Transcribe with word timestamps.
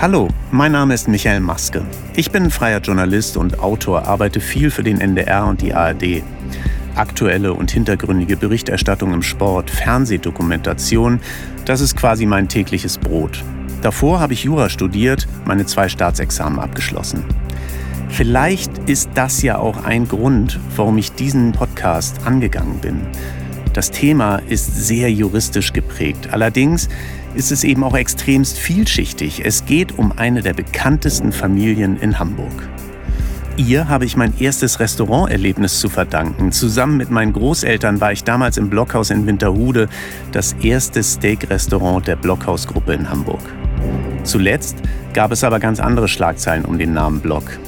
Hallo, 0.00 0.28
mein 0.52 0.70
Name 0.70 0.94
ist 0.94 1.08
Michael 1.08 1.40
Maske. 1.40 1.84
Ich 2.14 2.30
bin 2.30 2.52
freier 2.52 2.78
Journalist 2.78 3.36
und 3.36 3.58
Autor, 3.58 4.06
arbeite 4.06 4.38
viel 4.38 4.70
für 4.70 4.84
den 4.84 5.00
NDR 5.00 5.44
und 5.44 5.60
die 5.60 5.74
ARD. 5.74 6.22
Aktuelle 6.94 7.52
und 7.52 7.72
hintergründige 7.72 8.36
Berichterstattung 8.36 9.12
im 9.12 9.22
Sport, 9.22 9.70
Fernsehdokumentation, 9.70 11.18
das 11.64 11.80
ist 11.80 11.96
quasi 11.96 12.26
mein 12.26 12.46
tägliches 12.48 12.96
Brot. 12.96 13.42
Davor 13.82 14.20
habe 14.20 14.34
ich 14.34 14.44
Jura 14.44 14.68
studiert, 14.70 15.26
meine 15.44 15.66
zwei 15.66 15.88
Staatsexamen 15.88 16.60
abgeschlossen. 16.60 17.24
Vielleicht 18.08 18.70
ist 18.88 19.10
das 19.14 19.42
ja 19.42 19.58
auch 19.58 19.82
ein 19.84 20.06
Grund, 20.06 20.60
warum 20.76 20.96
ich 20.98 21.10
diesen 21.10 21.50
Podcast 21.50 22.24
angegangen 22.24 22.78
bin. 22.78 23.00
Das 23.72 23.90
Thema 23.90 24.36
ist 24.48 24.76
sehr 24.76 25.10
juristisch 25.10 25.72
geprägt. 25.72 26.28
Allerdings 26.30 26.88
ist 27.34 27.52
es 27.52 27.64
eben 27.64 27.84
auch 27.84 27.96
extremst 27.96 28.58
vielschichtig. 28.58 29.42
Es 29.44 29.64
geht 29.64 29.98
um 29.98 30.12
eine 30.16 30.42
der 30.42 30.54
bekanntesten 30.54 31.32
Familien 31.32 31.98
in 31.98 32.18
Hamburg. 32.18 32.68
Ihr 33.56 33.88
habe 33.88 34.04
ich 34.04 34.16
mein 34.16 34.38
erstes 34.38 34.78
Restauranterlebnis 34.78 35.80
zu 35.80 35.88
verdanken. 35.88 36.52
Zusammen 36.52 36.96
mit 36.96 37.10
meinen 37.10 37.32
Großeltern 37.32 38.00
war 38.00 38.12
ich 38.12 38.22
damals 38.22 38.56
im 38.56 38.70
Blockhaus 38.70 39.10
in 39.10 39.26
Winterhude, 39.26 39.88
das 40.30 40.54
erste 40.62 41.02
Steak-Restaurant 41.02 42.06
der 42.06 42.16
Blockhausgruppe 42.16 42.92
in 42.92 43.10
Hamburg. 43.10 43.42
Zuletzt 44.22 44.76
gab 45.12 45.32
es 45.32 45.42
aber 45.42 45.58
ganz 45.58 45.80
andere 45.80 46.06
Schlagzeilen 46.06 46.64
um 46.64 46.78
den 46.78 46.92
Namen 46.92 47.20
Block 47.20 47.58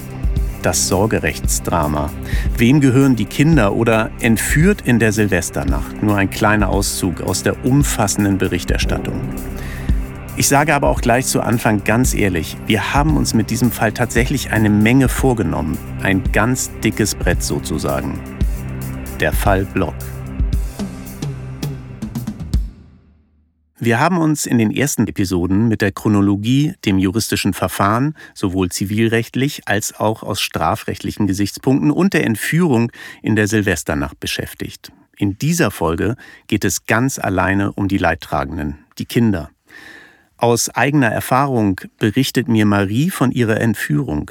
das 0.62 0.88
Sorgerechtsdrama. 0.88 2.10
Wem 2.56 2.80
gehören 2.80 3.16
die 3.16 3.24
Kinder 3.24 3.74
oder 3.74 4.10
entführt 4.20 4.82
in 4.84 4.98
der 4.98 5.12
Silvesternacht? 5.12 6.02
Nur 6.02 6.16
ein 6.16 6.30
kleiner 6.30 6.68
Auszug 6.68 7.22
aus 7.22 7.42
der 7.42 7.64
umfassenden 7.64 8.38
Berichterstattung. 8.38 9.20
Ich 10.40 10.48
sage 10.48 10.74
aber 10.74 10.88
auch 10.88 11.02
gleich 11.02 11.26
zu 11.26 11.42
Anfang 11.42 11.84
ganz 11.84 12.14
ehrlich, 12.14 12.56
wir 12.64 12.94
haben 12.94 13.18
uns 13.18 13.34
mit 13.34 13.50
diesem 13.50 13.70
Fall 13.70 13.92
tatsächlich 13.92 14.52
eine 14.52 14.70
Menge 14.70 15.10
vorgenommen. 15.10 15.76
Ein 16.02 16.32
ganz 16.32 16.70
dickes 16.80 17.14
Brett 17.14 17.42
sozusagen. 17.42 18.18
Der 19.20 19.34
Fall 19.34 19.66
Block. 19.66 19.94
Wir 23.78 24.00
haben 24.00 24.16
uns 24.16 24.46
in 24.46 24.56
den 24.56 24.70
ersten 24.70 25.06
Episoden 25.06 25.68
mit 25.68 25.82
der 25.82 25.92
Chronologie, 25.92 26.72
dem 26.86 26.98
juristischen 26.98 27.52
Verfahren, 27.52 28.14
sowohl 28.32 28.70
zivilrechtlich 28.70 29.68
als 29.68 30.00
auch 30.00 30.22
aus 30.22 30.40
strafrechtlichen 30.40 31.26
Gesichtspunkten 31.26 31.90
und 31.90 32.14
der 32.14 32.24
Entführung 32.24 32.90
in 33.20 33.36
der 33.36 33.46
Silvesternacht 33.46 34.18
beschäftigt. 34.18 34.90
In 35.18 35.36
dieser 35.36 35.70
Folge 35.70 36.16
geht 36.46 36.64
es 36.64 36.86
ganz 36.86 37.18
alleine 37.18 37.72
um 37.72 37.88
die 37.88 37.98
Leidtragenden, 37.98 38.78
die 38.96 39.04
Kinder. 39.04 39.50
Aus 40.40 40.70
eigener 40.70 41.08
Erfahrung 41.08 41.82
berichtet 41.98 42.48
mir 42.48 42.64
Marie 42.64 43.10
von 43.10 43.30
ihrer 43.30 43.60
Entführung, 43.60 44.30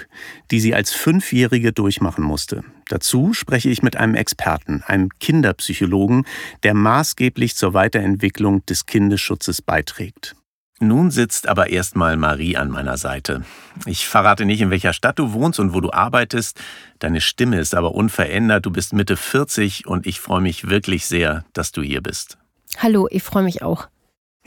die 0.50 0.60
sie 0.60 0.74
als 0.74 0.92
Fünfjährige 0.92 1.72
durchmachen 1.72 2.24
musste. 2.24 2.64
Dazu 2.88 3.36
spreche 3.36 3.70
ich 3.70 3.84
mit 3.84 3.96
einem 3.96 4.16
Experten, 4.16 4.82
einem 4.88 5.10
Kinderpsychologen, 5.20 6.26
der 6.64 6.74
maßgeblich 6.74 7.56
zur 7.56 7.76
Weiterentwicklung 7.76 8.66
des 8.66 8.88
Kindesschutzes 8.88 9.62
beiträgt. 9.62 10.36
Nun 10.80 11.12
sitzt 11.12 11.48
aber 11.48 11.70
erstmal 11.70 12.18
Marie 12.18 12.58
an 12.58 12.72
meiner 12.72 12.98
Seite. 12.98 13.44
Ich 13.86 14.08
verrate 14.08 14.46
nicht, 14.46 14.62
in 14.62 14.72
welcher 14.72 14.94
Stadt 14.94 15.20
du 15.20 15.34
wohnst 15.34 15.60
und 15.60 15.76
wo 15.76 15.80
du 15.80 15.92
arbeitest. 15.92 16.60
Deine 16.98 17.22
Stimme 17.22 17.60
ist 17.60 17.76
aber 17.76 17.94
unverändert. 17.94 18.66
Du 18.66 18.72
bist 18.72 18.94
Mitte 18.94 19.16
40 19.16 19.86
und 19.86 20.08
ich 20.08 20.20
freue 20.20 20.42
mich 20.42 20.70
wirklich 20.70 21.06
sehr, 21.06 21.46
dass 21.54 21.72
du 21.72 21.84
hier 21.84 22.02
bist. 22.02 22.40
Hallo, 22.80 23.08
ich 23.12 23.22
freue 23.22 23.44
mich 23.44 23.62
auch. 23.62 23.90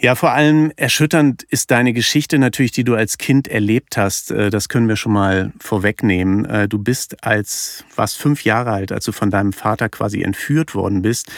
Ja, 0.03 0.17
vor 0.17 0.33
allem 0.33 0.73
erschütternd 0.75 1.45
ist 1.45 1.71
deine 1.71 1.93
Geschichte 1.93 2.41
natürlich, 2.41 2.73
die 2.73 2.83
du 2.83 2.97
als 2.97 3.19
Kind 3.19 3.47
erlebt 3.47 3.97
hast. 3.97 4.33
Äh, 4.33 4.51
das 4.51 4.69
können 4.69 4.89
wir 4.89 4.97
schon 4.97 5.13
mal 5.13 5.53
vorwegnehmen. 5.61 6.45
Äh, 6.45 6.67
du 6.67 6.81
bist 6.81 7.25
als, 7.25 7.85
was 7.95 8.17
fünf 8.17 8.43
Jahre 8.43 8.73
alt, 8.73 8.91
als 8.91 9.05
du 9.05 9.13
von 9.13 9.31
deinem 9.31 9.53
Vater 9.53 9.89
quasi 9.89 10.23
entführt 10.23 10.75
worden 10.75 11.03
bist. 11.03 11.31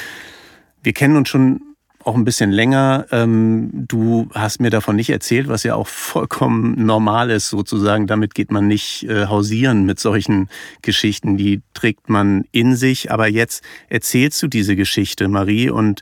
Wir 0.82 0.94
kennen 0.94 1.16
uns 1.16 1.28
schon 1.28 1.60
auch 2.04 2.14
ein 2.14 2.24
bisschen 2.24 2.52
länger. 2.52 3.04
Ähm, 3.10 3.68
du 3.70 4.30
hast 4.32 4.62
mir 4.62 4.70
davon 4.70 4.96
nicht 4.96 5.10
erzählt, 5.10 5.48
was 5.48 5.62
ja 5.62 5.74
auch 5.74 5.86
vollkommen 5.86 6.86
normal 6.86 7.30
ist, 7.30 7.50
sozusagen. 7.50 8.06
Damit 8.06 8.34
geht 8.34 8.50
man 8.50 8.66
nicht 8.66 9.02
äh, 9.04 9.26
hausieren 9.26 9.84
mit 9.84 10.00
solchen 10.00 10.48
Geschichten. 10.80 11.36
Die 11.36 11.60
trägt 11.74 12.08
man 12.08 12.44
in 12.50 12.76
sich. 12.76 13.12
Aber 13.12 13.28
jetzt 13.28 13.62
erzählst 13.90 14.42
du 14.42 14.46
diese 14.48 14.74
Geschichte, 14.74 15.28
Marie, 15.28 15.68
und 15.68 16.00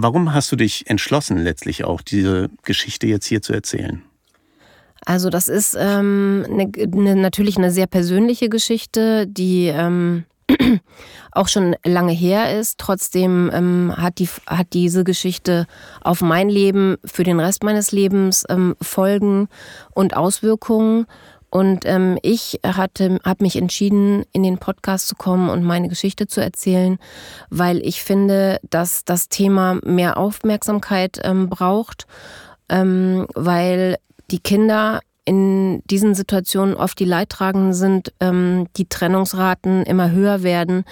Warum 0.00 0.32
hast 0.32 0.52
du 0.52 0.56
dich 0.56 0.88
entschlossen, 0.88 1.38
letztlich 1.38 1.82
auch 1.82 2.02
diese 2.02 2.50
Geschichte 2.62 3.08
jetzt 3.08 3.26
hier 3.26 3.42
zu 3.42 3.52
erzählen? 3.52 4.00
Also 5.04 5.28
das 5.28 5.48
ist 5.48 5.76
ähm, 5.76 6.46
eine, 6.48 6.70
eine, 6.76 7.16
natürlich 7.16 7.56
eine 7.56 7.72
sehr 7.72 7.88
persönliche 7.88 8.48
Geschichte, 8.48 9.26
die 9.26 9.66
ähm, 9.66 10.22
auch 11.32 11.48
schon 11.48 11.74
lange 11.84 12.12
her 12.12 12.56
ist. 12.60 12.78
Trotzdem 12.78 13.50
ähm, 13.52 13.92
hat, 13.96 14.20
die, 14.20 14.28
hat 14.46 14.68
diese 14.72 15.02
Geschichte 15.02 15.66
auf 16.00 16.20
mein 16.20 16.48
Leben 16.48 16.98
für 17.04 17.24
den 17.24 17.40
Rest 17.40 17.64
meines 17.64 17.90
Lebens 17.90 18.44
ähm, 18.48 18.76
Folgen 18.80 19.48
und 19.94 20.16
Auswirkungen. 20.16 21.06
Und 21.50 21.86
ähm, 21.86 22.18
ich 22.22 22.60
hatte, 22.64 23.18
habe 23.24 23.44
mich 23.44 23.56
entschieden, 23.56 24.24
in 24.32 24.42
den 24.42 24.58
Podcast 24.58 25.08
zu 25.08 25.16
kommen 25.16 25.48
und 25.48 25.64
meine 25.64 25.88
Geschichte 25.88 26.26
zu 26.26 26.42
erzählen, 26.42 26.98
weil 27.48 27.78
ich 27.78 28.02
finde, 28.02 28.60
dass 28.68 29.04
das 29.04 29.28
Thema 29.28 29.78
mehr 29.82 30.18
Aufmerksamkeit 30.18 31.18
ähm, 31.22 31.48
braucht, 31.48 32.06
ähm, 32.68 33.26
weil 33.34 33.96
die 34.30 34.40
Kinder 34.40 35.00
in 35.24 35.82
diesen 35.90 36.14
Situationen 36.14 36.74
oft 36.74 36.98
die 36.98 37.04
Leidtragenden 37.04 37.74
sind, 37.74 38.14
ähm, 38.18 38.66
die 38.76 38.88
Trennungsraten 38.88 39.82
immer 39.82 40.10
höher 40.10 40.42
werden 40.42 40.84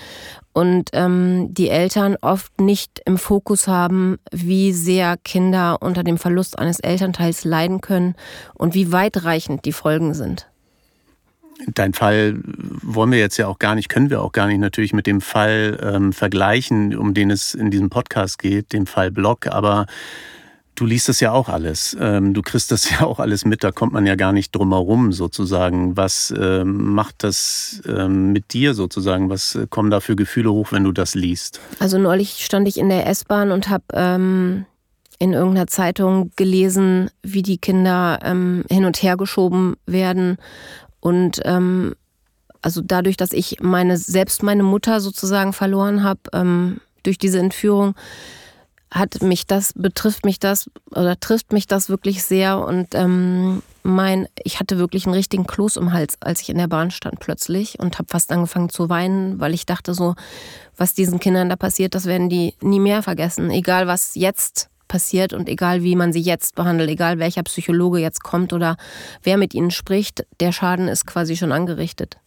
und 0.56 0.88
ähm, 0.94 1.52
die 1.52 1.68
Eltern 1.68 2.16
oft 2.22 2.62
nicht 2.62 3.02
im 3.04 3.18
Fokus 3.18 3.68
haben, 3.68 4.16
wie 4.32 4.72
sehr 4.72 5.18
Kinder 5.18 5.82
unter 5.82 6.02
dem 6.02 6.16
Verlust 6.16 6.58
eines 6.58 6.80
Elternteils 6.80 7.44
leiden 7.44 7.82
können 7.82 8.14
und 8.54 8.72
wie 8.72 8.90
weitreichend 8.90 9.66
die 9.66 9.72
Folgen 9.72 10.14
sind. 10.14 10.48
Dein 11.74 11.92
Fall 11.92 12.36
wollen 12.42 13.12
wir 13.12 13.18
jetzt 13.18 13.36
ja 13.36 13.48
auch 13.48 13.58
gar 13.58 13.74
nicht, 13.74 13.90
können 13.90 14.08
wir 14.08 14.22
auch 14.22 14.32
gar 14.32 14.46
nicht 14.46 14.60
natürlich 14.60 14.94
mit 14.94 15.06
dem 15.06 15.20
Fall 15.20 15.78
ähm, 15.82 16.14
vergleichen, 16.14 16.96
um 16.96 17.12
den 17.12 17.30
es 17.30 17.52
in 17.52 17.70
diesem 17.70 17.90
Podcast 17.90 18.38
geht, 18.38 18.72
dem 18.72 18.86
Fall 18.86 19.10
Block, 19.10 19.48
aber 19.48 19.84
Du 20.76 20.84
liest 20.84 21.08
das 21.08 21.20
ja 21.20 21.32
auch 21.32 21.48
alles. 21.48 21.96
Ähm, 21.98 22.34
du 22.34 22.42
kriegst 22.42 22.70
das 22.70 22.90
ja 22.90 23.00
auch 23.00 23.18
alles 23.18 23.44
mit. 23.44 23.64
Da 23.64 23.72
kommt 23.72 23.94
man 23.94 24.06
ja 24.06 24.14
gar 24.14 24.32
nicht 24.32 24.54
drum 24.54 24.72
herum, 24.72 25.10
sozusagen. 25.12 25.96
Was 25.96 26.32
ähm, 26.36 26.94
macht 26.94 27.24
das 27.24 27.82
ähm, 27.88 28.32
mit 28.32 28.52
dir 28.52 28.74
sozusagen? 28.74 29.30
Was 29.30 29.54
äh, 29.54 29.66
kommen 29.68 29.90
da 29.90 30.00
für 30.00 30.16
Gefühle 30.16 30.52
hoch, 30.52 30.72
wenn 30.72 30.84
du 30.84 30.92
das 30.92 31.14
liest? 31.14 31.60
Also 31.78 31.98
neulich 31.98 32.44
stand 32.44 32.68
ich 32.68 32.76
in 32.76 32.90
der 32.90 33.06
S-Bahn 33.06 33.52
und 33.52 33.70
habe 33.70 33.84
ähm, 33.94 34.66
in 35.18 35.32
irgendeiner 35.32 35.66
Zeitung 35.66 36.30
gelesen, 36.36 37.10
wie 37.22 37.42
die 37.42 37.56
Kinder 37.56 38.18
ähm, 38.22 38.64
hin 38.70 38.84
und 38.84 39.02
her 39.02 39.16
geschoben 39.16 39.76
werden. 39.86 40.36
Und 41.00 41.40
ähm, 41.44 41.94
also 42.60 42.82
dadurch, 42.84 43.16
dass 43.16 43.32
ich 43.32 43.60
meine 43.60 43.96
selbst 43.96 44.42
meine 44.42 44.62
Mutter 44.62 45.00
sozusagen 45.00 45.52
verloren 45.52 46.02
habe 46.02 46.78
durch 47.04 47.16
diese 47.16 47.38
Entführung, 47.38 47.94
hat 48.90 49.20
mich 49.22 49.46
das, 49.46 49.72
betrifft 49.74 50.24
mich 50.24 50.38
das 50.38 50.70
oder 50.90 51.18
trifft 51.18 51.52
mich 51.52 51.66
das 51.66 51.88
wirklich 51.88 52.22
sehr 52.22 52.58
und 52.60 52.94
ähm, 52.94 53.62
mein, 53.82 54.28
ich 54.42 54.60
hatte 54.60 54.78
wirklich 54.78 55.06
einen 55.06 55.14
richtigen 55.14 55.46
Kloß 55.46 55.76
im 55.76 55.92
Hals, 55.92 56.16
als 56.20 56.40
ich 56.40 56.50
in 56.50 56.58
der 56.58 56.66
Bahn 56.68 56.90
stand 56.90 57.20
plötzlich 57.20 57.78
und 57.78 57.98
habe 57.98 58.08
fast 58.08 58.32
angefangen 58.32 58.68
zu 58.68 58.88
weinen, 58.88 59.40
weil 59.40 59.54
ich 59.54 59.66
dachte 59.66 59.94
so, 59.94 60.14
was 60.76 60.94
diesen 60.94 61.20
Kindern 61.20 61.48
da 61.48 61.56
passiert, 61.56 61.94
das 61.94 62.06
werden 62.06 62.28
die 62.28 62.54
nie 62.60 62.80
mehr 62.80 63.02
vergessen, 63.02 63.50
egal 63.50 63.86
was 63.86 64.14
jetzt 64.14 64.68
passiert 64.88 65.32
und 65.32 65.48
egal 65.48 65.82
wie 65.82 65.96
man 65.96 66.12
sie 66.12 66.20
jetzt 66.20 66.54
behandelt, 66.54 66.90
egal 66.90 67.18
welcher 67.18 67.42
Psychologe 67.42 67.98
jetzt 67.98 68.22
kommt 68.22 68.52
oder 68.52 68.76
wer 69.22 69.36
mit 69.36 69.54
ihnen 69.54 69.70
spricht, 69.70 70.26
der 70.40 70.52
Schaden 70.52 70.88
ist 70.88 71.06
quasi 71.06 71.36
schon 71.36 71.52
angerichtet. 71.52 72.18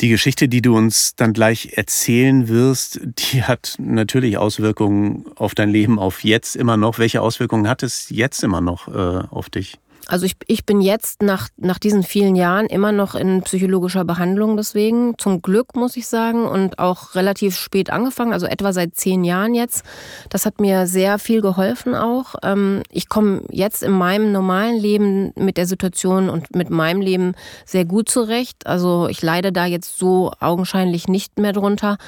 Die 0.00 0.08
Geschichte, 0.08 0.48
die 0.48 0.62
du 0.62 0.76
uns 0.76 1.14
dann 1.14 1.34
gleich 1.34 1.74
erzählen 1.76 2.48
wirst, 2.48 3.00
die 3.04 3.42
hat 3.42 3.74
natürlich 3.78 4.38
Auswirkungen 4.38 5.26
auf 5.36 5.54
dein 5.54 5.68
Leben, 5.68 5.98
auf 5.98 6.24
jetzt 6.24 6.56
immer 6.56 6.78
noch. 6.78 6.98
Welche 6.98 7.20
Auswirkungen 7.20 7.68
hat 7.68 7.82
es 7.82 8.08
jetzt 8.08 8.42
immer 8.42 8.62
noch 8.62 8.88
äh, 8.88 9.26
auf 9.30 9.50
dich? 9.50 9.78
Also 10.10 10.26
ich, 10.26 10.34
ich 10.48 10.66
bin 10.66 10.80
jetzt 10.80 11.22
nach, 11.22 11.48
nach 11.56 11.78
diesen 11.78 12.02
vielen 12.02 12.34
Jahren 12.34 12.66
immer 12.66 12.90
noch 12.90 13.14
in 13.14 13.42
psychologischer 13.42 14.04
Behandlung 14.04 14.56
deswegen. 14.56 15.16
Zum 15.18 15.40
Glück 15.40 15.76
muss 15.76 15.96
ich 15.96 16.08
sagen 16.08 16.46
und 16.46 16.80
auch 16.80 17.14
relativ 17.14 17.56
spät 17.56 17.90
angefangen, 17.90 18.32
also 18.32 18.46
etwa 18.46 18.72
seit 18.72 18.96
zehn 18.96 19.22
Jahren 19.22 19.54
jetzt. 19.54 19.84
Das 20.28 20.46
hat 20.46 20.60
mir 20.60 20.88
sehr 20.88 21.20
viel 21.20 21.40
geholfen 21.40 21.94
auch. 21.94 22.34
Ähm, 22.42 22.82
ich 22.90 23.08
komme 23.08 23.42
jetzt 23.50 23.84
in 23.84 23.92
meinem 23.92 24.32
normalen 24.32 24.80
Leben 24.80 25.32
mit 25.36 25.56
der 25.56 25.66
Situation 25.66 26.28
und 26.28 26.56
mit 26.56 26.70
meinem 26.70 27.00
Leben 27.00 27.34
sehr 27.64 27.84
gut 27.84 28.08
zurecht. 28.08 28.66
Also 28.66 29.06
ich 29.08 29.22
leide 29.22 29.52
da 29.52 29.66
jetzt 29.66 29.96
so 29.96 30.32
augenscheinlich 30.40 31.06
nicht 31.06 31.38
mehr 31.38 31.52
drunter. 31.52 31.98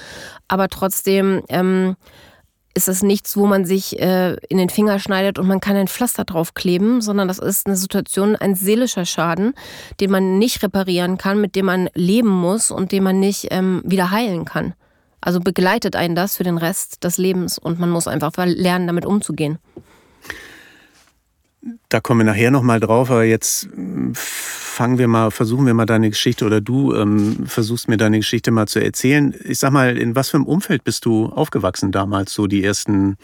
Aber 0.49 0.69
trotzdem... 0.69 1.43
Ähm, 1.49 1.95
ist 2.75 2.89
es 2.89 3.03
nichts, 3.03 3.37
wo 3.37 3.47
man 3.47 3.65
sich 3.65 4.01
äh, 4.01 4.37
in 4.49 4.59
den 4.59 4.71
Finger 4.71 4.99
schneidet 4.99 5.39
und 5.39 5.47
man 5.47 5.61
kann 5.61 5.77
ein 5.77 5.89
Pflaster 5.89 6.25
draufkleben, 6.25 7.01
sondern 7.01 7.29
das 7.29 7.39
ist 7.39 7.67
eine 7.67 7.77
Situation, 7.77 8.37
ein 8.37 8.55
seelischer 8.55 9.05
Schaden, 9.05 9.55
den 10.01 10.11
man 10.11 10.39
nicht 10.39 10.63
reparieren 10.63 11.19
kann, 11.19 11.41
mit 11.41 11.55
dem 11.55 11.67
man 11.67 11.91
leben 11.95 12.29
muss 12.29 12.71
und 12.71 12.93
den 12.93 13.03
man 13.03 13.21
nicht 13.21 13.49
ähm, 13.51 13.83
wieder 13.85 14.11
heilen 14.11 14.45
kann. 14.45 14.75
Also 15.21 15.41
begleitet 15.41 15.95
einen 15.97 16.15
das 16.15 16.37
für 16.37 16.45
den 16.45 16.59
Rest 16.59 17.05
des 17.05 17.19
Lebens 17.19 17.59
und 17.59 17.79
man 17.79 17.91
muss 17.91 18.09
einfach 18.09 18.33
lernen, 18.45 18.87
damit 18.87 19.07
umzugehen. 19.07 19.59
Da 21.89 22.01
kommen 22.01 22.21
wir 22.21 22.25
nachher 22.25 22.51
nochmal 22.51 22.81
drauf, 22.81 23.11
aber 23.11 23.25
jetzt 23.25 23.69
hm, 23.73 24.13
fangen 24.15 24.99
wir 24.99 25.07
mal, 25.07 25.31
versuchen 25.31 25.67
wir 25.67 25.75
mal 25.75 25.87
deine 25.87 26.11
Geschichte 26.11 26.45
oder 26.45 26.61
du 26.61 26.95
ähm, 26.95 27.47
versuchst 27.47 27.89
mir 27.89 27.97
deine 27.97 28.19
Geschichte 28.19 28.51
mal 28.51 28.67
zu 28.67 28.83
erzählen. 28.83 29.35
Ich 29.45 29.61
sag 29.61 29.71
mal, 29.71 29.97
in 29.97 30.17
was 30.17 30.31
für 30.31 30.39
einem 30.39 30.47
Umfeld 30.47 30.83
bist 30.83 31.05
du 31.05 31.27
aufgewachsen 31.27 31.93
damals, 31.93 32.35
so 32.35 32.47
die 32.47 32.65
ersten, 32.65 33.17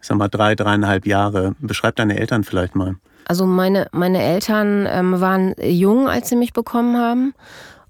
ich 0.00 0.06
sag 0.06 0.16
mal, 0.16 0.28
drei, 0.28 0.54
dreieinhalb 0.54 1.06
Jahre? 1.06 1.54
Beschreib 1.58 1.96
deine 1.96 2.18
Eltern 2.18 2.44
vielleicht 2.44 2.74
mal. 2.74 2.96
Also 3.26 3.46
meine, 3.46 3.88
meine 3.92 4.22
Eltern 4.22 4.86
ähm, 4.88 5.20
waren 5.20 5.54
jung, 5.62 6.08
als 6.08 6.28
sie 6.28 6.36
mich 6.36 6.52
bekommen 6.52 6.96
haben. 6.96 7.34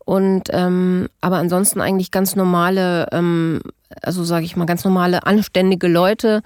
Und 0.04 0.44
ähm, 0.50 1.08
aber 1.20 1.36
ansonsten 1.36 1.80
eigentlich 1.80 2.10
ganz 2.10 2.34
normale, 2.34 3.08
ähm, 3.12 3.60
also 4.02 4.24
sage 4.24 4.44
ich 4.44 4.56
mal, 4.56 4.66
ganz 4.66 4.84
normale, 4.84 5.26
anständige 5.26 5.86
Leute, 5.86 6.42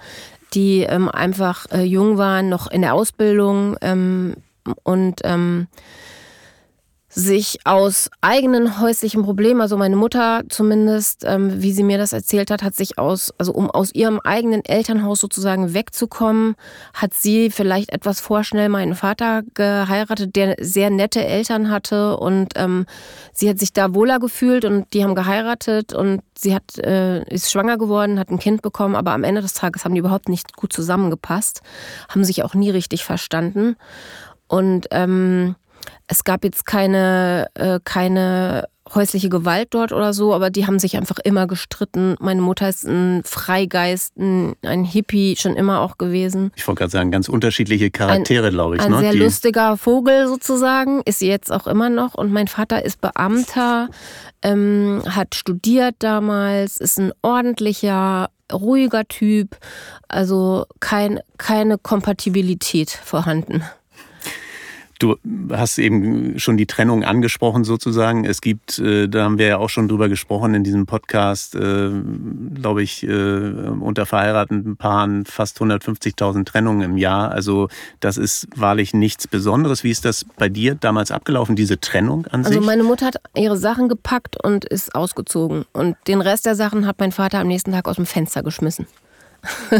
die 0.53 0.81
ähm, 0.81 1.09
einfach 1.09 1.65
äh, 1.71 1.83
jung 1.83 2.17
waren, 2.17 2.49
noch 2.49 2.69
in 2.69 2.81
der 2.81 2.93
Ausbildung 2.93 3.77
ähm, 3.81 4.35
und 4.83 5.21
ähm, 5.23 5.67
sich 7.17 7.57
aus 7.63 8.11
eigenen 8.21 8.79
häuslichen 8.79 9.23
Problemen, 9.23 9.59
also 9.59 9.75
meine 9.75 9.95
Mutter 9.95 10.43
zumindest, 10.49 11.23
ähm, 11.25 11.63
wie 11.63 11.71
sie 11.71 11.81
mir 11.81 11.97
das 11.97 12.13
erzählt 12.13 12.51
hat, 12.51 12.61
hat 12.61 12.75
sich 12.75 12.99
aus, 12.99 13.33
also 13.39 13.53
um 13.53 13.71
aus 13.71 13.91
ihrem 13.95 14.19
eigenen 14.19 14.63
Elternhaus 14.63 15.19
sozusagen 15.19 15.73
wegzukommen, 15.73 16.55
hat 16.93 17.15
sie 17.15 17.49
vielleicht 17.49 17.91
etwas 17.91 18.19
vorschnell 18.19 18.69
meinen 18.69 18.93
Vater 18.93 19.41
geheiratet, 19.55 20.35
der 20.35 20.57
sehr 20.59 20.91
nette 20.91 21.25
Eltern 21.25 21.71
hatte 21.71 22.17
und 22.17 22.49
ähm, 22.55 22.85
sie 23.33 23.49
hat 23.49 23.57
sich 23.57 23.73
da 23.73 23.95
wohler 23.95 24.19
gefühlt 24.19 24.63
und 24.63 24.93
die 24.93 25.03
haben 25.03 25.15
geheiratet 25.15 25.93
und 25.93 26.21
sie 26.37 26.53
hat, 26.53 26.77
äh, 26.77 27.23
ist 27.33 27.51
schwanger 27.51 27.79
geworden, 27.79 28.19
hat 28.19 28.29
ein 28.29 28.37
Kind 28.37 28.61
bekommen, 28.61 28.95
aber 28.95 29.13
am 29.13 29.23
Ende 29.23 29.41
des 29.41 29.55
Tages 29.55 29.85
haben 29.85 29.95
die 29.95 30.01
überhaupt 30.01 30.29
nicht 30.29 30.55
gut 30.55 30.71
zusammengepasst, 30.71 31.63
haben 32.09 32.23
sich 32.23 32.43
auch 32.43 32.53
nie 32.53 32.69
richtig 32.69 33.03
verstanden. 33.03 33.75
Und 34.47 34.87
ähm, 34.91 35.55
es 36.07 36.23
gab 36.23 36.43
jetzt 36.43 36.65
keine, 36.65 37.47
äh, 37.55 37.79
keine 37.83 38.67
häusliche 38.95 39.29
Gewalt 39.29 39.69
dort 39.71 39.91
oder 39.91 40.13
so, 40.13 40.33
aber 40.33 40.49
die 40.49 40.65
haben 40.65 40.79
sich 40.79 40.97
einfach 40.97 41.19
immer 41.19 41.47
gestritten. 41.47 42.15
Meine 42.19 42.41
Mutter 42.41 42.69
ist 42.69 42.85
ein 42.85 43.21
Freigeist, 43.23 44.17
ein, 44.17 44.55
ein 44.63 44.83
Hippie 44.85 45.35
schon 45.35 45.55
immer 45.55 45.81
auch 45.81 45.97
gewesen. 45.97 46.51
Ich 46.55 46.67
wollte 46.67 46.79
gerade 46.79 46.91
sagen, 46.91 47.11
ganz 47.11 47.27
unterschiedliche 47.27 47.91
Charaktere, 47.91 48.49
glaube 48.49 48.77
ich. 48.77 48.81
Ein 48.81 48.91
ne? 48.91 48.99
sehr 48.99 49.11
die 49.11 49.19
lustiger 49.19 49.77
Vogel 49.77 50.27
sozusagen, 50.27 51.01
ist 51.05 51.19
sie 51.19 51.27
jetzt 51.27 51.51
auch 51.51 51.67
immer 51.67 51.89
noch. 51.89 52.15
Und 52.15 52.31
mein 52.31 52.47
Vater 52.47 52.83
ist 52.83 53.01
Beamter, 53.01 53.89
ähm, 54.41 55.01
hat 55.07 55.35
studiert 55.35 55.95
damals, 55.99 56.77
ist 56.77 56.97
ein 56.97 57.11
ordentlicher, 57.21 58.29
ruhiger 58.51 59.05
Typ. 59.07 59.57
Also 60.07 60.65
kein, 60.79 61.19
keine 61.37 61.77
Kompatibilität 61.77 62.89
vorhanden. 62.89 63.63
Du 64.99 65.17
hast 65.51 65.77
eben 65.77 66.39
schon 66.39 66.57
die 66.57 66.65
Trennung 66.65 67.03
angesprochen 67.03 67.63
sozusagen. 67.63 68.25
Es 68.25 68.41
gibt, 68.41 68.79
äh, 68.79 69.07
da 69.07 69.25
haben 69.25 69.37
wir 69.37 69.45
ja 69.47 69.57
auch 69.57 69.69
schon 69.69 69.87
drüber 69.87 70.09
gesprochen 70.09 70.55
in 70.55 70.63
diesem 70.63 70.87
Podcast, 70.87 71.53
äh, 71.55 71.91
glaube 72.55 72.81
ich, 72.81 73.03
äh, 73.03 73.07
unter 73.07 74.07
verheirateten 74.07 74.75
Paaren 74.75 75.25
fast 75.25 75.59
150.000 75.59 76.45
Trennungen 76.45 76.81
im 76.81 76.97
Jahr. 76.97 77.31
Also 77.31 77.69
das 77.99 78.17
ist 78.17 78.47
wahrlich 78.55 78.93
nichts 78.95 79.27
Besonderes. 79.27 79.83
Wie 79.83 79.91
ist 79.91 80.03
das 80.03 80.25
bei 80.37 80.49
dir 80.49 80.73
damals 80.73 81.11
abgelaufen, 81.11 81.55
diese 81.55 81.79
Trennung 81.79 82.25
an 82.25 82.39
also 82.39 82.49
sich? 82.49 82.57
Also 82.57 82.65
meine 82.67 82.83
Mutter 82.83 83.05
hat 83.05 83.17
ihre 83.35 83.57
Sachen 83.57 83.89
gepackt 83.89 84.43
und 84.43 84.65
ist 84.65 84.95
ausgezogen. 84.95 85.65
Und 85.73 85.95
den 86.07 86.21
Rest 86.21 86.47
der 86.47 86.55
Sachen 86.55 86.87
hat 86.87 86.99
mein 86.99 87.11
Vater 87.11 87.39
am 87.39 87.47
nächsten 87.47 87.71
Tag 87.71 87.87
aus 87.87 87.97
dem 87.97 88.07
Fenster 88.07 88.41
geschmissen. 88.41 88.87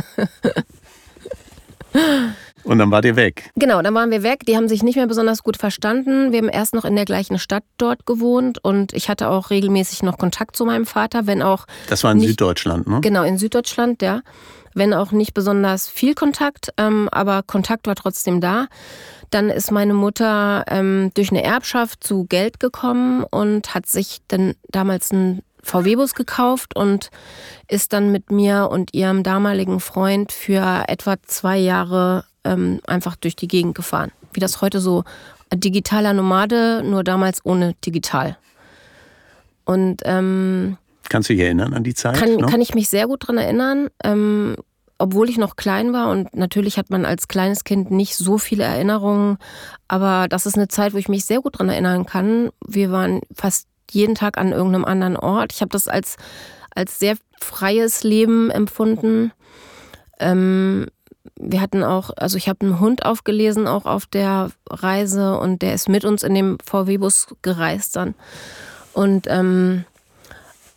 Und 2.63 2.80
dann 2.80 2.92
wart 2.92 3.06
ihr 3.06 3.15
weg. 3.15 3.51
Genau, 3.56 3.81
dann 3.81 3.94
waren 3.94 4.12
wir 4.12 4.24
weg. 4.24 4.42
Die 4.48 4.57
haben 4.57 4.68
sich 4.68 4.83
nicht 4.83 4.95
mehr 4.95 5.07
besonders 5.07 5.44
gut 5.44 5.57
verstanden. 5.57 6.31
Wir 6.31 6.39
haben 6.39 6.50
erst 6.50 6.74
noch 6.74 6.86
in 6.86 6.95
der 6.95 7.06
gleichen 7.06 7.39
Stadt 7.39 7.63
dort 7.77 8.06
gewohnt 8.06 8.63
und 8.63 8.94
ich 8.94 9.09
hatte 9.09 9.30
auch 9.30 9.50
regelmäßig 9.50 10.04
noch 10.04 10.18
Kontakt 10.18 10.56
zu 10.56 10.65
meinem 10.65 10.86
Vater, 10.86 11.27
wenn 11.27 11.42
auch. 11.42 11.65
Das 11.89 12.04
war 12.04 12.12
in 12.12 12.18
nicht, 12.18 12.30
Süddeutschland, 12.30 12.88
ne? 12.88 13.00
Genau, 13.01 13.24
in 13.24 13.38
Süddeutschland, 13.38 14.01
ja. 14.01 14.21
Wenn 14.74 14.94
auch 14.94 15.12
nicht 15.12 15.33
besonders 15.33 15.88
viel 15.89 16.13
Kontakt, 16.13 16.71
ähm, 16.77 17.09
aber 17.12 17.42
Kontakt 17.42 17.88
war 17.88 17.95
trotzdem 17.95 18.42
da. 18.42 18.68
Dann 19.30 19.50
ist 19.50 19.71
meine 19.71 19.94
Mutter 19.94 20.63
ähm, 20.68 21.12
durch 21.15 21.31
eine 21.31 21.44
Erbschaft 21.44 22.04
zu 22.04 22.25
Geld 22.25 22.59
gekommen 22.59 23.24
und 23.24 23.74
hat 23.74 23.88
sich 23.88 24.19
dann 24.27 24.54
damals 24.69 25.12
einen 25.12 25.42
VW-Bus 25.63 26.15
gekauft 26.15 26.75
und 26.75 27.09
ist 27.68 27.94
dann 27.94 28.12
mit 28.12 28.31
mir 28.31 28.69
und 28.71 28.94
ihrem 28.94 29.24
damaligen 29.24 29.80
Freund 29.80 30.31
für 30.31 30.86
etwa 30.88 31.15
zwei 31.24 31.57
Jahre 31.57 32.24
ähm, 32.47 32.79
einfach 32.88 33.15
durch 33.15 33.35
die 33.35 33.47
Gegend 33.47 33.75
gefahren. 33.75 34.11
Wie 34.33 34.39
das 34.39 34.61
heute 34.61 34.79
so 34.79 35.03
digitaler 35.53 36.13
Nomade, 36.13 36.83
nur 36.83 37.03
damals 37.03 37.45
ohne 37.45 37.75
digital. 37.85 38.38
Und 39.65 40.01
ähm, 40.05 40.77
kannst 41.09 41.29
du 41.29 41.33
dich 41.33 41.44
erinnern 41.44 41.73
an 41.73 41.83
die 41.83 41.94
Zeit? 41.94 42.15
Kann, 42.15 42.45
kann 42.45 42.61
ich 42.61 42.73
mich 42.73 42.89
sehr 42.89 43.07
gut 43.07 43.23
daran 43.23 43.38
erinnern. 43.38 43.89
Ähm, 44.03 44.55
obwohl 44.99 45.29
ich 45.29 45.38
noch 45.38 45.55
klein 45.55 45.94
war 45.94 46.09
und 46.09 46.35
natürlich 46.35 46.77
hat 46.77 46.89
man 46.89 47.05
als 47.05 47.27
kleines 47.27 47.63
Kind 47.63 47.91
nicht 47.91 48.15
so 48.15 48.38
viele 48.39 48.63
Erinnerungen, 48.63 49.38
aber 49.88 50.27
das 50.27 50.47
ist 50.47 50.55
eine 50.55 50.69
Zeit, 50.69 50.94
wo 50.94 50.97
ich 50.97 51.07
mich 51.07 51.25
sehr 51.25 51.39
gut 51.39 51.55
daran 51.55 51.69
erinnern 51.69 52.07
kann. 52.07 52.49
Wir 52.65 52.91
waren 52.91 53.21
fast 53.33 53.67
jeden 53.91 54.15
Tag 54.15 54.38
an 54.38 54.51
irgendeinem 54.51 54.85
anderen 54.85 55.15
Ort. 55.15 55.53
Ich 55.53 55.61
habe 55.61 55.69
das 55.69 55.88
als, 55.88 56.17
als 56.73 56.99
sehr 56.99 57.15
freies 57.39 58.03
Leben 58.03 58.49
empfunden. 58.49 59.31
Ähm, 60.19 60.88
wir 61.35 61.62
hatten 61.62 61.83
auch, 61.83 62.12
also 62.15 62.38
ich 62.38 62.50
habe 62.50 62.65
einen 62.65 62.79
Hund 62.79 63.06
aufgelesen, 63.06 63.68
auch 63.68 63.85
auf 63.85 64.06
der 64.06 64.51
Reise 64.69 65.38
und 65.38 65.62
der 65.62 65.74
ist 65.74 65.89
mit 65.89 66.06
uns 66.06 66.24
in 66.24 66.33
dem 66.33 66.57
VW-Bus 66.63 67.27
gereist 67.41 67.95
dann. 67.95 68.15
Und 68.94 69.27
ähm, 69.27 69.85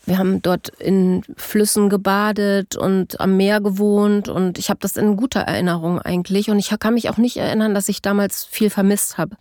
wir 0.07 0.19
haben 0.19 0.43
dort 0.43 0.71
in 0.81 1.23
Flüssen 1.37 1.89
gebadet 1.89 2.77
und 2.77 3.21
am 3.21 3.37
Meer 3.37 3.61
gewohnt 3.61 4.29
und 4.29 4.59
ich 4.59 4.71
habe 4.71 4.81
das 4.81 4.97
in 4.97 5.17
guter 5.17 5.41
Erinnerung 5.41 6.01
eigentlich 6.01 6.51
und 6.51 6.59
ich 6.59 6.75
kann 6.81 6.95
mich 6.95 7.11
auch 7.11 7.17
nicht 7.17 7.37
erinnern, 7.37 7.75
dass 7.75 7.89
ich 7.89 8.03
damals 8.03 8.45
viel 8.45 8.71
vermisst 8.71 9.19
habe. 9.19 9.37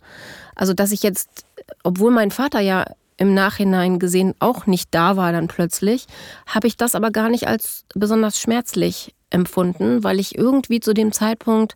Also 0.54 0.74
dass 0.74 0.92
ich 0.92 1.02
jetzt, 1.02 1.44
obwohl 1.82 2.10
mein 2.10 2.30
Vater 2.30 2.60
ja 2.60 2.84
im 3.16 3.34
Nachhinein 3.34 3.98
gesehen 3.98 4.34
auch 4.38 4.66
nicht 4.66 4.88
da 4.92 5.16
war 5.16 5.32
dann 5.32 5.48
plötzlich, 5.48 6.06
habe 6.46 6.66
ich 6.66 6.76
das 6.76 6.94
aber 6.94 7.10
gar 7.10 7.28
nicht 7.30 7.48
als 7.48 7.84
besonders 7.94 8.38
schmerzlich 8.38 9.14
empfunden, 9.30 10.04
weil 10.04 10.20
ich 10.20 10.36
irgendwie 10.36 10.80
zu 10.80 10.92
dem 10.92 11.12
Zeitpunkt 11.12 11.74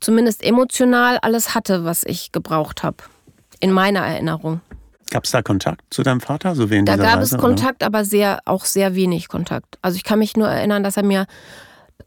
zumindest 0.00 0.42
emotional 0.42 1.18
alles 1.18 1.54
hatte, 1.54 1.84
was 1.84 2.04
ich 2.04 2.32
gebraucht 2.32 2.82
habe. 2.82 2.98
In 3.60 3.72
meiner 3.72 4.00
Erinnerung. 4.00 4.60
Gab 5.10 5.24
es 5.24 5.32
da 5.32 5.42
Kontakt 5.42 5.82
zu 5.90 6.02
deinem 6.02 6.20
Vater? 6.20 6.54
So 6.54 6.70
wie 6.70 6.82
da 6.84 6.96
gab 6.96 7.18
Reise, 7.18 7.34
es 7.34 7.40
Kontakt, 7.40 7.82
oder? 7.82 7.86
aber 7.86 8.04
sehr, 8.04 8.40
auch 8.44 8.64
sehr 8.64 8.94
wenig 8.94 9.28
Kontakt. 9.28 9.78
Also 9.82 9.96
ich 9.96 10.04
kann 10.04 10.20
mich 10.20 10.36
nur 10.36 10.48
erinnern, 10.48 10.84
dass 10.84 10.96
er 10.96 11.02
mir 11.02 11.26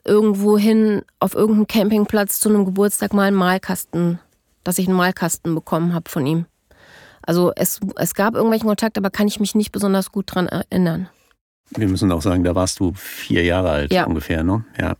irgendwo 0.05 0.57
hin 0.57 1.03
auf 1.19 1.35
irgendeinem 1.35 1.67
Campingplatz 1.67 2.39
zu 2.39 2.49
einem 2.49 2.65
Geburtstag 2.65 3.13
mal 3.13 3.27
einen 3.27 3.37
Malkasten, 3.37 4.19
dass 4.63 4.77
ich 4.77 4.87
einen 4.87 4.97
Malkasten 4.97 5.53
bekommen 5.53 5.93
habe 5.93 6.09
von 6.09 6.25
ihm. 6.25 6.45
Also 7.21 7.51
es, 7.55 7.79
es 7.97 8.15
gab 8.15 8.35
irgendwelchen 8.35 8.67
Kontakt, 8.67 8.97
aber 8.97 9.09
kann 9.09 9.27
ich 9.27 9.39
mich 9.39 9.55
nicht 9.55 9.71
besonders 9.71 10.11
gut 10.11 10.29
daran 10.31 10.47
erinnern. 10.47 11.09
Wir 11.75 11.87
müssen 11.87 12.11
auch 12.11 12.21
sagen, 12.21 12.43
da 12.43 12.55
warst 12.55 12.79
du 12.79 12.93
vier 12.95 13.43
Jahre 13.43 13.69
alt 13.71 13.93
ja. 13.93 14.05
ungefähr, 14.05 14.43
ne? 14.43 14.65
Ja. 14.79 14.95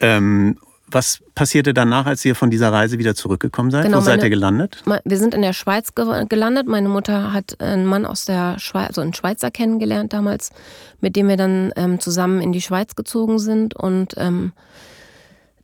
Ähm, 0.00 0.56
was 0.92 1.22
passierte 1.34 1.72
danach, 1.72 2.06
als 2.06 2.24
ihr 2.24 2.34
von 2.34 2.50
dieser 2.50 2.72
Reise 2.72 2.98
wieder 2.98 3.14
zurückgekommen 3.14 3.70
seid? 3.70 3.84
Genau, 3.84 3.98
Wo 3.98 4.00
seid 4.00 4.22
ihr 4.22 4.30
gelandet? 4.30 4.82
Wir 5.04 5.18
sind 5.18 5.34
in 5.34 5.42
der 5.42 5.52
Schweiz 5.52 5.94
gelandet. 5.94 6.66
Meine 6.66 6.88
Mutter 6.88 7.32
hat 7.32 7.60
einen 7.60 7.86
Mann 7.86 8.04
aus 8.04 8.24
der 8.24 8.58
Schweiz, 8.58 8.88
also 8.88 9.00
einen 9.00 9.14
Schweizer 9.14 9.50
kennengelernt 9.50 10.12
damals, 10.12 10.50
mit 11.00 11.16
dem 11.16 11.28
wir 11.28 11.36
dann 11.36 11.72
ähm, 11.76 12.00
zusammen 12.00 12.40
in 12.40 12.52
die 12.52 12.60
Schweiz 12.60 12.96
gezogen 12.96 13.38
sind. 13.38 13.74
Und 13.74 14.14
ähm, 14.16 14.52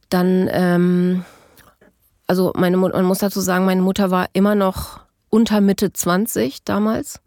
dann, 0.08 0.48
ähm, 0.52 1.24
also 2.26 2.52
meine 2.56 2.76
Mutter, 2.76 2.96
man 2.96 3.06
muss 3.06 3.18
dazu 3.18 3.40
sagen, 3.40 3.64
meine 3.64 3.82
Mutter 3.82 4.10
war 4.10 4.28
immer 4.32 4.54
noch 4.54 5.00
unter 5.28 5.60
Mitte 5.60 5.92
20 5.92 6.62
damals. 6.64 7.20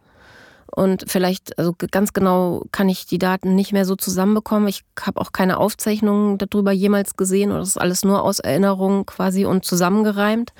Und 0.75 1.05
vielleicht, 1.07 1.57
also 1.57 1.73
ganz 1.91 2.13
genau 2.13 2.63
kann 2.71 2.89
ich 2.89 3.05
die 3.05 3.17
Daten 3.17 3.55
nicht 3.55 3.73
mehr 3.73 3.85
so 3.85 3.95
zusammenbekommen. 3.95 4.67
Ich 4.67 4.83
habe 4.99 5.19
auch 5.19 5.31
keine 5.31 5.57
Aufzeichnungen 5.57 6.37
darüber 6.37 6.71
jemals 6.71 7.15
gesehen 7.17 7.51
oder 7.51 7.59
das 7.59 7.69
ist 7.69 7.77
alles 7.77 8.05
nur 8.05 8.23
aus 8.23 8.39
Erinnerung 8.39 9.05
quasi 9.05 9.45
und 9.45 9.65
zusammengereimt. 9.65 10.53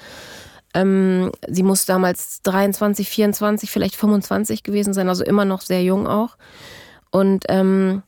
Ähm, 0.74 1.32
sie 1.48 1.64
muss 1.64 1.86
damals 1.86 2.42
23, 2.44 3.10
24, 3.10 3.72
vielleicht 3.72 3.96
25 3.96 4.64
gewesen 4.64 4.94
sein, 4.94 5.10
also 5.10 5.24
immer 5.24 5.46
noch 5.46 5.62
sehr 5.62 5.84
jung 5.84 6.08
auch. 6.08 6.38
Und 7.12 7.46
ähm, 7.50 8.04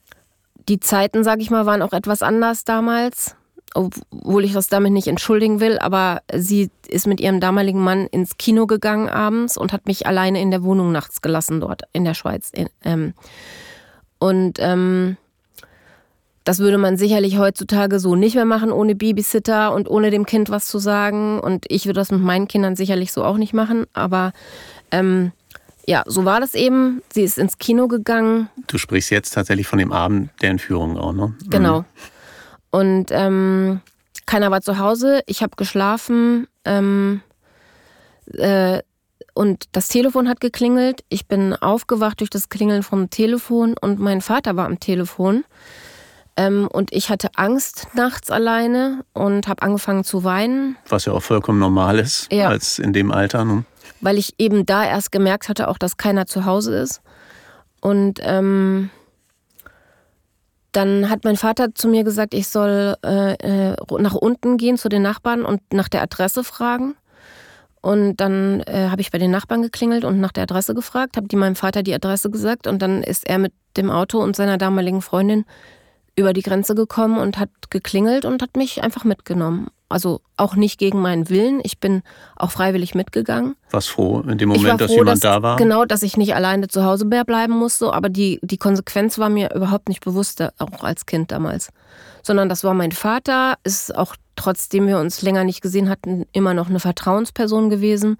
die 0.70 0.79
Zeiten, 0.79 1.24
sag 1.24 1.39
ich 1.39 1.50
mal, 1.50 1.65
waren 1.65 1.81
auch 1.81 1.93
etwas 1.93 2.22
anders 2.22 2.63
damals 2.63 3.36
obwohl 3.74 4.44
ich 4.44 4.54
das 4.54 4.68
damit 4.68 4.92
nicht 4.92 5.08
entschuldigen 5.08 5.60
will, 5.60 5.80
aber 5.80 6.22
sie 6.34 6.70
ist 6.88 7.08
mit 7.08 7.20
ihrem 7.20 7.40
damaligen 7.40 7.80
Mann 7.80 8.08
ins 8.08 8.38
Kino 8.38 8.68
gegangen 8.68 9.10
abends 9.10 9.58
und 9.58 9.74
hat 9.74 9.88
mich 9.88 10.06
alleine 10.08 10.42
in 10.42 10.51
der 10.51 10.63
Wohnung 10.63 10.92
nachts 10.92 11.22
gelassen 11.22 11.62
dort 11.62 11.84
in 11.94 12.04
der 12.04 12.13
Schweiz. 12.13 12.51
Ähm, 12.84 13.13
und 14.20 14.58
ähm, 14.60 15.18
das 16.44 16.60
würde 16.60 16.78
man 16.78 16.98
sicherlich 16.98 17.38
heutzutage 17.38 18.00
so 18.00 18.16
nicht 18.16 18.36
mehr 18.36 18.46
machen, 18.46 18.72
ohne 18.72 18.96
Babysitter 18.96 19.74
und 19.74 19.90
ohne 19.90 20.10
dem 20.10 20.25
Kind 20.25 20.50
was 20.50 20.68
zu 20.68 20.80
sagen. 20.80 21.40
Und 21.40 21.66
ich 21.70 21.86
würde 21.86 22.00
das 22.00 22.12
mit 22.12 22.22
meinen 22.22 22.48
Kindern 22.48 22.75
sicherlich 22.75 23.12
so 23.12 23.24
auch 23.24 23.38
nicht 23.38 23.54
machen. 23.54 23.86
Aber 23.94 24.34
ähm, 24.92 25.32
ja, 25.86 26.04
so 26.08 26.25
war 26.25 26.40
das 26.40 26.56
eben. 26.56 27.01
Sie 27.13 27.22
ist 27.22 27.38
ins 27.38 27.58
Kino 27.60 27.88
gegangen. 27.88 28.50
Du 28.68 28.78
sprichst 28.78 29.12
jetzt 29.12 29.32
tatsächlich 29.32 29.68
von 29.68 29.80
dem 29.80 29.92
Abend 29.92 30.30
der 30.42 30.50
Entführung 30.50 30.98
auch, 30.98 31.13
ne? 31.13 31.36
Genau. 31.50 31.82
Mhm. 31.82 31.86
Und 32.72 33.08
ähm, 33.12 33.82
keiner 34.25 34.50
war 34.50 34.62
zu 34.62 34.80
Hause. 34.80 35.22
Ich 35.28 35.44
habe 35.44 35.56
geschlafen. 35.58 36.48
Ähm, 36.66 37.22
äh, 38.34 38.82
und 39.34 39.66
das 39.72 39.88
Telefon 39.88 40.28
hat 40.28 40.42
geklingelt. 40.42 41.04
Ich 41.10 41.28
bin 41.28 41.54
aufgewacht 41.54 42.20
durch 42.20 42.30
das 42.30 42.50
Klingeln 42.50 42.84
vom 42.84 43.10
Telefon 43.10 43.75
und 43.80 44.00
mein 44.00 44.22
Vater 44.22 44.56
war 44.56 44.66
am 44.66 44.80
Telefon. 44.80 45.46
Ähm, 46.38 46.68
und 46.72 46.94
ich 46.94 47.10
hatte 47.10 47.30
Angst 47.36 47.88
nachts 47.94 48.32
alleine 48.32 49.04
und 49.13 49.48
habe 49.48 49.62
angefangen 49.62 50.04
zu 50.04 50.24
weinen. 50.24 50.78
Was 50.90 51.06
ja 51.06 51.13
auch 51.13 51.24
vollkommen 51.24 51.60
normal 51.60 52.00
ist, 52.00 52.32
ja. 52.32 52.50
als 52.50 52.80
in 52.80 52.94
dem 52.94 53.12
Alter. 53.12 53.46
Ne? 53.46 53.66
Weil 54.00 54.18
ich 54.18 54.36
eben 54.38 54.66
da 54.66 54.86
erst 54.86 55.12
gemerkt 55.12 55.50
hatte, 55.50 55.68
auch 55.68 55.78
dass 55.78 55.98
keiner 55.98 56.25
zu 56.25 56.46
Hause 56.46 56.78
ist. 56.78 57.01
Und 57.82 58.20
ähm, 58.22 58.90
dann 60.72 61.10
hat 61.10 61.24
mein 61.24 61.38
Vater 61.38 61.75
zu 61.75 61.88
mir 61.88 62.04
gesagt, 62.04 62.34
ich 62.34 62.48
soll 62.48 62.96
äh, 63.04 63.34
äh, 63.72 63.75
nach 64.00 64.16
unten 64.16 64.58
gehen 64.58 64.78
zu 64.78 64.90
den 64.90 65.01
Nachbarn 65.01 65.44
und 65.44 65.62
nach 65.74 65.90
der 65.90 66.01
Adresse 66.01 66.44
fragen. 66.44 66.96
Und 67.82 68.18
dann 68.18 68.62
äh, 68.62 68.90
habe 68.90 69.01
ich 69.01 69.12
bei 69.12 69.18
den 69.18 69.32
Nachbarn 69.32 69.63
geklingelt 69.63 70.06
und 70.06 70.20
nach 70.20 70.32
der 70.32 70.44
Adresse 70.44 70.75
gefragt, 70.75 71.18
habe 71.18 71.28
die 71.28 71.36
meinem 71.36 71.56
Vater 71.56 71.82
die 71.82 71.96
Adresse 71.96 72.30
gesagt 72.30 72.68
und 72.68 72.82
dann 72.82 73.01
ist 73.01 73.28
er 73.28 73.40
mit 73.40 73.54
dem 73.75 73.90
Auto 73.90 74.20
und 74.20 74.36
seiner 74.36 74.58
damaligen 74.58 75.01
Freundin 75.01 75.46
über 76.16 76.34
die 76.34 76.44
Grenze 76.44 76.75
gekommen 76.75 77.18
und 77.18 77.40
hat 77.40 77.50
geklingelt 77.70 78.24
und 78.24 78.42
hat 78.42 78.56
mich 78.56 78.84
einfach 78.84 79.04
mitgenommen. 79.04 79.70
Also 79.91 80.21
auch 80.38 80.55
nicht 80.55 80.79
gegen 80.79 81.00
meinen 81.00 81.29
Willen. 81.29 81.62
Ich 81.63 81.79
bin 81.79 82.01
auch 82.36 82.51
freiwillig 82.51 82.95
mitgegangen. 82.95 83.55
Was 83.69 83.88
froh 83.88 84.21
in 84.21 84.38
dem 84.38 84.50
Moment, 84.50 84.81
dass 84.81 84.91
jemand 84.91 85.10
dass, 85.10 85.19
da 85.19 85.41
war? 85.41 85.57
Genau, 85.57 85.86
dass 85.86 86.03
ich 86.03 86.17
nicht 86.17 86.36
alleine 86.36 86.67
zu 86.67 86.83
Hause 86.83 87.05
mehr 87.05 87.25
bleiben 87.25 87.57
musste. 87.57 87.93
Aber 87.93 88.10
die, 88.10 88.39
die 88.41 88.57
Konsequenz 88.57 89.19
war 89.19 89.29
mir 89.29 89.53
überhaupt 89.53 89.89
nicht 89.89 90.03
bewusst, 90.03 90.41
auch 90.60 90.83
als 90.83 91.05
Kind 91.05 91.31
damals. 91.31 91.69
Sondern 92.24 92.50
das 92.50 92.63
war 92.63 92.74
mein 92.74 92.91
Vater, 92.91 93.55
ist 93.63 93.95
auch 93.95 94.15
trotzdem 94.36 94.88
wir 94.88 94.98
uns 94.98 95.21
länger 95.21 95.43
nicht 95.43 95.62
gesehen 95.62 95.89
hatten, 95.89 96.25
immer 96.31 96.53
noch 96.53 96.69
eine 96.69 96.79
Vertrauensperson 96.79 97.69
gewesen. 97.69 98.17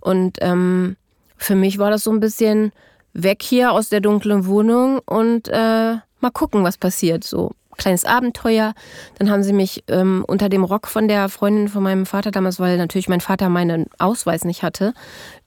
Und 0.00 0.38
ähm, 0.40 0.96
für 1.36 1.54
mich 1.54 1.78
war 1.78 1.90
das 1.90 2.04
so 2.04 2.10
ein 2.10 2.20
bisschen 2.20 2.72
weg 3.12 3.42
hier 3.42 3.72
aus 3.72 3.88
der 3.88 4.00
dunklen 4.00 4.46
Wohnung 4.46 5.00
und 5.06 5.48
äh, 5.48 5.96
mal 6.20 6.30
gucken, 6.32 6.64
was 6.64 6.76
passiert. 6.76 7.24
So 7.24 7.52
kleines 7.76 8.04
Abenteuer. 8.04 8.74
Dann 9.18 9.30
haben 9.30 9.42
sie 9.42 9.52
mich 9.52 9.84
ähm, 9.88 10.24
unter 10.26 10.48
dem 10.48 10.64
Rock 10.64 10.86
von 10.86 11.08
der 11.08 11.28
Freundin 11.28 11.68
von 11.68 11.82
meinem 11.82 12.06
Vater 12.06 12.30
damals, 12.30 12.60
weil 12.60 12.76
natürlich 12.76 13.08
mein 13.08 13.20
Vater 13.20 13.48
meinen 13.48 13.86
Ausweis 13.98 14.44
nicht 14.44 14.62
hatte, 14.62 14.94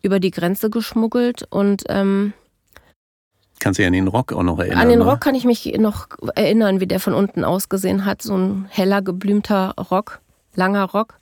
über 0.01 0.19
die 0.19 0.31
Grenze 0.31 0.69
geschmuggelt 0.69 1.43
und 1.49 1.83
ähm, 1.89 2.33
Kannst 3.59 3.79
du 3.79 3.81
dich 3.81 3.87
an 3.87 3.93
den 3.93 4.07
Rock 4.07 4.33
auch 4.33 4.43
noch 4.43 4.59
erinnern? 4.59 4.77
An 4.77 4.89
den 4.89 5.01
Rock 5.01 5.21
kann 5.21 5.33
ich 5.33 5.43
mich 5.43 5.65
noch 5.79 6.07
erinnern, 6.35 6.79
wie 6.79 6.85
der 6.85 6.99
von 6.99 7.15
unten 7.15 7.43
ausgesehen 7.43 8.05
hat. 8.05 8.21
So 8.21 8.37
ein 8.37 8.67
heller, 8.69 9.01
geblümter 9.01 9.73
Rock, 9.89 10.19
langer 10.53 10.83
Rock. 10.83 11.19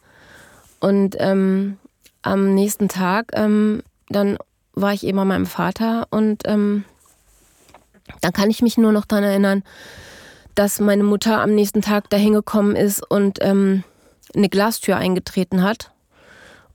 Und 0.81 1.15
ähm, 1.19 1.77
am 2.23 2.53
nächsten 2.53 2.89
Tag, 2.89 3.31
ähm, 3.33 3.83
dann 4.09 4.37
war 4.73 4.93
ich 4.93 5.05
eben 5.05 5.17
bei 5.17 5.25
meinem 5.25 5.45
Vater 5.45 6.07
und 6.09 6.43
ähm, 6.45 6.83
dann 8.21 8.33
kann 8.33 8.49
ich 8.49 8.61
mich 8.61 8.77
nur 8.77 8.91
noch 8.91 9.05
daran 9.05 9.23
erinnern, 9.23 9.63
dass 10.55 10.79
meine 10.79 11.03
Mutter 11.03 11.41
am 11.41 11.53
nächsten 11.53 11.81
Tag 11.81 12.09
dahin 12.09 12.33
gekommen 12.33 12.75
ist 12.75 13.03
und 13.09 13.39
ähm, 13.41 13.83
eine 14.33 14.49
Glastür 14.49 14.97
eingetreten 14.97 15.63
hat 15.63 15.91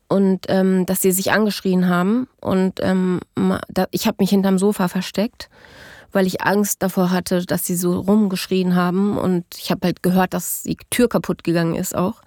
und 0.08 0.46
ähm, 0.48 0.86
dass 0.86 1.02
sie 1.02 1.12
sich 1.12 1.32
angeschrien 1.32 1.88
haben 1.88 2.28
und 2.40 2.80
ähm, 2.80 3.20
ich 3.90 4.06
habe 4.06 4.16
mich 4.20 4.30
hinterm 4.30 4.58
Sofa 4.58 4.88
versteckt, 4.88 5.48
weil 6.12 6.26
ich 6.26 6.42
Angst 6.42 6.82
davor 6.82 7.10
hatte, 7.10 7.46
dass 7.46 7.64
sie 7.64 7.76
so 7.76 7.98
rumgeschrien 7.98 8.74
haben 8.74 9.16
und 9.16 9.44
ich 9.56 9.70
habe 9.70 9.86
halt 9.86 10.02
gehört, 10.02 10.34
dass 10.34 10.62
die 10.62 10.76
Tür 10.90 11.08
kaputt 11.08 11.44
gegangen 11.44 11.74
ist 11.74 11.96
auch. 11.96 12.22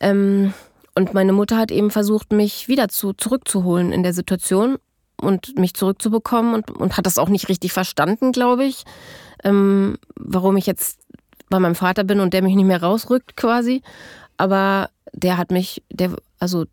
Ähm, 0.00 0.52
und 0.94 1.12
meine 1.12 1.32
Mutter 1.32 1.58
hat 1.58 1.70
eben 1.70 1.90
versucht, 1.90 2.32
mich 2.32 2.68
wieder 2.68 2.88
zu, 2.88 3.12
zurückzuholen 3.12 3.92
in 3.92 4.02
der 4.02 4.14
Situation 4.14 4.78
und 5.20 5.58
mich 5.58 5.74
zurückzubekommen 5.74 6.54
und, 6.54 6.70
und 6.70 6.96
hat 6.96 7.04
das 7.04 7.18
auch 7.18 7.28
nicht 7.28 7.50
richtig 7.50 7.72
verstanden, 7.72 8.32
glaube 8.32 8.64
ich, 8.64 8.84
ähm, 9.44 9.96
warum 10.16 10.56
ich 10.56 10.66
jetzt 10.66 11.00
bei 11.48 11.58
meinem 11.58 11.74
Vater 11.74 12.04
bin 12.04 12.20
und 12.20 12.34
der 12.34 12.42
mich 12.42 12.56
nicht 12.56 12.66
mehr 12.66 12.82
rausrückt 12.82 13.36
quasi. 13.36 13.82
Aber 14.36 14.90
der 15.12 15.38
hat 15.38 15.50
mich, 15.50 15.82
der, 15.90 16.16
also 16.38 16.66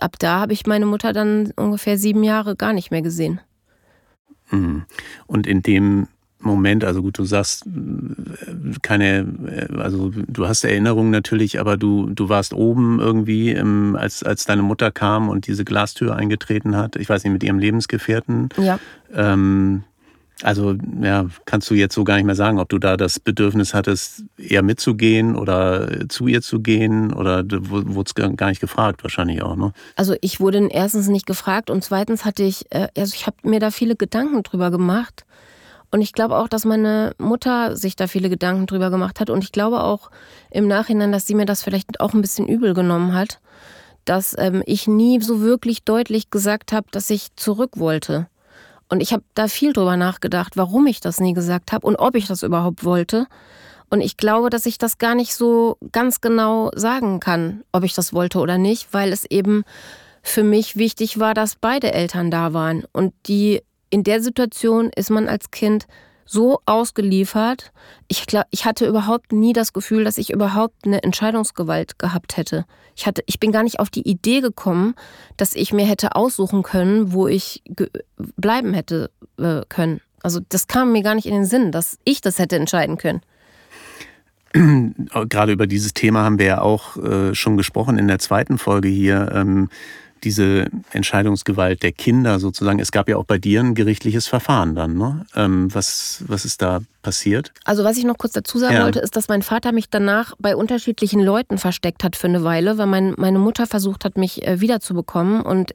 ab 0.00 0.16
da 0.18 0.40
habe 0.40 0.52
ich 0.52 0.66
meine 0.66 0.86
Mutter 0.86 1.12
dann 1.12 1.52
ungefähr 1.56 1.98
sieben 1.98 2.22
Jahre 2.22 2.56
gar 2.56 2.72
nicht 2.72 2.90
mehr 2.90 3.02
gesehen. 3.02 3.40
Mhm. 4.50 4.84
Und 5.26 5.46
in 5.46 5.62
dem 5.62 6.08
Moment, 6.42 6.84
also 6.84 7.02
gut, 7.02 7.18
du 7.18 7.24
sagst 7.24 7.66
keine, 8.80 9.68
also 9.76 10.10
du 10.10 10.48
hast 10.48 10.64
Erinnerungen 10.64 11.10
natürlich, 11.10 11.60
aber 11.60 11.76
du, 11.76 12.08
du 12.08 12.30
warst 12.30 12.54
oben 12.54 12.98
irgendwie, 12.98 13.54
als, 13.94 14.22
als 14.22 14.46
deine 14.46 14.62
Mutter 14.62 14.90
kam 14.90 15.28
und 15.28 15.46
diese 15.46 15.66
Glastür 15.66 16.16
eingetreten 16.16 16.76
hat, 16.76 16.96
ich 16.96 17.08
weiß 17.10 17.24
nicht, 17.24 17.32
mit 17.34 17.42
ihrem 17.42 17.58
Lebensgefährten. 17.58 18.48
Ja. 18.56 18.78
Ähm, 19.12 19.84
also 20.42 20.74
ja, 21.02 21.26
kannst 21.44 21.70
du 21.70 21.74
jetzt 21.74 21.94
so 21.94 22.04
gar 22.04 22.16
nicht 22.16 22.24
mehr 22.24 22.34
sagen, 22.34 22.58
ob 22.58 22.68
du 22.68 22.78
da 22.78 22.96
das 22.96 23.20
Bedürfnis 23.20 23.74
hattest, 23.74 24.24
eher 24.38 24.62
mitzugehen 24.62 25.36
oder 25.36 26.08
zu 26.08 26.26
ihr 26.26 26.42
zu 26.42 26.60
gehen 26.60 27.12
oder 27.12 27.44
wurde 27.48 28.08
es 28.08 28.36
gar 28.36 28.48
nicht 28.48 28.60
gefragt 28.60 29.02
wahrscheinlich 29.02 29.42
auch, 29.42 29.56
ne? 29.56 29.72
Also 29.96 30.14
ich 30.20 30.40
wurde 30.40 30.68
erstens 30.70 31.08
nicht 31.08 31.26
gefragt 31.26 31.70
und 31.70 31.84
zweitens 31.84 32.24
hatte 32.24 32.42
ich, 32.42 32.66
äh, 32.70 32.88
also 32.96 33.14
ich 33.14 33.26
habe 33.26 33.36
mir 33.42 33.60
da 33.60 33.70
viele 33.70 33.96
Gedanken 33.96 34.42
drüber 34.42 34.70
gemacht 34.70 35.24
und 35.90 36.02
ich 36.02 36.12
glaube 36.12 36.36
auch, 36.36 36.48
dass 36.48 36.64
meine 36.64 37.14
Mutter 37.18 37.76
sich 37.76 37.96
da 37.96 38.06
viele 38.06 38.30
Gedanken 38.30 38.66
drüber 38.66 38.90
gemacht 38.90 39.18
hat. 39.20 39.28
Und 39.28 39.42
ich 39.42 39.52
glaube 39.52 39.82
auch 39.82 40.10
im 40.50 40.68
Nachhinein, 40.68 41.10
dass 41.10 41.26
sie 41.26 41.34
mir 41.34 41.46
das 41.46 41.62
vielleicht 41.62 42.00
auch 42.00 42.14
ein 42.14 42.20
bisschen 42.20 42.46
übel 42.46 42.74
genommen 42.74 43.12
hat, 43.12 43.40
dass 44.04 44.34
ähm, 44.38 44.62
ich 44.66 44.86
nie 44.86 45.20
so 45.20 45.40
wirklich 45.40 45.84
deutlich 45.84 46.30
gesagt 46.30 46.72
habe, 46.72 46.86
dass 46.92 47.10
ich 47.10 47.34
zurück 47.36 47.72
wollte. 47.76 48.28
Und 48.90 49.00
ich 49.00 49.12
habe 49.12 49.22
da 49.34 49.48
viel 49.48 49.72
drüber 49.72 49.96
nachgedacht, 49.96 50.56
warum 50.56 50.86
ich 50.86 51.00
das 51.00 51.20
nie 51.20 51.32
gesagt 51.32 51.72
habe 51.72 51.86
und 51.86 51.96
ob 51.96 52.16
ich 52.16 52.26
das 52.26 52.42
überhaupt 52.42 52.84
wollte. 52.84 53.26
Und 53.88 54.00
ich 54.00 54.16
glaube, 54.16 54.50
dass 54.50 54.66
ich 54.66 54.78
das 54.78 54.98
gar 54.98 55.14
nicht 55.14 55.34
so 55.34 55.78
ganz 55.92 56.20
genau 56.20 56.70
sagen 56.74 57.20
kann, 57.20 57.62
ob 57.72 57.84
ich 57.84 57.94
das 57.94 58.12
wollte 58.12 58.38
oder 58.38 58.58
nicht, 58.58 58.92
weil 58.92 59.12
es 59.12 59.24
eben 59.24 59.64
für 60.22 60.42
mich 60.42 60.76
wichtig 60.76 61.18
war, 61.18 61.34
dass 61.34 61.56
beide 61.56 61.92
Eltern 61.92 62.30
da 62.30 62.52
waren. 62.52 62.84
Und 62.92 63.14
die 63.26 63.62
in 63.90 64.04
der 64.04 64.22
Situation 64.22 64.90
ist 64.94 65.10
man 65.10 65.28
als 65.28 65.50
Kind 65.50 65.86
so 66.30 66.60
ausgeliefert. 66.64 67.72
Ich, 68.06 68.26
glaub, 68.26 68.44
ich 68.50 68.64
hatte 68.64 68.86
überhaupt 68.86 69.32
nie 69.32 69.52
das 69.52 69.72
Gefühl, 69.72 70.04
dass 70.04 70.16
ich 70.16 70.30
überhaupt 70.30 70.86
eine 70.86 71.02
Entscheidungsgewalt 71.02 71.98
gehabt 71.98 72.36
hätte. 72.36 72.66
Ich, 72.94 73.06
hatte. 73.06 73.22
ich 73.26 73.40
bin 73.40 73.50
gar 73.50 73.64
nicht 73.64 73.80
auf 73.80 73.90
die 73.90 74.08
Idee 74.08 74.40
gekommen, 74.40 74.94
dass 75.36 75.56
ich 75.56 75.72
mir 75.72 75.84
hätte 75.84 76.14
aussuchen 76.14 76.62
können, 76.62 77.12
wo 77.12 77.26
ich 77.26 77.64
bleiben 78.36 78.74
hätte 78.74 79.10
äh, 79.38 79.62
können. 79.68 80.00
Also 80.22 80.38
das 80.48 80.68
kam 80.68 80.92
mir 80.92 81.02
gar 81.02 81.16
nicht 81.16 81.26
in 81.26 81.34
den 81.34 81.46
Sinn, 81.46 81.72
dass 81.72 81.98
ich 82.04 82.20
das 82.20 82.38
hätte 82.38 82.56
entscheiden 82.56 82.96
können. 82.96 83.22
Gerade 85.28 85.52
über 85.52 85.66
dieses 85.66 85.94
Thema 85.94 86.22
haben 86.22 86.38
wir 86.38 86.46
ja 86.46 86.60
auch 86.60 86.96
äh, 86.96 87.34
schon 87.34 87.56
gesprochen 87.56 87.98
in 87.98 88.06
der 88.06 88.20
zweiten 88.20 88.58
Folge 88.58 88.88
hier. 88.88 89.32
Ähm, 89.34 89.68
diese 90.24 90.66
Entscheidungsgewalt 90.92 91.82
der 91.82 91.92
Kinder 91.92 92.38
sozusagen. 92.38 92.78
Es 92.78 92.92
gab 92.92 93.08
ja 93.08 93.16
auch 93.16 93.24
bei 93.24 93.38
dir 93.38 93.60
ein 93.60 93.74
gerichtliches 93.74 94.26
Verfahren 94.26 94.74
dann. 94.74 94.96
Ne? 94.96 95.26
Ähm, 95.34 95.72
was, 95.74 96.24
was 96.26 96.44
ist 96.44 96.62
da 96.62 96.80
passiert? 97.02 97.52
Also 97.64 97.84
was 97.84 97.96
ich 97.96 98.04
noch 98.04 98.18
kurz 98.18 98.32
dazu 98.32 98.58
sagen 98.58 98.74
ja. 98.74 98.84
wollte, 98.84 99.00
ist, 99.00 99.16
dass 99.16 99.28
mein 99.28 99.42
Vater 99.42 99.72
mich 99.72 99.90
danach 99.90 100.34
bei 100.38 100.54
unterschiedlichen 100.56 101.20
Leuten 101.20 101.58
versteckt 101.58 102.04
hat 102.04 102.16
für 102.16 102.26
eine 102.26 102.44
Weile, 102.44 102.78
weil 102.78 102.86
mein, 102.86 103.14
meine 103.16 103.38
Mutter 103.38 103.66
versucht 103.66 104.04
hat, 104.04 104.16
mich 104.16 104.46
äh, 104.46 104.60
wiederzubekommen 104.60 105.42
und 105.42 105.74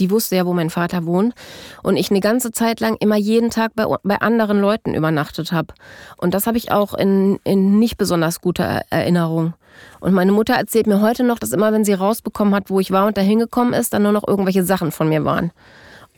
die 0.00 0.10
wusste 0.10 0.36
ja, 0.36 0.46
wo 0.46 0.52
mein 0.52 0.70
Vater 0.70 1.04
wohnt. 1.04 1.34
Und 1.82 1.96
ich 1.96 2.10
eine 2.10 2.20
ganze 2.20 2.52
Zeit 2.52 2.80
lang 2.80 2.96
immer 3.00 3.16
jeden 3.16 3.50
Tag 3.50 3.72
bei, 3.74 3.84
bei 4.02 4.20
anderen 4.20 4.60
Leuten 4.60 4.94
übernachtet 4.94 5.52
habe. 5.52 5.74
Und 6.16 6.34
das 6.34 6.46
habe 6.46 6.58
ich 6.58 6.70
auch 6.70 6.94
in, 6.94 7.38
in 7.44 7.78
nicht 7.78 7.96
besonders 7.96 8.40
guter 8.40 8.82
Erinnerung. 8.90 9.54
Und 10.00 10.12
meine 10.14 10.32
Mutter 10.32 10.54
erzählt 10.54 10.86
mir 10.86 11.00
heute 11.00 11.24
noch, 11.24 11.38
dass 11.38 11.52
immer, 11.52 11.72
wenn 11.72 11.84
sie 11.84 11.92
rausbekommen 11.92 12.54
hat, 12.54 12.70
wo 12.70 12.80
ich 12.80 12.90
war 12.90 13.06
und 13.06 13.16
da 13.16 13.20
hingekommen 13.20 13.74
ist, 13.74 13.92
dann 13.92 14.02
nur 14.02 14.12
noch 14.12 14.26
irgendwelche 14.26 14.64
Sachen 14.64 14.92
von 14.92 15.08
mir 15.08 15.24
waren. 15.24 15.52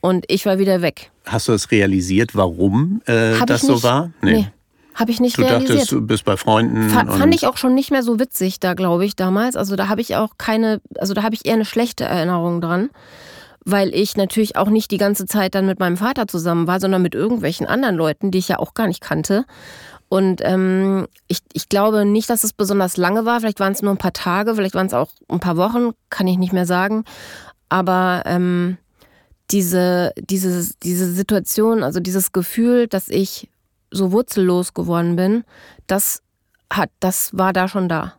Und 0.00 0.24
ich 0.28 0.46
war 0.46 0.58
wieder 0.58 0.80
weg. 0.82 1.10
Hast 1.26 1.48
du 1.48 1.52
es 1.52 1.70
realisiert, 1.70 2.34
warum 2.34 3.02
äh, 3.06 3.38
das 3.44 3.62
so 3.62 3.82
war? 3.82 4.12
Nee. 4.22 4.32
nee. 4.32 4.46
Habe 4.94 5.12
ich 5.12 5.20
nicht 5.20 5.38
du 5.38 5.42
realisiert. 5.42 5.70
dachtest, 5.70 5.92
du 5.92 6.00
bist 6.02 6.24
bei 6.24 6.36
Freunden. 6.36 6.90
Fa 6.90 7.06
fand 7.06 7.34
ich 7.34 7.46
auch 7.46 7.56
schon 7.56 7.74
nicht 7.74 7.90
mehr 7.90 8.02
so 8.02 8.18
witzig 8.18 8.60
da, 8.60 8.74
glaube 8.74 9.04
ich, 9.04 9.16
damals. 9.16 9.56
Also 9.56 9.76
da 9.76 9.88
habe 9.88 10.00
ich 10.00 10.16
auch 10.16 10.32
keine, 10.36 10.80
also 10.98 11.14
da 11.14 11.22
habe 11.22 11.34
ich 11.34 11.46
eher 11.46 11.54
eine 11.54 11.64
schlechte 11.64 12.04
Erinnerung 12.04 12.60
dran, 12.60 12.90
weil 13.64 13.94
ich 13.94 14.16
natürlich 14.16 14.56
auch 14.56 14.68
nicht 14.68 14.90
die 14.90 14.98
ganze 14.98 15.26
Zeit 15.26 15.54
dann 15.54 15.66
mit 15.66 15.78
meinem 15.78 15.96
Vater 15.96 16.26
zusammen 16.26 16.66
war, 16.66 16.80
sondern 16.80 17.02
mit 17.02 17.14
irgendwelchen 17.14 17.66
anderen 17.66 17.96
Leuten, 17.96 18.30
die 18.30 18.38
ich 18.38 18.48
ja 18.48 18.58
auch 18.58 18.74
gar 18.74 18.86
nicht 18.86 19.00
kannte. 19.00 19.44
Und 20.08 20.40
ähm, 20.42 21.06
ich, 21.28 21.38
ich 21.52 21.68
glaube 21.68 22.04
nicht, 22.04 22.28
dass 22.30 22.42
es 22.42 22.52
besonders 22.52 22.96
lange 22.96 23.24
war. 23.24 23.38
Vielleicht 23.40 23.60
waren 23.60 23.72
es 23.72 23.82
nur 23.82 23.92
ein 23.92 23.98
paar 23.98 24.12
Tage, 24.12 24.54
vielleicht 24.54 24.74
waren 24.74 24.88
es 24.88 24.94
auch 24.94 25.10
ein 25.28 25.40
paar 25.40 25.56
Wochen, 25.56 25.92
kann 26.08 26.26
ich 26.26 26.36
nicht 26.36 26.52
mehr 26.52 26.66
sagen. 26.66 27.04
Aber 27.68 28.24
ähm, 28.26 28.76
diese, 29.50 30.12
diese, 30.16 30.74
diese 30.82 31.12
Situation, 31.12 31.82
also 31.82 32.00
dieses 32.00 32.32
Gefühl, 32.32 32.88
dass 32.88 33.08
ich 33.08 33.48
so 33.92 34.10
wurzellos 34.10 34.74
geworden 34.74 35.16
bin, 35.16 35.44
das 35.86 36.22
hat, 36.72 36.90
das 37.00 37.36
war 37.36 37.52
da 37.52 37.68
schon 37.68 37.88
da. 37.88 38.14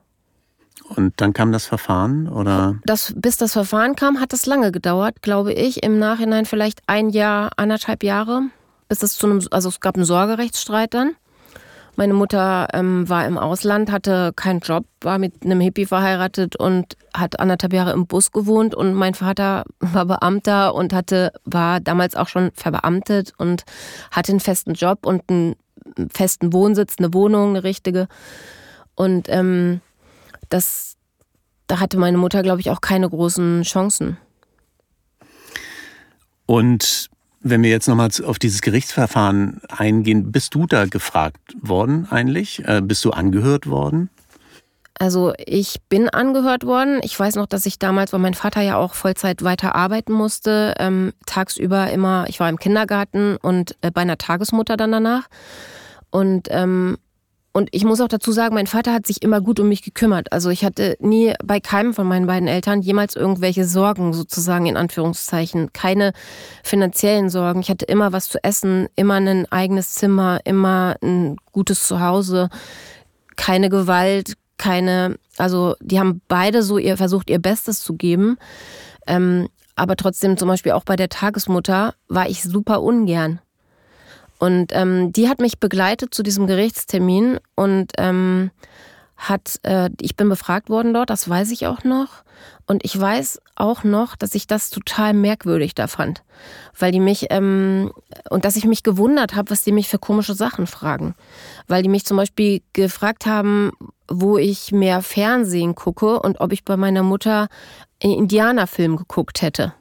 Und 0.90 1.14
dann 1.22 1.34
kam 1.34 1.52
das 1.52 1.66
Verfahren 1.66 2.28
oder? 2.28 2.76
Das, 2.86 3.14
bis 3.16 3.38
das 3.38 3.54
Verfahren 3.54 3.96
kam, 3.96 4.20
hat 4.20 4.34
das 4.34 4.46
lange 4.46 4.72
gedauert, 4.72 5.22
glaube 5.22 5.54
ich. 5.54 5.84
Im 5.84 6.00
Nachhinein 6.00 6.46
vielleicht 6.46 6.82
ein 6.88 7.10
Jahr, 7.10 7.52
anderthalb 7.58 8.04
Jahre, 8.04 8.44
bis 8.90 9.04
es 9.04 9.16
zu 9.16 9.28
einem, 9.28 9.42
also 9.52 9.70
es 9.70 9.80
gab 9.80 9.96
einen 9.96 10.06
Sorgerechtsstreit 10.06 10.94
dann. 10.94 11.16
Meine 11.98 12.14
Mutter 12.14 12.68
ähm, 12.74 13.08
war 13.10 13.26
im 13.26 13.38
Ausland, 13.38 13.92
hatte 13.92 14.32
keinen 14.36 14.62
Job, 14.62 14.86
war 15.02 15.18
mit 15.18 15.44
einem 15.44 15.60
Hippie 15.60 15.86
verheiratet 15.86 16.56
und 16.56 16.96
hat 17.14 17.40
anderthalb 17.40 17.74
Jahre 17.74 17.92
im 17.92 18.08
Bus 18.08 18.32
gewohnt. 18.32 18.74
Und 18.74 18.94
mein 18.94 19.14
Vater 19.14 19.66
war 19.80 20.06
Beamter 20.06 20.74
und 20.74 20.94
hatte, 20.94 21.34
war 21.44 21.80
damals 21.80 22.16
auch 22.16 22.28
schon 22.28 22.52
verbeamtet 22.54 23.34
und 23.38 23.64
hatte 24.10 24.32
einen 24.32 24.40
festen 24.40 24.74
Job 24.74 25.06
und 25.06 25.30
einen 25.30 25.56
festen 26.12 26.54
Wohnsitz, 26.54 26.96
eine 26.98 27.14
Wohnung, 27.14 27.50
eine 27.50 27.64
richtige. 27.64 28.08
Und 28.96 29.28
ähm, 29.30 29.82
das, 30.52 30.96
da 31.68 31.80
hatte 31.80 31.98
meine 31.98 32.18
Mutter, 32.18 32.44
glaube 32.44 32.62
ich, 32.62 32.70
auch 32.70 32.82
keine 32.82 33.10
großen 33.10 33.64
Chancen. 33.64 34.18
Und 36.46 37.10
wenn 37.40 37.64
wir 37.64 37.70
jetzt 37.70 37.88
nochmal 37.88 38.10
auf 38.26 38.38
dieses 38.38 38.62
Gerichtsverfahren 38.62 39.62
eingehen, 39.70 40.32
bist 40.32 40.54
du 40.54 40.68
da 40.68 40.86
gefragt 40.86 41.40
worden 41.60 42.08
eigentlich? 42.12 42.64
Äh, 42.66 42.82
bist 42.82 43.04
du 43.04 43.12
angehört 43.12 43.68
worden? 43.68 44.10
Also 45.00 45.34
ich 45.38 45.78
bin 45.90 46.10
angehört 46.10 46.64
worden. 46.64 47.00
Ich 47.02 47.20
weiß 47.20 47.36
noch, 47.36 47.48
dass 47.48 47.66
ich 47.66 47.80
damals, 47.80 48.14
weil 48.14 48.20
mein 48.20 48.36
Vater 48.36 48.62
ja 48.62 48.78
auch 48.78 48.94
Vollzeit 48.94 49.44
weiter 49.44 49.74
arbeiten 49.74 50.14
musste, 50.14 50.76
ähm, 50.78 51.14
tagsüber 51.26 51.90
immer, 51.90 52.26
ich 52.28 52.40
war 52.40 52.50
im 52.50 52.60
Kindergarten 52.60 53.38
und 53.38 53.76
äh, 53.82 53.90
bei 53.90 54.02
einer 54.02 54.20
Tagesmutter 54.20 54.78
dann 54.78 54.92
danach. 54.92 55.28
Und 56.12 56.50
ähm, 56.52 56.98
und 57.54 57.70
ich 57.72 57.84
muss 57.84 58.00
auch 58.00 58.08
dazu 58.08 58.32
sagen, 58.32 58.56
mein 58.56 58.68
Vater 58.68 58.94
hat 58.94 59.06
sich 59.06 59.22
immer 59.22 59.42
gut 59.42 59.60
um 59.60 59.68
mich 59.68 59.82
gekümmert. 59.82 60.32
Also 60.32 60.50
ich 60.50 60.64
hatte 60.64 60.96
nie 61.00 61.34
bei 61.44 61.60
keinem 61.60 61.94
von 61.94 62.08
meinen 62.08 62.26
beiden 62.26 62.48
Eltern 62.48 62.82
jemals 62.82 63.16
irgendwelche 63.16 63.66
Sorgen, 63.66 64.14
sozusagen 64.14 64.68
in 64.68 64.78
Anführungszeichen. 64.78 65.74
Keine 65.74 66.14
finanziellen 66.64 67.30
Sorgen. 67.30 67.60
Ich 67.60 67.70
hatte 67.70 67.86
immer 67.86 68.14
was 68.14 68.30
zu 68.30 68.42
essen, 68.42 68.88
immer 68.96 69.16
ein 69.16 69.52
eigenes 69.52 69.96
Zimmer, 69.96 70.40
immer 70.46 70.96
ein 71.02 71.36
gutes 71.52 71.86
Zuhause, 71.88 72.50
keine 73.36 73.70
Gewalt, 73.70 74.36
keine, 74.58 75.18
also 75.38 75.76
die 75.82 76.00
haben 76.00 76.22
beide 76.30 76.64
so 76.64 76.78
ihr 76.78 76.96
versucht, 76.96 77.30
ihr 77.30 77.40
Bestes 77.40 77.82
zu 77.82 77.96
geben. 77.96 78.38
Ähm, 79.08 79.50
aber 79.76 79.98
trotzdem 79.98 80.38
zum 80.38 80.48
Beispiel 80.48 80.72
auch 80.72 80.86
bei 80.86 80.96
der 80.96 81.10
Tagesmutter 81.10 81.96
war 82.08 82.30
ich 82.30 82.44
super 82.44 82.82
ungern. 82.82 83.42
Und 84.42 84.72
ähm, 84.74 85.14
die 85.14 85.30
hat 85.30 85.40
mich 85.40 85.60
begleitet 85.60 86.16
zu 86.16 86.24
diesem 86.24 86.48
Gerichtstermin 86.48 87.38
und 87.54 87.92
ähm, 88.00 88.50
hat, 89.16 89.60
äh, 89.62 89.92
ich 90.02 90.16
bin 90.16 90.30
befragt 90.30 90.68
worden 90.68 90.96
dort, 90.96 91.12
das 91.12 91.30
weiß 91.30 91.52
ich 91.52 91.68
auch 91.68 91.84
noch. 91.84 92.24
Und 92.66 92.84
ich 92.84 93.00
weiß 93.00 93.40
auch 93.56 93.84
noch, 93.84 94.16
dass 94.16 94.34
ich 94.34 94.48
das 94.48 94.72
total 94.72 95.14
merkwürdig 95.14 95.76
da 95.76 95.86
fand. 95.86 96.24
Weil 96.76 96.92
die 96.92 97.00
mich, 97.00 97.28
ähm, 97.30 97.92
und 98.32 98.44
dass 98.44 98.56
ich 98.56 98.66
mich 98.66 98.82
gewundert 98.82 99.36
habe, 99.36 99.52
was 99.52 99.62
die 99.62 99.72
mich 99.72 99.88
für 99.88 100.00
komische 100.00 100.34
Sachen 100.34 100.66
fragen. 100.66 101.14
Weil 101.68 101.84
die 101.84 101.90
mich 101.90 102.04
zum 102.04 102.18
Beispiel 102.18 102.64
gefragt 102.74 103.28
haben, 103.28 103.74
wo 104.08 104.40
ich 104.40 104.72
mehr 104.72 105.04
Fernsehen 105.04 105.76
gucke 105.76 106.20
und 106.20 106.42
ob 106.42 106.52
ich 106.52 106.66
bei 106.66 106.78
meiner 106.78 107.04
Mutter 107.04 107.48
einen 108.02 108.14
Indianerfilm 108.14 108.98
geguckt 108.98 109.44
hätte. 109.44 109.76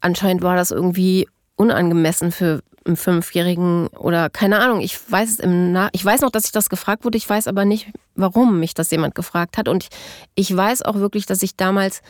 Anscheinend 0.00 0.42
war 0.42 0.56
das 0.56 0.72
irgendwie 0.72 1.28
unangemessen 1.54 2.32
für 2.32 2.62
einem 2.88 2.96
Fünfjährigen 2.96 3.86
oder 3.88 4.30
keine 4.30 4.58
Ahnung. 4.58 4.80
Ich 4.80 4.98
weiß 5.10 5.30
es 5.30 5.38
im 5.38 5.72
Na 5.72 5.88
ich 5.92 6.04
weiß 6.04 6.22
noch, 6.22 6.30
dass 6.30 6.46
ich 6.46 6.52
das 6.52 6.68
gefragt 6.68 7.04
wurde. 7.04 7.18
Ich 7.18 7.28
weiß 7.28 7.46
aber 7.46 7.64
nicht, 7.64 7.92
warum 8.16 8.58
mich 8.58 8.74
das 8.74 8.90
jemand 8.90 9.14
gefragt 9.14 9.56
hat. 9.56 9.68
Und 9.68 9.88
ich, 10.34 10.54
weiß 10.54 10.82
auch 10.82 10.96
wirklich, 10.96 11.26
dass 11.26 11.42
ich 11.42 11.56
damals 11.56 12.02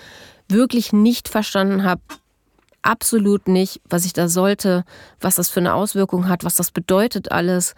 wirklich 0.48 0.92
nicht 0.92 1.28
verstanden 1.28 1.84
habe, 1.84 2.00
absolut 2.82 3.48
nicht, 3.48 3.80
was 3.88 4.06
ich 4.06 4.12
da 4.14 4.28
sollte, 4.28 4.84
was 5.20 5.36
das 5.36 5.50
für 5.50 5.60
eine 5.60 5.74
Auswirkung 5.74 6.28
hat, 6.28 6.44
was 6.44 6.54
das 6.54 6.70
bedeutet 6.70 7.30
alles. 7.30 7.74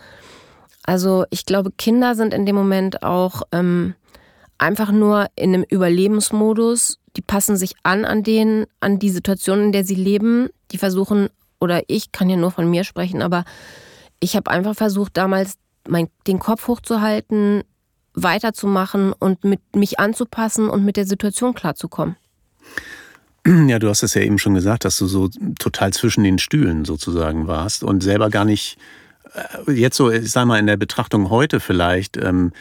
Also 0.84 1.24
ich 1.30 1.46
glaube, 1.46 1.72
Kinder 1.72 2.14
sind 2.14 2.32
in 2.32 2.46
dem 2.46 2.54
Moment 2.54 3.02
auch 3.02 3.42
ähm, 3.52 3.94
einfach 4.58 4.92
nur 4.92 5.26
in 5.36 5.54
einem 5.54 5.64
Überlebensmodus. 5.68 6.98
Die 7.16 7.22
passen 7.22 7.56
sich 7.56 7.74
an 7.82 8.04
an 8.04 8.22
den, 8.22 8.66
an 8.78 8.98
die 8.98 9.10
Situation, 9.10 9.60
in 9.62 9.72
der 9.72 9.84
sie 9.84 9.96
leben. 9.96 10.48
Die 10.70 10.78
versuchen 10.78 11.28
oder 11.60 11.82
ich 11.86 12.12
kann 12.12 12.28
ja 12.28 12.36
nur 12.36 12.50
von 12.50 12.68
mir 12.68 12.84
sprechen, 12.84 13.22
aber 13.22 13.44
ich 14.18 14.36
habe 14.36 14.50
einfach 14.50 14.74
versucht, 14.74 15.16
damals 15.16 15.54
mein, 15.88 16.08
den 16.26 16.38
Kopf 16.38 16.66
hochzuhalten, 16.66 17.62
weiterzumachen 18.14 19.12
und 19.12 19.44
mit 19.44 19.60
mich 19.74 19.98
anzupassen 19.98 20.68
und 20.68 20.84
mit 20.84 20.96
der 20.96 21.06
Situation 21.06 21.54
klarzukommen. 21.54 22.16
Ja, 23.46 23.78
du 23.78 23.88
hast 23.88 24.02
es 24.02 24.14
ja 24.14 24.22
eben 24.22 24.38
schon 24.38 24.54
gesagt, 24.54 24.84
dass 24.84 24.98
du 24.98 25.06
so 25.06 25.30
total 25.58 25.92
zwischen 25.92 26.24
den 26.24 26.38
Stühlen 26.38 26.84
sozusagen 26.84 27.46
warst 27.46 27.82
und 27.82 28.02
selber 28.02 28.28
gar 28.28 28.44
nicht, 28.44 28.76
äh, 29.66 29.72
jetzt 29.72 29.96
so, 29.96 30.10
ich 30.10 30.30
sag 30.30 30.44
mal, 30.44 30.58
in 30.58 30.66
der 30.66 30.76
Betrachtung 30.76 31.30
heute 31.30 31.58
vielleicht, 31.58 32.18
ähm, 32.18 32.52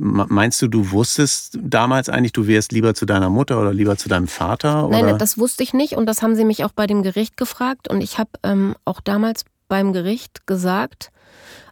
Meinst 0.00 0.62
du, 0.62 0.68
du 0.68 0.92
wusstest 0.92 1.58
damals 1.60 2.08
eigentlich, 2.08 2.32
du 2.32 2.46
wärst 2.46 2.70
lieber 2.70 2.94
zu 2.94 3.04
deiner 3.04 3.30
Mutter 3.30 3.60
oder 3.60 3.74
lieber 3.74 3.96
zu 3.96 4.08
deinem 4.08 4.28
Vater? 4.28 4.86
Oder? 4.86 5.02
Nein, 5.02 5.18
das 5.18 5.38
wusste 5.38 5.64
ich 5.64 5.74
nicht 5.74 5.94
und 5.94 6.06
das 6.06 6.22
haben 6.22 6.36
sie 6.36 6.44
mich 6.44 6.64
auch 6.64 6.70
bei 6.70 6.86
dem 6.86 7.02
Gericht 7.02 7.36
gefragt 7.36 7.88
und 7.88 8.00
ich 8.00 8.18
habe 8.18 8.30
ähm, 8.44 8.76
auch 8.84 9.00
damals 9.00 9.44
beim 9.66 9.92
Gericht 9.92 10.46
gesagt, 10.46 11.10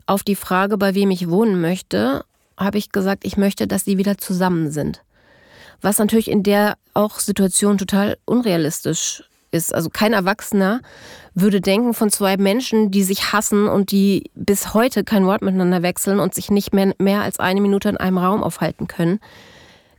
auf 0.06 0.24
die 0.24 0.34
Frage, 0.34 0.76
bei 0.76 0.94
wem 0.94 1.10
ich 1.12 1.28
wohnen 1.28 1.60
möchte, 1.60 2.24
habe 2.56 2.78
ich 2.78 2.90
gesagt, 2.90 3.24
ich 3.24 3.36
möchte, 3.36 3.68
dass 3.68 3.84
sie 3.84 3.96
wieder 3.96 4.18
zusammen 4.18 4.70
sind. 4.72 5.02
Was 5.80 5.98
natürlich 5.98 6.30
in 6.30 6.42
der 6.42 6.78
auch 6.94 7.20
Situation 7.20 7.78
total 7.78 8.16
unrealistisch 8.24 9.22
ist. 9.56 9.74
Also 9.74 9.90
kein 9.90 10.12
Erwachsener 10.12 10.80
würde 11.34 11.60
denken 11.60 11.94
von 11.94 12.10
zwei 12.10 12.36
Menschen, 12.36 12.90
die 12.90 13.02
sich 13.02 13.32
hassen 13.32 13.68
und 13.68 13.90
die 13.90 14.30
bis 14.34 14.74
heute 14.74 15.04
kein 15.04 15.26
Wort 15.26 15.42
miteinander 15.42 15.82
wechseln 15.82 16.18
und 16.20 16.34
sich 16.34 16.50
nicht 16.50 16.72
mehr, 16.72 16.94
mehr 16.98 17.22
als 17.22 17.38
eine 17.38 17.60
Minute 17.60 17.88
in 17.88 17.96
einem 17.96 18.18
Raum 18.18 18.42
aufhalten 18.42 18.86
können. 18.86 19.20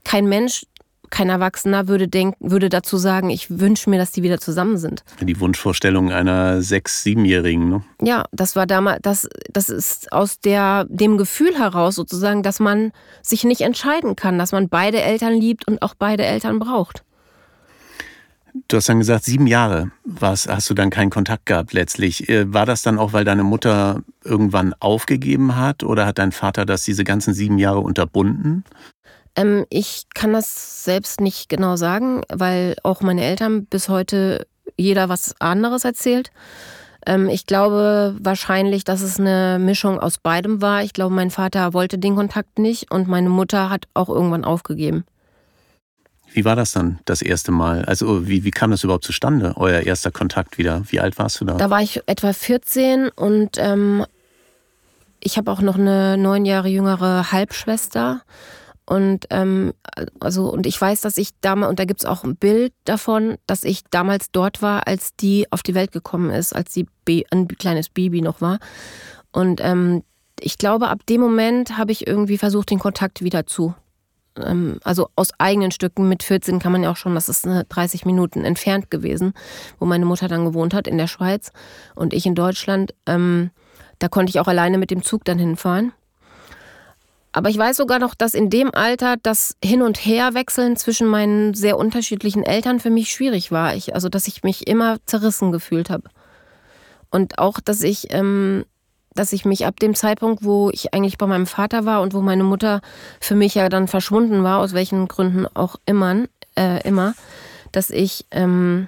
Kein 0.04 0.28
Mensch, 0.28 0.65
kein 1.10 1.30
Erwachsener 1.30 1.88
würde 1.88 2.08
denken, 2.08 2.36
würde 2.39 2.70
dazu 2.70 2.98
sagen, 2.98 3.30
ich 3.30 3.60
wünsche 3.60 3.89
mir, 3.89 3.98
dass 3.98 4.12
die 4.12 4.24
wieder 4.24 4.39
zusammen 4.39 4.78
sind. 4.78 5.04
Die 5.22 5.39
Wunschvorstellung 5.39 6.12
einer 6.12 6.62
sechs-, 6.62 7.04
siebenjährigen, 7.04 7.70
ne? 7.70 7.84
Ja, 8.02 8.26
das 8.32 8.56
war 8.56 8.65
damals, 8.65 9.00
das, 9.04 9.30
das 9.52 9.70
ist 9.70 10.12
aus 10.12 10.39
der, 10.39 10.86
dem 10.89 11.17
Gefühl 11.17 11.58
heraus 11.58 11.96
sozusagen, 11.96 12.43
dass 12.43 12.60
man 12.60 12.91
sich 13.22 13.43
nicht 13.43 13.62
entscheiden 13.62 14.15
kann, 14.15 14.38
dass 14.38 14.52
man 14.52 14.70
beide 14.70 15.02
Eltern 15.02 15.34
liebt 15.34 15.67
und 15.67 15.82
auch 15.82 15.93
beide 15.96 16.26
Eltern 16.26 16.60
braucht. 16.60 17.04
Du 18.67 18.78
hast 18.78 18.89
dann 18.89 19.00
gesagt, 19.00 19.26
sieben 19.26 19.48
Jahre 19.48 19.91
war's, 20.04 20.48
hast 20.48 20.70
du 20.70 20.74
dann 20.74 20.89
keinen 20.89 21.10
Kontakt 21.10 21.46
gehabt 21.46 21.74
letztlich. 21.74 22.30
Äh, 22.30 22.54
war 22.54 22.65
das 22.65 22.82
dann 22.82 23.00
auch, 23.00 23.13
weil 23.13 23.26
deine 23.26 23.43
Mutter 23.43 24.04
irgendwann 24.24 24.74
aufgegeben 24.80 25.56
hat 25.56 25.84
oder 25.84 26.06
hat 26.06 26.17
dein 26.17 26.32
Vater 26.32 26.65
das 26.65 26.84
diese 26.84 27.04
ganzen 27.04 27.34
sieben 27.34 27.58
Jahre 27.58 27.80
unterbunden? 27.80 28.63
Ähm, 29.36 29.65
ich 29.70 30.06
kann 30.13 30.34
das 30.34 30.84
selbst 30.84 31.22
nicht 31.22 31.50
genau 31.50 31.76
sagen, 31.76 32.22
weil 32.30 32.76
auch 32.84 33.02
meine 33.02 33.24
Eltern 33.24 33.65
bis 33.65 33.89
heute 33.89 34.48
jeder 34.76 35.10
was 35.10 35.36
anderes 35.39 35.86
erzählt. 35.86 36.32
Ähm, 37.06 37.30
ich 37.30 37.46
glaube 37.46 38.15
wahrscheinlich, 38.20 38.84
dass 38.84 39.02
es 39.02 39.20
eine 39.20 39.60
Mischung 39.60 40.00
aus 40.00 40.17
beidem 40.17 40.62
war. 40.62 40.84
Ich 40.84 40.93
glaube, 40.93 41.13
mein 41.13 41.32
Vater 41.32 41.74
wollte 41.74 41.98
den 41.98 42.15
Kontakt 42.15 42.60
nicht 42.60 42.91
und 42.91 43.08
meine 43.08 43.30
Mutter 43.30 43.70
hat 43.70 43.88
auch 43.93 44.10
irgendwann 44.10 44.43
aufgegeben. 44.43 45.06
Wie 46.34 46.46
war 46.46 46.56
das 46.56 46.72
dann 46.72 47.00
das 47.06 47.22
erste 47.22 47.52
Mal? 47.52 47.86
Also 47.86 48.28
wie, 48.28 48.44
wie 48.44 48.52
kam 48.52 48.72
das 48.72 48.84
überhaupt 48.84 49.06
zustande, 49.06 49.54
euer 49.56 49.82
erster 49.82 50.12
Kontakt 50.12 50.58
wieder? 50.58 50.84
Wie 50.90 51.00
alt 51.00 51.18
warst 51.18 51.42
du 51.42 51.46
da? 51.46 51.56
Da 51.56 51.70
war 51.70 51.82
ich 51.82 52.02
etwa 52.06 52.34
14 52.34 53.10
und 53.10 53.58
ähm, 53.58 54.06
ich 55.20 55.38
habe 55.38 55.52
auch 55.52 55.62
noch 55.62 55.78
eine 55.78 56.18
neun 56.18 56.46
Jahre 56.46 56.68
jüngere 56.68 57.32
Halbschwester. 57.32 58.22
Und 58.86 59.26
ähm, 59.32 59.74
also 60.20 60.50
und 60.50 60.66
ich 60.66 60.80
weiß, 60.80 61.02
dass 61.02 61.18
ich 61.18 61.32
damals, 61.42 61.70
und 61.70 61.80
da 61.80 61.86
gibt 61.86 62.02
es 62.02 62.06
auch 62.06 62.24
ein 62.24 62.38
Bild 62.38 62.72
davon, 62.86 63.38
dass 63.46 63.66
ich 63.66 63.84
damals 63.92 64.32
dort 64.32 64.62
war, 64.62 64.88
als 64.88 65.16
die 65.16 65.52
auf 65.52 65.62
die 65.62 65.76
Welt 65.76 65.92
gekommen 65.92 66.30
ist, 66.30 66.56
als 66.56 66.74
sie 66.74 66.88
ein 67.32 67.48
kleines 67.50 67.90
Baby 67.90 68.22
noch 68.22 68.40
war. 68.40 68.60
Und 69.34 69.60
ähm, 69.62 70.04
ich 70.40 70.58
glaube, 70.58 70.88
ab 70.88 71.06
dem 71.08 71.20
Moment 71.20 71.78
habe 71.78 71.92
ich 71.92 72.08
irgendwie 72.08 72.38
versucht, 72.38 72.70
den 72.70 72.80
Kontakt 72.80 73.22
wieder 73.22 73.46
zu. 73.46 73.76
Ähm, 74.43 74.80
also 74.84 75.10
aus 75.15 75.32
eigenen 75.38 75.71
Stücken. 75.71 76.10
Mit 76.10 76.23
14 76.23 76.60
kann 76.60 76.71
man 76.71 76.84
ja 76.84 76.91
auch 76.91 76.97
schon, 76.97 77.15
das 77.15 77.30
ist 77.30 77.47
30 77.47 78.06
Minuten 78.06 78.43
entfernt 78.43 78.91
gewesen, 78.91 79.34
wo 79.80 79.86
meine 79.86 80.06
Mutter 80.06 80.28
dann 80.28 80.45
gewohnt 80.45 80.73
hat 80.73 80.88
in 80.88 80.97
der 80.97 81.08
Schweiz 81.08 81.52
und 81.95 82.13
ich 82.13 82.26
in 82.26 82.36
Deutschland. 82.36 82.93
Ähm, 83.06 83.52
da 84.00 84.08
konnte 84.08 84.30
ich 84.30 84.39
auch 84.39 84.47
alleine 84.47 84.78
mit 84.78 84.91
dem 84.91 85.04
Zug 85.04 85.26
dann 85.26 85.39
hinfahren. 85.39 85.91
Aber 87.32 87.50
ich 87.50 87.58
weiß 87.58 87.78
sogar 87.78 88.00
noch, 88.00 88.15
dass 88.15 88.34
in 88.34 88.50
dem 88.50 88.73
Alter 88.73 89.15
das 89.21 89.58
Hin- 89.63 89.84
und 89.84 90.04
Herwechseln 90.04 90.76
zwischen 90.76 91.08
meinen 91.08 91.54
sehr 91.54 91.78
unterschiedlichen 91.78 92.43
Eltern 92.43 92.80
für 92.80 92.89
mich 92.89 93.12
schwierig 93.12 93.52
war. 93.52 93.76
Ich, 93.76 93.93
also, 93.93 94.10
dass 94.10 94.28
ich 94.28 94.43
mich 94.43 94.65
immer 94.65 94.97
zerrissen 95.06 95.52
gefühlt 95.52 95.89
habe. 95.89 96.10
Und 97.12 97.38
auch, 97.38 97.60
dass 97.60 97.82
ich, 97.82 98.08
ähm, 98.12 98.65
dass 99.17 99.34
ich 99.34 99.45
mich 99.45 99.65
ab 99.65 99.80
dem 99.80 99.95
Zeitpunkt, 99.95 100.43
wo 100.43 100.69
ich 100.69 100.93
eigentlich 100.93 101.17
bei 101.17 101.27
meinem 101.27 101.47
Vater 101.47 101.86
war 101.86 102.01
und 102.01 102.13
wo 102.13 102.21
meine 102.21 102.43
Mutter 102.43 102.82
für 103.19 103.36
mich 103.36 103.56
ja 103.56 103.69
dann 103.69 103.88
verschwunden 103.88 104.43
war, 104.43 104.60
aus 104.60 104.73
welchen 104.73 105.08
Gründen 105.08 105.47
auch 105.53 105.75
immer, 105.86 106.25
äh, 106.58 106.82
immer 106.88 107.13
dass 107.71 107.89
ich 107.89 108.25
ähm, 108.32 108.88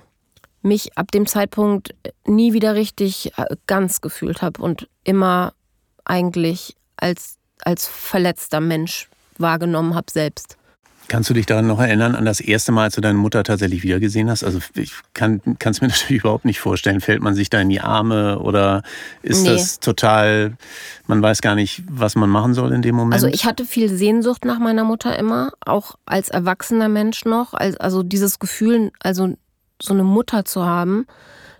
mich 0.61 0.97
ab 0.97 1.11
dem 1.11 1.27
Zeitpunkt 1.27 1.93
nie 2.25 2.53
wieder 2.53 2.75
richtig 2.75 3.37
äh, 3.37 3.55
ganz 3.67 4.01
gefühlt 4.01 4.41
habe 4.41 4.61
und 4.61 4.87
immer 5.03 5.53
eigentlich 6.05 6.75
als 6.97 7.37
als 7.61 7.87
verletzter 7.87 8.61
Mensch 8.61 9.09
wahrgenommen 9.37 9.95
habe 9.95 10.11
selbst. 10.11 10.57
Kannst 11.09 11.29
du 11.29 11.33
dich 11.33 11.47
daran 11.47 11.67
noch 11.67 11.79
erinnern, 11.79 12.15
an 12.15 12.23
das 12.23 12.39
erste 12.39 12.71
Mal, 12.71 12.83
als 12.83 12.95
du 12.95 13.01
deine 13.01 13.17
Mutter 13.17 13.43
tatsächlich 13.43 13.83
wiedergesehen 13.83 14.29
hast? 14.29 14.43
Also 14.43 14.59
ich 14.75 14.93
kann 15.13 15.41
es 15.59 15.81
mir 15.81 15.87
natürlich 15.89 16.21
überhaupt 16.21 16.45
nicht 16.45 16.59
vorstellen. 16.59 17.01
Fällt 17.01 17.21
man 17.21 17.33
sich 17.33 17.49
da 17.49 17.59
in 17.59 17.69
die 17.69 17.81
Arme 17.81 18.39
oder 18.39 18.83
ist 19.23 19.43
nee. 19.43 19.49
das 19.49 19.79
total, 19.79 20.55
man 21.07 21.21
weiß 21.21 21.41
gar 21.41 21.55
nicht, 21.55 21.83
was 21.89 22.15
man 22.15 22.29
machen 22.29 22.53
soll 22.53 22.71
in 22.71 22.83
dem 22.83 22.95
Moment? 22.95 23.15
Also 23.15 23.27
ich 23.27 23.45
hatte 23.45 23.65
viel 23.65 23.89
Sehnsucht 23.89 24.45
nach 24.45 24.59
meiner 24.59 24.83
Mutter 24.83 25.17
immer, 25.17 25.51
auch 25.65 25.95
als 26.05 26.29
erwachsener 26.29 26.89
Mensch 26.89 27.25
noch. 27.25 27.53
Also 27.55 28.03
dieses 28.03 28.39
Gefühl, 28.39 28.91
also 29.01 29.33
so 29.81 29.93
eine 29.93 30.03
Mutter 30.03 30.45
zu 30.45 30.63
haben, 30.63 31.07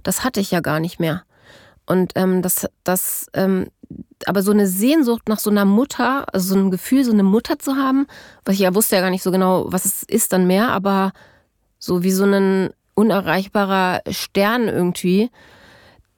das 0.03 0.23
hatte 0.23 0.39
ich 0.39 0.51
ja 0.51 0.62
gar 0.62 0.79
nicht 0.79 0.99
mehr. 0.99 1.23
Und 1.89 2.12
ähm, 2.15 2.43
das, 2.43 2.67
das, 2.84 3.25
ähm, 3.34 3.67
aber 4.25 4.43
so 4.43 4.52
eine 4.52 4.67
Sehnsucht 4.67 5.28
nach 5.28 5.39
so 5.39 5.49
einer 5.49 5.65
Mutter, 5.65 6.32
also 6.32 6.54
so 6.54 6.60
ein 6.60 6.69
Gefühl, 6.69 7.04
so 7.04 7.12
eine 7.12 7.23
Mutter 7.23 7.58
zu 7.58 7.78
haben, 7.78 8.06
was 8.45 8.56
ich 8.56 8.62
ja 8.62 8.75
wusste 8.75 8.95
ja 8.95 9.02
gar 9.02 9.10
nicht 9.10 9.23
so 9.23 9.32
genau, 9.32 9.65
was 9.71 9.86
es 9.86 10.04
ist 10.04 10.32
dann 10.32 10.45
mehr, 10.45 10.69
aber 10.69 11.13
so 11.80 12.04
wie 12.04 12.12
so 12.12 12.25
ein 12.25 12.69
unerreichbarer 12.93 14.02
Stern 14.12 14.67
irgendwie. 14.67 15.32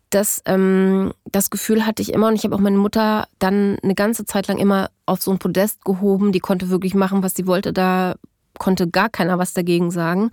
Das, 0.10 0.42
ähm, 0.46 1.14
das 1.24 1.50
Gefühl 1.50 1.86
hatte 1.86 2.02
ich 2.02 2.12
immer 2.12 2.28
und 2.28 2.36
ich 2.36 2.44
habe 2.44 2.56
auch 2.56 2.60
meine 2.60 2.78
Mutter 2.78 3.28
dann 3.40 3.78
eine 3.82 3.96
ganze 3.96 4.26
Zeit 4.26 4.50
lang 4.50 4.58
immer 4.58 4.90
auf 5.06 5.22
so 5.22 5.32
ein 5.32 5.40
Podest 5.40 5.86
gehoben. 5.86 6.34
Die 6.34 6.40
konnte 6.40 6.70
wirklich 6.70 6.96
machen, 6.96 7.24
was 7.24 7.34
sie 7.34 7.48
wollte. 7.48 7.72
Da 7.72 8.16
konnte 8.60 8.90
gar 8.90 9.10
keiner 9.10 9.40
was 9.40 9.54
dagegen 9.54 9.92
sagen, 9.92 10.32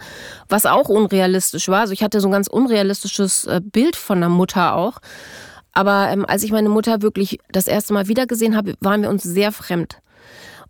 was 0.48 0.66
auch 0.66 0.88
unrealistisch 0.88 1.68
war. 1.68 1.80
Also 1.80 1.92
ich 1.92 2.02
hatte 2.02 2.20
so 2.20 2.28
ein 2.28 2.32
ganz 2.32 2.48
unrealistisches 2.48 3.44
äh, 3.46 3.60
Bild 3.62 3.96
von 3.96 4.18
einer 4.18 4.28
Mutter 4.28 4.74
auch. 4.74 4.98
Aber 5.72 6.08
ähm, 6.10 6.24
als 6.26 6.42
ich 6.42 6.50
meine 6.50 6.68
Mutter 6.68 7.02
wirklich 7.02 7.38
das 7.52 7.68
erste 7.68 7.92
Mal 7.92 8.08
wiedergesehen 8.08 8.56
habe, 8.56 8.74
waren 8.80 9.02
wir 9.02 9.10
uns 9.10 9.22
sehr 9.22 9.52
fremd. 9.52 10.00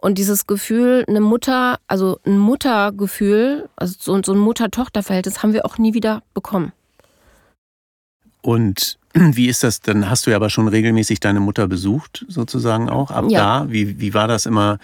Und 0.00 0.18
dieses 0.18 0.46
Gefühl, 0.46 1.04
eine 1.08 1.20
Mutter, 1.20 1.78
also 1.88 2.20
ein 2.24 2.38
Muttergefühl, 2.38 3.68
also 3.74 3.96
so, 3.98 4.22
so 4.22 4.32
ein 4.32 4.38
Mutter-Tochter-Verhältnis, 4.38 5.42
haben 5.42 5.52
wir 5.52 5.66
auch 5.66 5.78
nie 5.78 5.92
wieder 5.92 6.22
bekommen. 6.34 6.72
Und 8.42 8.98
wie 9.14 9.48
ist 9.48 9.64
das? 9.64 9.80
Dann 9.80 10.08
hast 10.08 10.26
du 10.26 10.30
ja 10.30 10.37
aber 10.37 10.50
schon 10.50 10.68
regelmäßig 10.68 11.20
deine 11.20 11.40
Mutter 11.40 11.66
besucht, 11.66 12.24
sozusagen 12.28 12.88
auch. 12.88 13.11
Ab 13.11 13.24
ja. 13.28 13.64
da, 13.64 13.72
wie, 13.72 14.00
wie 14.00 14.14
war 14.14 14.28
das 14.28 14.46
immer? 14.46 14.78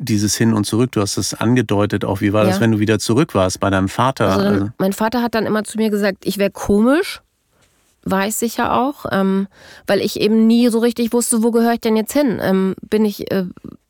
Dieses 0.00 0.34
Hin 0.36 0.54
und 0.54 0.64
Zurück, 0.64 0.92
du 0.92 1.00
hast 1.02 1.18
es 1.18 1.34
angedeutet 1.34 2.04
auch. 2.04 2.20
Wie 2.20 2.32
war 2.32 2.44
ja. 2.44 2.50
das, 2.50 2.60
wenn 2.60 2.72
du 2.72 2.78
wieder 2.78 2.98
zurück 2.98 3.34
warst 3.34 3.60
bei 3.60 3.70
deinem 3.70 3.88
Vater? 3.88 4.28
Also 4.28 4.42
dann, 4.42 4.54
also 4.54 4.68
mein 4.78 4.92
Vater 4.92 5.22
hat 5.22 5.34
dann 5.34 5.46
immer 5.46 5.62
zu 5.62 5.78
mir 5.78 5.90
gesagt, 5.90 6.24
ich 6.24 6.38
wäre 6.38 6.50
komisch. 6.50 7.20
War 8.02 8.26
ich 8.26 8.34
sicher 8.34 8.74
auch, 8.80 9.04
ähm, 9.12 9.46
weil 9.86 10.00
ich 10.00 10.18
eben 10.18 10.46
nie 10.46 10.68
so 10.68 10.78
richtig 10.78 11.12
wusste, 11.12 11.42
wo 11.42 11.50
gehöre 11.50 11.74
ich 11.74 11.80
denn 11.80 11.96
jetzt 11.96 12.14
hin? 12.14 12.40
Ähm, 12.42 12.74
bin 12.88 13.04
ich, 13.04 13.30
äh, 13.30 13.44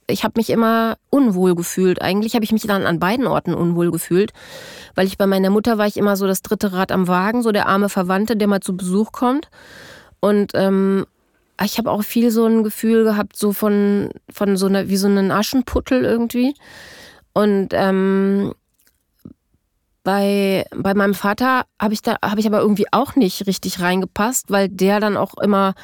ich 0.08 0.24
habe 0.24 0.34
mich 0.36 0.50
immer 0.50 0.96
unwohl 1.10 1.54
gefühlt. 1.54 2.02
Eigentlich 2.02 2.34
habe 2.34 2.44
ich 2.44 2.50
mich 2.50 2.62
dann 2.62 2.86
an 2.86 2.98
beiden 2.98 3.28
Orten 3.28 3.54
unwohl 3.54 3.92
gefühlt, 3.92 4.32
weil 4.96 5.06
ich 5.06 5.16
bei 5.16 5.28
meiner 5.28 5.50
Mutter 5.50 5.78
war 5.78 5.86
ich 5.86 5.96
immer 5.96 6.16
so 6.16 6.26
das 6.26 6.42
dritte 6.42 6.72
Rad 6.72 6.90
am 6.90 7.06
Wagen, 7.06 7.42
so 7.42 7.52
der 7.52 7.68
arme 7.68 7.88
Verwandte, 7.88 8.36
der 8.36 8.48
mal 8.48 8.58
zu 8.58 8.76
Besuch 8.76 9.12
kommt. 9.12 9.48
Und 10.18 10.52
ähm, 10.54 11.06
ich 11.64 11.78
habe 11.78 11.90
auch 11.90 12.02
viel 12.02 12.30
so 12.30 12.46
ein 12.46 12.64
Gefühl 12.64 13.04
gehabt, 13.04 13.36
so 13.36 13.52
von, 13.52 14.10
von 14.30 14.56
so 14.56 14.66
einer, 14.66 14.88
wie 14.88 14.96
so 14.96 15.06
einen 15.06 15.30
Aschenputtel 15.30 16.04
irgendwie. 16.04 16.54
Und 17.32 17.68
ähm, 17.72 18.54
bei, 20.02 20.64
bei 20.74 20.94
meinem 20.94 21.14
Vater 21.14 21.64
habe 21.80 21.94
ich 21.94 22.02
da 22.02 22.16
habe 22.22 22.40
ich 22.40 22.46
aber 22.46 22.60
irgendwie 22.60 22.86
auch 22.90 23.16
nicht 23.16 23.46
richtig 23.46 23.80
reingepasst, 23.80 24.50
weil 24.50 24.68
der 24.68 24.98
dann 25.00 25.16
auch 25.16 25.34
immer 25.38 25.74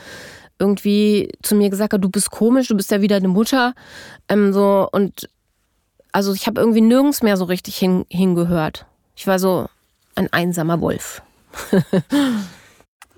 irgendwie 0.59 1.31
zu 1.43 1.55
mir 1.55 1.69
gesagt 1.69 1.93
hat, 1.93 2.03
du 2.03 2.09
bist 2.09 2.31
komisch, 2.31 2.69
du 2.69 2.77
bist 2.77 2.91
ja 2.91 3.03
wieder 3.03 3.17
eine 3.17 3.29
Mutter. 3.29 3.75
Ähm, 4.29 4.53
so, 4.55 4.89
und 4.91 5.29
also 6.12 6.33
ich 6.33 6.47
habe 6.47 6.61
irgendwie 6.61 6.81
nirgends 6.81 7.23
mehr 7.23 7.37
so 7.37 7.45
richtig 7.45 7.77
hin, 7.77 8.07
hingehört. 8.09 8.87
Ich 9.15 9.27
war 9.27 9.39
so 9.39 9.69
ein 10.15 10.33
einsamer 10.33 10.81
Wolf. 10.81 11.23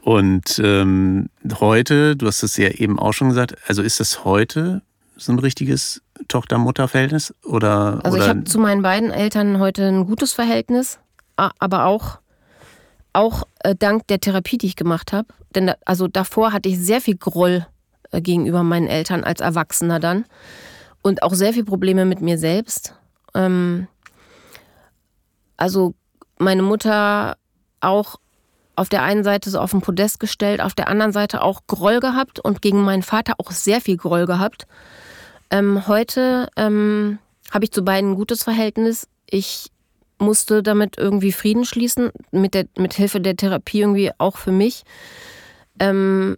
Und 0.03 0.61
ähm, 0.65 1.29
heute, 1.61 2.17
du 2.17 2.27
hast 2.27 2.43
es 2.43 2.57
ja 2.57 2.69
eben 2.69 2.99
auch 2.99 3.13
schon 3.13 3.29
gesagt, 3.29 3.57
also 3.67 3.83
ist 3.83 4.01
das 4.01 4.25
heute 4.25 4.83
so 5.17 5.33
ein 5.33 5.39
richtiges 5.39 6.03
Tochter-Mutter-Verhältnis? 6.29 7.35
Oder, 7.45 8.01
also 8.05 8.17
ich 8.17 8.29
habe 8.29 8.45
zu 8.45 8.59
meinen 8.59 8.83
beiden 8.83 9.11
Eltern 9.11 9.59
heute 9.59 9.87
ein 9.87 10.07
gutes 10.07 10.33
Verhältnis, 10.33 10.99
aber 11.37 11.85
auch, 11.85 12.19
auch 13.13 13.43
äh, 13.61 13.75
dank 13.77 14.07
der 14.07 14.21
Therapie, 14.21 14.59
die 14.59 14.67
ich 14.67 14.77
gemacht 14.77 15.13
habe. 15.13 15.29
Denn 15.55 15.69
da, 15.69 15.75
also 15.85 16.09
davor 16.09 16.53
hatte 16.53 16.69
ich 16.69 16.79
sehr 16.79 17.01
viel 17.01 17.17
Groll 17.17 17.67
äh, 18.11 18.21
gegenüber 18.21 18.63
meinen 18.63 18.87
Eltern 18.87 19.25
als 19.25 19.41
Erwachsener 19.41 20.01
dann 20.01 20.25
und 21.03 21.23
auch 21.23 21.35
sehr 21.35 21.53
viel 21.53 21.65
Probleme 21.65 22.05
mit 22.05 22.21
mir 22.21 22.39
selbst. 22.39 22.95
Ähm, 23.35 23.89
also 25.57 25.95
meine 26.39 26.63
Mutter 26.63 27.37
auch 27.81 28.17
auf 28.79 28.89
der 28.89 29.03
einen 29.03 29.25
Seite 29.25 29.51
so 29.51 29.59
auf 29.59 29.73
den 29.73 29.81
Podest 29.81 30.21
gestellt, 30.21 30.61
auf 30.61 30.75
der 30.75 30.89
anderen 30.89 31.13
Seite 31.13 31.43
auch 31.43 31.63
Groll 31.67 32.01
gehabt 32.01 32.39
und 32.39 32.63
gegen 32.63 32.83
meinen 32.83 33.03
Vater 33.03 33.35
auch 33.39 33.51
sehr 33.51 33.81
viel 33.81 33.97
Groll 33.97 34.27
gehabt. 34.27 34.67
Ähm, 35.51 35.87
heute 35.89 36.49
ähm, 36.57 37.19
habe 37.51 37.65
ich 37.65 37.73
zu 37.73 37.83
beiden 37.83 38.13
ein 38.13 38.17
gutes 38.17 38.45
Verhältnis. 38.45 39.09
Ich 39.29 39.71
musste 40.19 40.63
damit 40.63 40.97
irgendwie 40.97 41.33
Frieden 41.33 41.65
schließen, 41.65 42.11
mit, 42.31 42.55
der, 42.55 42.67
mit 42.77 42.95
Hilfe 42.95 43.21
der 43.21 43.37
Therapie 43.37 43.81
irgendwie 43.81 44.11
auch 44.19 44.37
für 44.37 44.53
mich. 44.53 44.85
Ähm, 45.81 46.37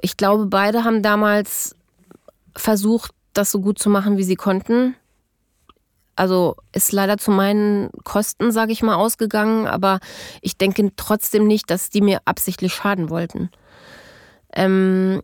ich 0.00 0.16
glaube, 0.16 0.46
beide 0.46 0.84
haben 0.84 1.02
damals 1.02 1.76
versucht, 2.56 3.12
das 3.32 3.50
so 3.50 3.60
gut 3.60 3.78
zu 3.78 3.90
machen, 3.90 4.16
wie 4.16 4.24
sie 4.24 4.36
konnten 4.36 4.94
also 6.16 6.56
ist 6.72 6.92
leider 6.92 7.18
zu 7.18 7.30
meinen 7.30 7.90
Kosten, 8.04 8.52
sage 8.52 8.72
ich 8.72 8.82
mal, 8.82 8.94
ausgegangen, 8.94 9.66
aber 9.66 10.00
ich 10.40 10.56
denke 10.56 10.90
trotzdem 10.96 11.46
nicht, 11.46 11.70
dass 11.70 11.90
die 11.90 12.00
mir 12.00 12.20
absichtlich 12.24 12.74
schaden 12.74 13.10
wollten. 13.10 13.50
Ähm, 14.52 15.22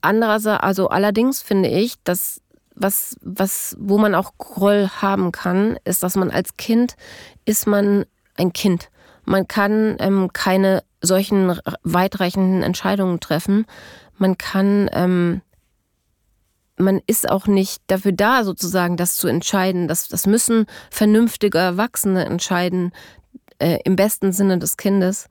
andererseits, 0.00 0.62
also 0.62 0.88
allerdings 0.88 1.42
finde 1.42 1.68
ich, 1.68 1.94
dass 2.04 2.40
was, 2.74 3.16
was, 3.22 3.74
wo 3.78 3.98
man 3.98 4.14
auch 4.14 4.32
Groll 4.38 4.88
haben 5.00 5.32
kann, 5.32 5.78
ist, 5.84 6.02
dass 6.02 6.16
man 6.16 6.30
als 6.30 6.56
Kind 6.56 6.96
ist 7.46 7.66
man 7.66 8.04
ein 8.36 8.52
Kind. 8.52 8.90
Man 9.24 9.48
kann 9.48 9.96
ähm, 9.98 10.30
keine 10.32 10.82
solchen 11.00 11.58
weitreichenden 11.82 12.62
Entscheidungen 12.62 13.20
treffen. 13.20 13.66
Man 14.18 14.36
kann 14.36 14.90
ähm, 14.92 15.40
man 16.76 17.00
ist 17.06 17.28
auch 17.28 17.46
nicht 17.46 17.82
dafür 17.86 18.12
da, 18.12 18.44
sozusagen 18.44 18.96
das 18.96 19.16
zu 19.16 19.28
entscheiden. 19.28 19.88
Das, 19.88 20.08
das 20.08 20.26
müssen 20.26 20.66
vernünftige 20.90 21.58
Erwachsene 21.58 22.24
entscheiden, 22.24 22.92
äh, 23.58 23.78
im 23.84 23.96
besten 23.96 24.32
Sinne 24.32 24.58
des 24.58 24.76
Kindes. 24.76 25.28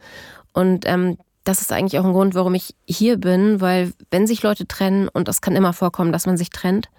Und 0.53 0.85
ähm, 0.87 1.17
das 1.43 1.61
ist 1.61 1.71
eigentlich 1.71 1.99
auch 1.99 2.05
ein 2.05 2.13
Grund, 2.13 2.33
warum 2.33 2.55
ich 2.55 2.75
hier 2.87 3.17
bin, 3.17 3.61
weil 3.61 3.93
wenn 4.09 4.25
sich 4.25 4.41
Leute 4.41 4.67
trennen, 4.67 5.07
und 5.07 5.27
das 5.27 5.41
kann 5.41 5.55
immer 5.55 5.73
vorkommen, 5.73 6.11
dass 6.11 6.25
man 6.25 6.37
sich 6.37 6.49
trennt, 6.49 6.89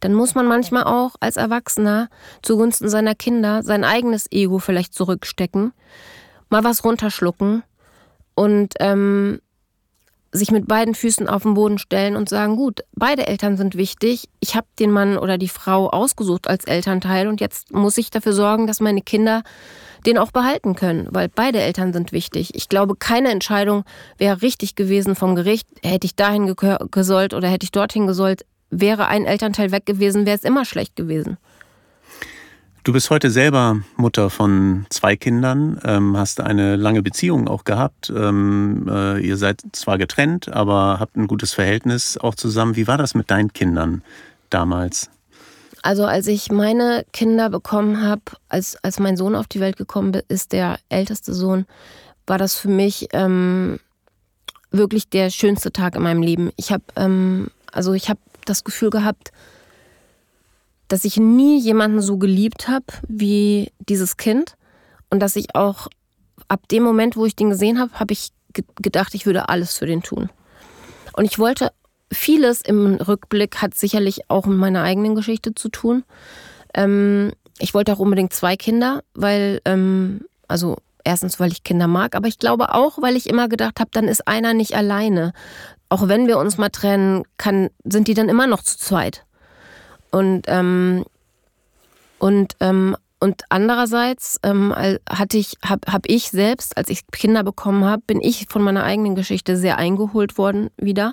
dann 0.00 0.14
muss 0.14 0.34
man 0.34 0.48
manchmal 0.48 0.84
auch 0.84 1.14
als 1.20 1.36
Erwachsener 1.36 2.08
zugunsten 2.42 2.88
seiner 2.88 3.14
Kinder 3.14 3.62
sein 3.62 3.84
eigenes 3.84 4.26
Ego 4.32 4.58
vielleicht 4.58 4.94
zurückstecken, 4.94 5.72
mal 6.48 6.64
was 6.64 6.84
runterschlucken 6.84 7.62
und 8.34 8.74
ähm, 8.80 9.40
sich 10.32 10.50
mit 10.50 10.68
beiden 10.68 10.94
Füßen 10.94 11.28
auf 11.28 11.42
den 11.42 11.54
Boden 11.54 11.78
stellen 11.78 12.16
und 12.16 12.28
sagen, 12.28 12.56
gut, 12.56 12.80
beide 12.94 13.26
Eltern 13.26 13.56
sind 13.56 13.74
wichtig. 13.74 14.28
Ich 14.38 14.54
habe 14.54 14.66
den 14.78 14.92
Mann 14.92 15.18
oder 15.18 15.38
die 15.38 15.48
Frau 15.48 15.90
ausgesucht 15.90 16.48
als 16.48 16.64
Elternteil 16.64 17.26
und 17.26 17.40
jetzt 17.40 17.72
muss 17.72 17.98
ich 17.98 18.10
dafür 18.10 18.32
sorgen, 18.32 18.66
dass 18.66 18.80
meine 18.80 19.02
Kinder 19.02 19.42
den 20.06 20.18
auch 20.18 20.30
behalten 20.30 20.74
können, 20.76 21.08
weil 21.10 21.28
beide 21.28 21.60
Eltern 21.60 21.92
sind 21.92 22.12
wichtig. 22.12 22.54
Ich 22.54 22.68
glaube, 22.68 22.94
keine 22.96 23.30
Entscheidung 23.30 23.84
wäre 24.18 24.40
richtig 24.40 24.76
gewesen 24.76 25.14
vom 25.14 25.34
Gericht, 25.34 25.66
hätte 25.82 26.06
ich 26.06 26.14
dahin 26.14 26.54
gesollt 26.90 27.34
oder 27.34 27.48
hätte 27.48 27.64
ich 27.64 27.72
dorthin 27.72 28.06
gesollt. 28.06 28.46
wäre 28.70 29.08
ein 29.08 29.26
Elternteil 29.26 29.72
weg 29.72 29.84
gewesen, 29.84 30.26
wäre 30.26 30.36
es 30.36 30.44
immer 30.44 30.64
schlecht 30.64 30.94
gewesen. 30.94 31.38
Du 32.82 32.94
bist 32.94 33.10
heute 33.10 33.30
selber 33.30 33.80
Mutter 33.96 34.30
von 34.30 34.86
zwei 34.88 35.14
Kindern, 35.14 35.78
ähm, 35.84 36.16
hast 36.16 36.40
eine 36.40 36.76
lange 36.76 37.02
Beziehung 37.02 37.46
auch 37.46 37.64
gehabt. 37.64 38.10
Ähm, 38.14 38.88
äh, 38.90 39.20
ihr 39.20 39.36
seid 39.36 39.62
zwar 39.72 39.98
getrennt, 39.98 40.50
aber 40.50 40.98
habt 40.98 41.16
ein 41.16 41.26
gutes 41.26 41.52
Verhältnis 41.52 42.16
auch 42.16 42.34
zusammen. 42.34 42.76
Wie 42.76 42.86
war 42.86 42.96
das 42.96 43.14
mit 43.14 43.30
deinen 43.30 43.52
Kindern 43.52 44.02
damals? 44.48 45.10
Also 45.82 46.06
als 46.06 46.26
ich 46.26 46.50
meine 46.50 47.04
Kinder 47.12 47.50
bekommen 47.50 48.02
habe, 48.02 48.22
als, 48.48 48.76
als 48.82 48.98
mein 48.98 49.18
Sohn 49.18 49.34
auf 49.34 49.46
die 49.46 49.60
Welt 49.60 49.76
gekommen 49.76 50.18
ist, 50.28 50.52
der 50.52 50.78
älteste 50.88 51.34
Sohn, 51.34 51.66
war 52.26 52.38
das 52.38 52.54
für 52.54 52.68
mich 52.68 53.08
ähm, 53.12 53.78
wirklich 54.70 55.10
der 55.10 55.28
schönste 55.28 55.70
Tag 55.70 55.96
in 55.96 56.02
meinem 56.02 56.22
Leben. 56.22 56.50
Ich 56.56 56.72
habe 56.72 56.84
ähm, 56.96 57.48
also 57.72 57.92
ich 57.92 58.08
habe 58.08 58.20
das 58.46 58.64
Gefühl 58.64 58.90
gehabt, 58.90 59.32
dass 60.90 61.04
ich 61.04 61.16
nie 61.16 61.60
jemanden 61.60 62.02
so 62.02 62.18
geliebt 62.18 62.68
habe 62.68 62.84
wie 63.06 63.72
dieses 63.78 64.16
Kind 64.16 64.56
und 65.08 65.20
dass 65.20 65.36
ich 65.36 65.54
auch 65.54 65.86
ab 66.48 66.66
dem 66.68 66.82
Moment, 66.82 67.16
wo 67.16 67.24
ich 67.24 67.36
den 67.36 67.50
gesehen 67.50 67.78
habe, 67.78 67.92
habe 67.94 68.12
ich 68.12 68.32
gedacht, 68.52 69.14
ich 69.14 69.24
würde 69.24 69.48
alles 69.48 69.78
für 69.78 69.86
den 69.86 70.02
tun. 70.02 70.30
Und 71.12 71.26
ich 71.26 71.38
wollte 71.38 71.70
vieles 72.12 72.60
im 72.60 72.96
Rückblick 72.96 73.62
hat 73.62 73.74
sicherlich 73.74 74.28
auch 74.28 74.46
mit 74.46 74.58
meiner 74.58 74.82
eigenen 74.82 75.14
Geschichte 75.14 75.54
zu 75.54 75.68
tun. 75.68 76.02
Ähm, 76.74 77.32
ich 77.60 77.72
wollte 77.72 77.92
auch 77.92 78.00
unbedingt 78.00 78.32
zwei 78.32 78.56
Kinder, 78.56 79.04
weil, 79.14 79.60
ähm, 79.66 80.22
also 80.48 80.76
erstens, 81.04 81.38
weil 81.38 81.52
ich 81.52 81.62
Kinder 81.62 81.86
mag, 81.86 82.16
aber 82.16 82.26
ich 82.26 82.40
glaube 82.40 82.74
auch, 82.74 83.00
weil 83.00 83.14
ich 83.14 83.28
immer 83.28 83.48
gedacht 83.48 83.78
habe, 83.78 83.90
dann 83.92 84.08
ist 84.08 84.26
einer 84.26 84.54
nicht 84.54 84.74
alleine. 84.74 85.34
Auch 85.88 86.08
wenn 86.08 86.26
wir 86.26 86.38
uns 86.38 86.58
mal 86.58 86.70
trennen, 86.70 87.22
kann, 87.36 87.70
sind 87.84 88.08
die 88.08 88.14
dann 88.14 88.28
immer 88.28 88.48
noch 88.48 88.64
zu 88.64 88.76
zweit. 88.76 89.24
Und, 90.10 90.42
ähm, 90.46 91.04
und, 92.18 92.56
ähm, 92.60 92.96
und 93.20 93.42
andererseits 93.48 94.38
ähm, 94.42 94.74
hatte 95.08 95.36
ich, 95.36 95.54
habe 95.64 95.92
hab 95.92 96.02
ich 96.06 96.30
selbst, 96.30 96.76
als 96.76 96.88
ich 96.88 97.06
Kinder 97.12 97.44
bekommen 97.44 97.84
habe, 97.84 98.02
bin 98.06 98.20
ich 98.20 98.46
von 98.48 98.62
meiner 98.62 98.84
eigenen 98.84 99.14
Geschichte 99.14 99.56
sehr 99.56 99.78
eingeholt 99.78 100.38
worden 100.38 100.70
wieder. 100.76 101.12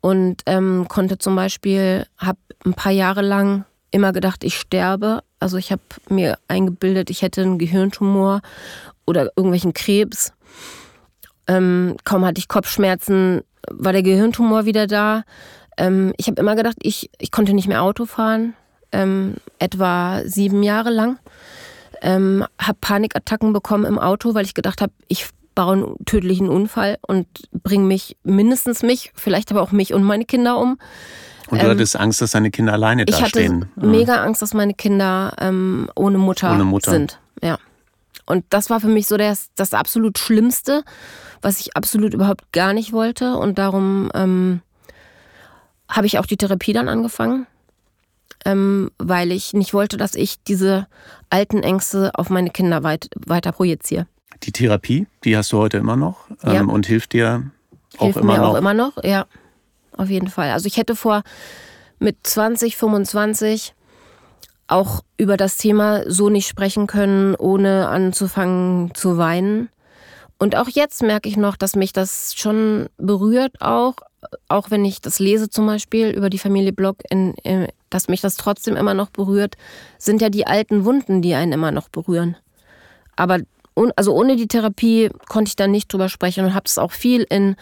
Und 0.00 0.42
ähm, 0.46 0.86
konnte 0.88 1.18
zum 1.18 1.34
Beispiel, 1.34 2.06
habe 2.18 2.38
ein 2.64 2.74
paar 2.74 2.92
Jahre 2.92 3.22
lang 3.22 3.64
immer 3.90 4.12
gedacht, 4.12 4.44
ich 4.44 4.58
sterbe. 4.58 5.22
Also 5.40 5.56
ich 5.56 5.72
habe 5.72 5.82
mir 6.08 6.38
eingebildet, 6.48 7.10
ich 7.10 7.22
hätte 7.22 7.42
einen 7.42 7.58
Gehirntumor 7.58 8.40
oder 9.06 9.32
irgendwelchen 9.36 9.72
Krebs. 9.72 10.32
Ähm, 11.46 11.96
kaum 12.04 12.24
hatte 12.24 12.38
ich 12.38 12.48
Kopfschmerzen, 12.48 13.42
war 13.70 13.92
der 13.92 14.02
Gehirntumor 14.02 14.66
wieder 14.66 14.86
da. 14.86 15.24
Ähm, 15.78 16.12
ich 16.18 16.26
habe 16.26 16.40
immer 16.40 16.56
gedacht, 16.56 16.76
ich, 16.82 17.10
ich 17.18 17.30
konnte 17.30 17.54
nicht 17.54 17.68
mehr 17.68 17.82
Auto 17.82 18.04
fahren, 18.04 18.54
ähm, 18.92 19.36
etwa 19.58 20.22
sieben 20.24 20.62
Jahre 20.62 20.90
lang. 20.90 21.18
Ähm, 22.02 22.44
habe 22.60 22.78
Panikattacken 22.80 23.52
bekommen 23.52 23.84
im 23.84 23.98
Auto, 23.98 24.34
weil 24.34 24.44
ich 24.44 24.54
gedacht 24.54 24.82
habe, 24.82 24.92
ich 25.08 25.28
baue 25.54 25.72
einen 25.72 26.04
tödlichen 26.04 26.48
Unfall 26.48 26.98
und 27.00 27.26
bringe 27.50 27.84
mich, 27.84 28.16
mindestens 28.22 28.82
mich, 28.82 29.10
vielleicht 29.14 29.50
aber 29.50 29.62
auch 29.62 29.72
mich 29.72 29.94
und 29.94 30.04
meine 30.04 30.24
Kinder 30.24 30.58
um. 30.58 30.78
Und 31.48 31.60
du 31.60 31.64
ähm, 31.64 31.72
hattest 31.72 31.96
Angst, 31.96 32.20
dass 32.20 32.32
deine 32.32 32.50
Kinder 32.50 32.74
alleine 32.74 33.04
ich 33.08 33.16
dastehen? 33.16 33.68
Ich 33.74 33.76
hatte 33.76 33.86
mega 33.86 34.22
Angst, 34.22 34.42
dass 34.42 34.54
meine 34.54 34.74
Kinder 34.74 35.34
ähm, 35.40 35.90
ohne, 35.96 36.18
Mutter 36.18 36.52
ohne 36.52 36.64
Mutter 36.64 36.90
sind. 36.90 37.18
Ja. 37.42 37.58
Und 38.26 38.44
das 38.50 38.68
war 38.68 38.80
für 38.80 38.88
mich 38.88 39.08
so 39.08 39.16
das, 39.16 39.48
das 39.56 39.72
absolut 39.72 40.18
Schlimmste, 40.18 40.84
was 41.40 41.60
ich 41.60 41.76
absolut 41.76 42.14
überhaupt 42.14 42.52
gar 42.52 42.72
nicht 42.72 42.92
wollte. 42.92 43.36
Und 43.36 43.58
darum 43.58 44.10
ähm, 44.14 44.60
habe 45.88 46.06
ich 46.06 46.18
auch 46.18 46.26
die 46.26 46.36
Therapie 46.36 46.72
dann 46.72 46.88
angefangen, 46.88 47.46
ähm, 48.44 48.90
weil 48.98 49.32
ich 49.32 49.54
nicht 49.54 49.74
wollte, 49.74 49.96
dass 49.96 50.14
ich 50.14 50.42
diese 50.42 50.86
alten 51.30 51.62
Ängste 51.62 52.12
auf 52.14 52.30
meine 52.30 52.50
Kinder 52.50 52.82
weit, 52.82 53.08
weiter 53.26 53.52
projiziere. 53.52 54.06
Die 54.42 54.52
Therapie, 54.52 55.06
die 55.24 55.36
hast 55.36 55.52
du 55.52 55.58
heute 55.58 55.78
immer 55.78 55.96
noch 55.96 56.28
ähm, 56.44 56.52
ja. 56.52 56.62
und 56.62 56.86
hilft 56.86 57.12
dir 57.12 57.50
auch 57.96 58.04
hilft 58.04 58.20
immer 58.20 58.34
mir 58.34 58.38
noch? 58.38 58.48
auch 58.50 58.54
immer 58.56 58.74
noch, 58.74 59.02
ja, 59.02 59.26
auf 59.96 60.08
jeden 60.08 60.28
Fall. 60.28 60.50
Also 60.50 60.66
ich 60.66 60.76
hätte 60.76 60.94
vor 60.94 61.22
mit 61.98 62.16
20, 62.22 62.76
25 62.76 63.74
auch 64.68 65.02
über 65.16 65.36
das 65.36 65.56
Thema 65.56 66.08
so 66.08 66.28
nicht 66.28 66.46
sprechen 66.46 66.86
können, 66.86 67.34
ohne 67.34 67.88
anzufangen 67.88 68.94
zu 68.94 69.16
weinen. 69.16 69.70
Und 70.38 70.54
auch 70.54 70.68
jetzt 70.68 71.02
merke 71.02 71.28
ich 71.28 71.36
noch, 71.36 71.56
dass 71.56 71.74
mich 71.74 71.92
das 71.92 72.34
schon 72.36 72.88
berührt 72.96 73.60
auch, 73.60 73.94
auch 74.48 74.70
wenn 74.70 74.84
ich 74.84 75.00
das 75.00 75.18
lese 75.18 75.48
zum 75.48 75.66
Beispiel 75.66 76.10
über 76.10 76.30
die 76.30 76.38
Familie 76.38 76.72
Block, 76.72 76.98
in, 77.10 77.34
in, 77.42 77.68
dass 77.90 78.08
mich 78.08 78.20
das 78.20 78.36
trotzdem 78.36 78.76
immer 78.76 78.94
noch 78.94 79.10
berührt, 79.10 79.56
sind 79.98 80.20
ja 80.20 80.28
die 80.28 80.46
alten 80.46 80.84
Wunden, 80.84 81.22
die 81.22 81.34
einen 81.34 81.52
immer 81.52 81.70
noch 81.70 81.88
berühren. 81.88 82.36
Aber 83.16 83.40
also 83.96 84.12
ohne 84.14 84.36
die 84.36 84.48
Therapie 84.48 85.10
konnte 85.28 85.50
ich 85.50 85.56
da 85.56 85.68
nicht 85.68 85.92
drüber 85.92 86.08
sprechen 86.08 86.44
und 86.44 86.54
habe 86.54 86.66
es 86.66 86.78
auch 86.78 86.92
viel 86.92 87.24
in 87.28 87.54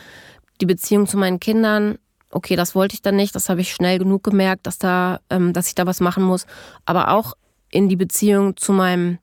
die 0.61 0.67
Beziehung 0.67 1.07
zu 1.07 1.19
meinen 1.19 1.41
Kindern. 1.41 1.99
Okay, 2.31 2.57
das 2.57 2.75
wollte 2.75 2.95
ich 2.95 3.03
dann 3.03 3.17
nicht, 3.17 3.35
das 3.35 3.49
habe 3.49 3.61
ich 3.61 3.73
schnell 3.73 3.99
genug 3.99 4.23
gemerkt, 4.23 4.67
dass, 4.67 4.79
da, 4.79 5.21
ähm, 5.29 5.53
dass 5.53 5.69
ich 5.69 5.75
da 5.75 5.87
was 5.87 6.01
machen 6.01 6.25
muss. 6.25 6.47
Aber 6.87 7.11
auch 7.11 7.35
in 7.71 7.89
die 7.89 7.97
Beziehung 7.97 8.57
zu 8.57 8.73
meinem 8.73 9.19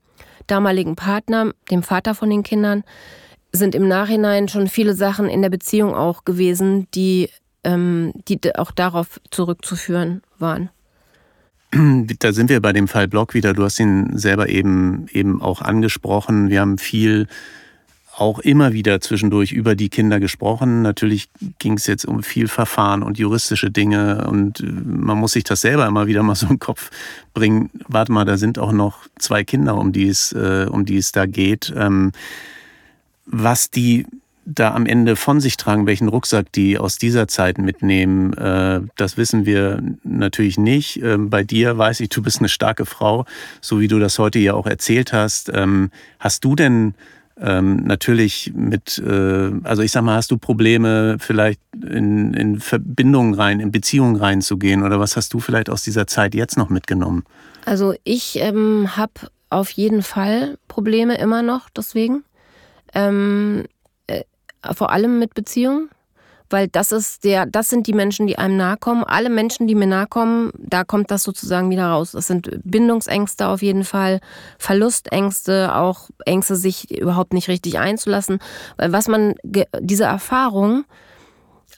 damaligen 0.46 0.94
Partner, 0.94 1.52
dem 1.70 1.82
Vater 1.82 2.14
von 2.14 2.30
den 2.30 2.42
Kindern, 2.42 2.84
sind 3.56 3.74
im 3.74 3.88
Nachhinein 3.88 4.48
schon 4.48 4.68
viele 4.68 4.94
Sachen 4.94 5.28
in 5.28 5.42
der 5.42 5.50
Beziehung 5.50 5.94
auch 5.94 6.24
gewesen, 6.24 6.86
die, 6.94 7.30
ähm, 7.62 8.12
die 8.28 8.38
auch 8.56 8.70
darauf 8.70 9.20
zurückzuführen 9.30 10.22
waren. 10.38 10.70
Da 12.18 12.32
sind 12.32 12.50
wir 12.50 12.60
bei 12.60 12.72
dem 12.72 12.88
Fall 12.88 13.08
Block 13.08 13.34
wieder. 13.34 13.52
Du 13.52 13.64
hast 13.64 13.80
ihn 13.80 14.16
selber 14.16 14.48
eben, 14.48 15.06
eben 15.12 15.42
auch 15.42 15.60
angesprochen. 15.60 16.48
Wir 16.48 16.60
haben 16.60 16.78
viel 16.78 17.26
auch 18.16 18.38
immer 18.38 18.72
wieder 18.72 19.00
zwischendurch 19.00 19.52
über 19.52 19.74
die 19.74 19.88
Kinder 19.88 20.20
gesprochen. 20.20 20.82
Natürlich 20.82 21.30
ging 21.58 21.74
es 21.74 21.86
jetzt 21.86 22.04
um 22.04 22.22
viel 22.22 22.46
Verfahren 22.46 23.02
und 23.02 23.18
juristische 23.18 23.70
Dinge 23.72 24.26
und 24.28 24.60
äh, 24.60 24.66
man 24.66 25.18
muss 25.18 25.32
sich 25.32 25.44
das 25.44 25.62
selber 25.62 25.86
immer 25.86 26.06
wieder 26.06 26.22
mal 26.22 26.36
so 26.36 26.46
im 26.46 26.58
Kopf 26.58 26.90
bringen. 27.32 27.70
Warte 27.88 28.12
mal, 28.12 28.24
da 28.24 28.36
sind 28.36 28.58
auch 28.58 28.72
noch 28.72 29.06
zwei 29.18 29.42
Kinder, 29.42 29.76
um 29.76 29.92
die 29.92 30.08
es, 30.08 30.32
äh, 30.32 30.66
um 30.70 30.84
die 30.84 30.96
es 30.96 31.12
da 31.12 31.26
geht. 31.26 31.72
Was 33.26 33.70
die 33.70 34.06
da 34.46 34.74
am 34.74 34.86
Ende 34.86 35.16
von 35.16 35.40
sich 35.40 35.56
tragen, 35.56 35.86
welchen 35.86 36.08
Rucksack 36.08 36.52
die 36.52 36.78
aus 36.78 36.98
dieser 36.98 37.28
Zeit 37.28 37.58
mitnehmen, 37.58 38.34
äh, 38.34 38.80
das 38.96 39.16
wissen 39.16 39.46
wir 39.46 39.82
natürlich 40.02 40.58
nicht. 40.58 41.02
Ähm, 41.02 41.30
bei 41.30 41.42
dir 41.44 41.78
weiß 41.78 42.00
ich, 42.00 42.10
du 42.10 42.22
bist 42.22 42.38
eine 42.38 42.48
starke 42.48 42.84
Frau, 42.86 43.24
so 43.60 43.80
wie 43.80 43.88
du 43.88 43.98
das 43.98 44.18
heute 44.18 44.38
ja 44.38 44.54
auch 44.54 44.66
erzählt 44.66 45.12
hast. 45.12 45.50
Ähm, 45.54 45.90
hast 46.18 46.44
du 46.44 46.54
denn 46.54 46.94
ähm, 47.40 47.84
natürlich 47.84 48.52
mit, 48.54 48.98
äh, 48.98 49.50
also 49.64 49.82
ich 49.82 49.90
sag 49.92 50.02
mal, 50.02 50.16
hast 50.16 50.30
du 50.30 50.38
Probleme, 50.38 51.16
vielleicht 51.18 51.60
in, 51.82 52.34
in 52.34 52.60
Verbindungen 52.60 53.34
rein, 53.34 53.60
in 53.60 53.72
Beziehungen 53.72 54.16
reinzugehen 54.16 54.82
oder 54.82 55.00
was 55.00 55.16
hast 55.16 55.32
du 55.32 55.40
vielleicht 55.40 55.70
aus 55.70 55.82
dieser 55.82 56.06
Zeit 56.06 56.34
jetzt 56.34 56.56
noch 56.56 56.68
mitgenommen? 56.68 57.24
Also 57.64 57.94
ich 58.04 58.38
ähm, 58.40 58.96
habe 58.96 59.12
auf 59.50 59.70
jeden 59.70 60.02
Fall 60.02 60.58
Probleme 60.68 61.16
immer 61.16 61.42
noch 61.42 61.70
deswegen. 61.70 62.24
Ähm, 62.94 63.64
äh, 64.06 64.22
vor 64.74 64.90
allem 64.90 65.18
mit 65.18 65.34
Beziehungen, 65.34 65.90
weil 66.50 66.68
das 66.68 66.92
ist 66.92 67.24
der, 67.24 67.46
das 67.46 67.68
sind 67.68 67.86
die 67.86 67.92
Menschen, 67.92 68.26
die 68.26 68.38
einem 68.38 68.56
nahe 68.56 68.76
kommen. 68.76 69.02
Alle 69.02 69.30
Menschen, 69.30 69.66
die 69.66 69.74
mir 69.74 69.86
nahe 69.86 70.06
kommen, 70.06 70.52
da 70.56 70.84
kommt 70.84 71.10
das 71.10 71.22
sozusagen 71.22 71.70
wieder 71.70 71.88
raus. 71.88 72.12
Das 72.12 72.26
sind 72.26 72.48
Bindungsängste 72.64 73.48
auf 73.48 73.62
jeden 73.62 73.84
Fall, 73.84 74.20
Verlustängste, 74.58 75.74
auch 75.74 76.10
Ängste, 76.26 76.56
sich 76.56 76.96
überhaupt 76.96 77.32
nicht 77.32 77.48
richtig 77.48 77.78
einzulassen. 77.78 78.38
Weil 78.76 78.92
was 78.92 79.08
man, 79.08 79.34
diese 79.42 80.04
Erfahrung 80.04 80.84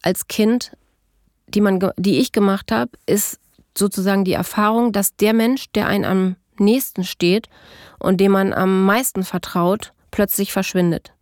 als 0.03 0.29
Kind, 0.29 0.73
die 1.49 1.61
man, 1.61 1.81
die 1.97 2.19
ich 2.19 2.33
gemacht 2.33 2.71
habe, 2.73 2.91
ist 3.07 3.39
sozusagen 3.79 4.25
die 4.25 4.33
Erfahrung, 4.33 4.93
dass 4.93 5.17
der 5.17 5.33
Mensch, 5.33 5.67
der 5.75 5.87
einen 5.87 6.05
am 6.05 6.37
nächsten 6.59 7.05
steht 7.05 7.49
und 7.99 8.21
dem 8.21 8.33
man 8.33 8.53
am 8.53 8.85
meisten 8.85 9.23
vertraut, 9.23 9.93
plötzlich 10.17 10.51
verschwindet. 10.51 11.13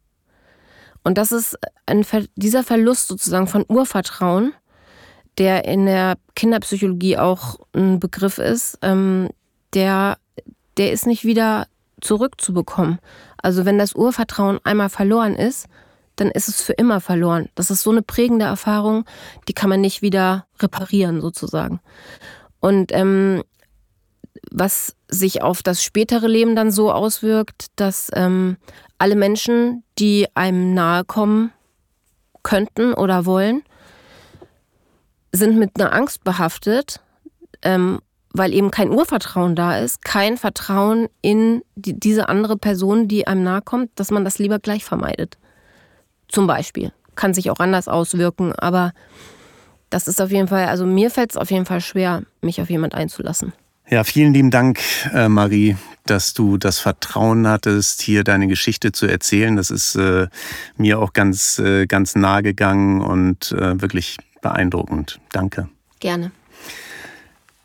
Und 1.02 1.18
das 1.18 1.32
ist 1.32 1.58
ein, 1.84 2.06
dieser 2.36 2.62
Verlust 2.62 3.08
sozusagen 3.08 3.48
von 3.48 3.64
Urvertrauen, 3.68 4.54
der 5.36 5.64
in 5.64 5.84
der 5.84 6.16
Kinderpsychologie 6.36 7.18
auch 7.18 7.58
ein 7.74 7.98
Begriff 7.98 8.38
ist, 8.38 8.78
ähm, 8.82 9.30
der, 9.74 10.16
der 10.76 10.92
ist 10.92 11.08
nicht 11.08 11.24
wieder 11.24 11.66
zurückzubekommen. 12.00 13.00
Also 13.36 13.64
wenn 13.64 13.78
das 13.78 13.96
Urvertrauen 13.96 14.60
einmal 14.62 14.90
verloren 14.90 15.34
ist, 15.34 15.66
dann 16.14 16.30
ist 16.30 16.46
es 16.46 16.62
für 16.62 16.74
immer 16.74 17.00
verloren. 17.00 17.48
Das 17.56 17.72
ist 17.72 17.82
so 17.82 17.90
eine 17.90 18.02
prägende 18.02 18.44
Erfahrung, 18.44 19.06
die 19.48 19.54
kann 19.54 19.70
man 19.70 19.80
nicht 19.80 20.02
wieder 20.02 20.46
reparieren 20.60 21.20
sozusagen. 21.20 21.80
Und 22.60 22.92
ähm, 22.92 23.42
was 24.54 24.94
sich 25.08 25.42
auf 25.42 25.62
das 25.62 25.82
spätere 25.82 26.28
Leben 26.28 26.54
dann 26.54 26.70
so 26.70 26.92
auswirkt, 26.92 27.66
dass 27.74 28.08
ähm, 28.14 28.56
alle 28.98 29.16
Menschen, 29.16 29.82
die 29.98 30.28
einem 30.34 30.74
nahe 30.74 31.04
kommen 31.04 31.52
könnten 32.44 32.94
oder 32.94 33.26
wollen, 33.26 33.64
sind 35.32 35.58
mit 35.58 35.72
einer 35.74 35.92
Angst 35.92 36.22
behaftet, 36.22 37.00
ähm, 37.62 38.00
weil 38.32 38.54
eben 38.54 38.70
kein 38.70 38.90
Urvertrauen 38.90 39.56
da 39.56 39.78
ist, 39.78 40.04
kein 40.04 40.36
Vertrauen 40.36 41.08
in 41.20 41.62
die, 41.74 41.98
diese 41.98 42.28
andere 42.28 42.56
Person, 42.56 43.08
die 43.08 43.26
einem 43.26 43.42
nahe 43.42 43.62
kommt, 43.62 43.90
dass 43.96 44.12
man 44.12 44.24
das 44.24 44.38
lieber 44.38 44.60
gleich 44.60 44.84
vermeidet. 44.84 45.36
Zum 46.28 46.46
Beispiel. 46.46 46.92
Kann 47.16 47.34
sich 47.34 47.50
auch 47.50 47.58
anders 47.58 47.88
auswirken, 47.88 48.52
aber 48.52 48.92
das 49.90 50.06
ist 50.06 50.20
auf 50.20 50.30
jeden 50.30 50.48
Fall, 50.48 50.66
also 50.66 50.86
mir 50.86 51.10
fällt 51.10 51.30
es 51.30 51.36
auf 51.36 51.50
jeden 51.50 51.66
Fall 51.66 51.80
schwer, 51.80 52.22
mich 52.40 52.60
auf 52.60 52.70
jemand 52.70 52.94
einzulassen. 52.94 53.52
Ja, 53.90 54.02
vielen 54.02 54.32
lieben 54.32 54.50
Dank, 54.50 54.80
äh, 55.12 55.28
Marie, 55.28 55.76
dass 56.06 56.32
du 56.32 56.56
das 56.56 56.78
Vertrauen 56.78 57.46
hattest, 57.46 58.00
hier 58.00 58.24
deine 58.24 58.46
Geschichte 58.46 58.92
zu 58.92 59.06
erzählen. 59.06 59.56
Das 59.56 59.70
ist 59.70 59.94
äh, 59.96 60.28
mir 60.78 60.98
auch 60.98 61.12
ganz, 61.12 61.58
äh, 61.58 61.86
ganz 61.86 62.14
nahe 62.14 62.42
gegangen 62.42 63.02
und 63.02 63.54
wirklich 63.56 64.16
beeindruckend. 64.40 65.20
Danke. 65.32 65.68
Gerne. 66.00 66.32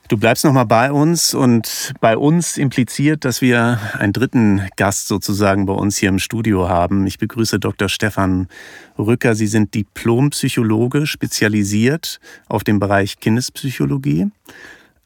Du 0.10 0.17
bleibst 0.17 0.43
noch 0.43 0.53
mal 0.53 0.65
bei 0.65 0.91
uns 0.91 1.34
und 1.36 1.93
bei 2.01 2.17
uns 2.17 2.58
impliziert, 2.58 3.25
dass 3.25 3.41
wir 3.41 3.79
einen 3.93 4.12
dritten 4.12 4.67
Gast 4.75 5.08
sozusagen 5.08 5.67
bei 5.67 5.73
uns 5.73 5.97
hier 5.97 6.10
im 6.10 6.19
Studio 6.19 6.67
haben. 6.67 7.05
Ich 7.05 7.19
begrüße 7.19 7.60
Dr. 7.60 7.89
Stefan 7.89 8.47
Rücker. 8.97 9.36
Sie 9.36 9.47
sind 9.47 9.73
Diplompsychologe, 9.75 11.05
spezialisiert 11.05 12.19
auf 12.47 12.63
den 12.63 12.79
Bereich 12.79 13.19
Kindespsychologie. 13.19 14.32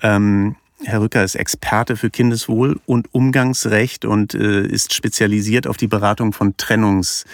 Ähm, 0.01 0.55
Herr 0.85 1.01
Rücker 1.01 1.23
ist 1.23 1.35
Experte 1.35 1.95
für 1.95 2.09
Kindeswohl 2.09 2.79
und 2.85 3.13
Umgangsrecht 3.13 4.05
und 4.05 4.33
äh, 4.33 4.65
ist 4.65 4.93
spezialisiert 4.93 5.67
auf 5.67 5.77
die 5.77 5.87
Beratung 5.87 6.33
von 6.33 6.57
Trennungsfällen. 6.57 7.27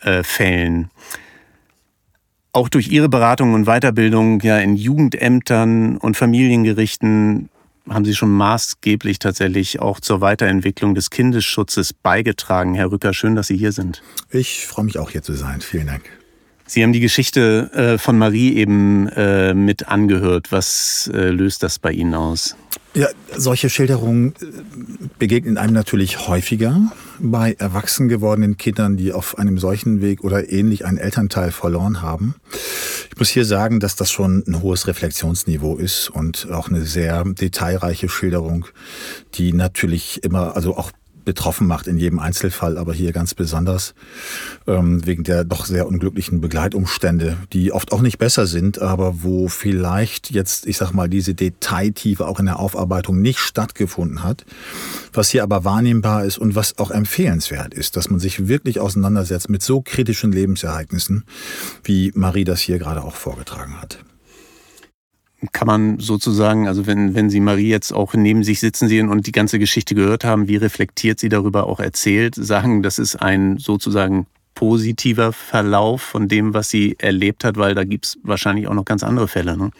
Äh, 0.00 0.84
Auch 2.52 2.68
durch 2.68 2.88
Ihre 2.88 3.08
Beratung 3.08 3.54
und 3.54 3.66
Weiterbildung 3.66 4.40
ja 4.40 4.58
in 4.58 4.76
Jugendämtern 4.76 5.96
und 5.98 6.16
Familiengerichten 6.16 7.50
haben 7.88 8.04
Sie 8.04 8.14
schon 8.14 8.30
maßgeblich 8.30 9.18
tatsächlich 9.18 9.80
auch 9.80 10.00
zur 10.00 10.20
Weiterentwicklung 10.20 10.94
des 10.94 11.10
Kindesschutzes 11.10 11.92
beigetragen. 11.92 12.74
Herr 12.74 12.90
Rücker, 12.90 13.14
schön, 13.14 13.36
dass 13.36 13.46
Sie 13.46 13.56
hier 13.56 13.72
sind. 13.72 14.02
Ich 14.30 14.66
freue 14.66 14.86
mich 14.86 14.98
auch 14.98 15.10
hier 15.10 15.22
zu 15.22 15.34
sein. 15.34 15.60
Vielen 15.60 15.86
Dank. 15.86 16.02
Sie 16.68 16.82
haben 16.82 16.92
die 16.92 17.00
Geschichte 17.00 17.70
äh, 17.74 17.98
von 17.98 18.18
Marie 18.18 18.56
eben 18.56 19.06
äh, 19.08 19.54
mit 19.54 19.86
angehört. 19.86 20.50
Was 20.50 21.08
äh, 21.14 21.30
löst 21.30 21.62
das 21.62 21.78
bei 21.78 21.92
Ihnen 21.92 22.14
aus? 22.14 22.56
Ja, 22.96 23.08
solche 23.36 23.68
Schilderungen 23.68 24.32
äh, 24.40 24.46
begegnen 25.18 25.58
einem 25.58 25.74
natürlich 25.74 26.28
häufiger 26.28 26.92
bei 27.18 27.52
erwachsen 27.58 28.08
gewordenen 28.08 28.56
Kindern, 28.56 28.96
die 28.96 29.12
auf 29.12 29.36
einem 29.36 29.58
solchen 29.58 30.00
Weg 30.00 30.24
oder 30.24 30.50
ähnlich 30.50 30.86
einen 30.86 30.96
Elternteil 30.96 31.52
verloren 31.52 32.00
haben. 32.00 32.36
Ich 33.10 33.18
muss 33.18 33.28
hier 33.28 33.44
sagen, 33.44 33.80
dass 33.80 33.96
das 33.96 34.10
schon 34.10 34.44
ein 34.46 34.62
hohes 34.62 34.86
Reflexionsniveau 34.86 35.76
ist 35.76 36.08
und 36.08 36.50
auch 36.50 36.70
eine 36.70 36.86
sehr 36.86 37.22
detailreiche 37.24 38.08
Schilderung, 38.08 38.64
die 39.34 39.52
natürlich 39.52 40.24
immer, 40.24 40.56
also 40.56 40.74
auch 40.74 40.90
betroffen 41.26 41.66
macht 41.66 41.86
in 41.88 41.98
jedem 41.98 42.18
Einzelfall, 42.18 42.78
aber 42.78 42.94
hier 42.94 43.12
ganz 43.12 43.34
besonders 43.34 43.94
ähm, 44.66 45.04
wegen 45.04 45.24
der 45.24 45.44
doch 45.44 45.66
sehr 45.66 45.86
unglücklichen 45.86 46.40
Begleitumstände, 46.40 47.36
die 47.52 47.72
oft 47.72 47.92
auch 47.92 48.00
nicht 48.00 48.16
besser 48.16 48.46
sind, 48.46 48.80
aber 48.80 49.22
wo 49.22 49.48
vielleicht 49.48 50.30
jetzt, 50.30 50.66
ich 50.66 50.78
sag 50.78 50.92
mal, 50.92 51.10
diese 51.10 51.34
Detailtiefe 51.34 52.26
auch 52.26 52.40
in 52.40 52.46
der 52.46 52.58
Aufarbeitung 52.58 53.20
nicht 53.20 53.40
stattgefunden 53.40 54.22
hat, 54.22 54.46
was 55.12 55.28
hier 55.28 55.42
aber 55.42 55.64
wahrnehmbar 55.64 56.24
ist 56.24 56.38
und 56.38 56.54
was 56.54 56.78
auch 56.78 56.90
empfehlenswert 56.90 57.74
ist, 57.74 57.96
dass 57.96 58.08
man 58.08 58.20
sich 58.20 58.48
wirklich 58.48 58.80
auseinandersetzt 58.80 59.50
mit 59.50 59.62
so 59.62 59.82
kritischen 59.82 60.32
Lebensereignissen, 60.32 61.24
wie 61.84 62.12
Marie 62.14 62.44
das 62.44 62.60
hier 62.60 62.78
gerade 62.78 63.02
auch 63.02 63.16
vorgetragen 63.16 63.82
hat 63.82 63.98
kann 65.52 65.66
man 65.66 65.98
sozusagen, 65.98 66.68
also 66.68 66.86
wenn, 66.86 67.14
wenn 67.14 67.30
Sie 67.30 67.40
Marie 67.40 67.68
jetzt 67.68 67.92
auch 67.92 68.14
neben 68.14 68.44
sich 68.44 68.60
sitzen 68.60 68.88
sehen 68.88 69.08
und 69.08 69.26
die 69.26 69.32
ganze 69.32 69.58
Geschichte 69.58 69.94
gehört 69.94 70.24
haben, 70.24 70.48
wie 70.48 70.56
reflektiert 70.56 71.18
sie 71.18 71.28
darüber 71.28 71.66
auch 71.66 71.80
erzählt, 71.80 72.34
sagen, 72.34 72.82
das 72.82 72.98
ist 72.98 73.16
ein 73.16 73.58
sozusagen 73.58 74.26
positiver 74.54 75.32
Verlauf 75.32 76.02
von 76.02 76.28
dem, 76.28 76.54
was 76.54 76.70
sie 76.70 76.96
erlebt 76.98 77.44
hat, 77.44 77.56
weil 77.56 77.74
da 77.74 77.84
gibt 77.84 78.06
es 78.06 78.18
wahrscheinlich 78.22 78.66
auch 78.66 78.74
noch 78.74 78.84
ganz 78.84 79.02
andere 79.02 79.28
Fälle. 79.28 79.56
Ne? 79.56 79.70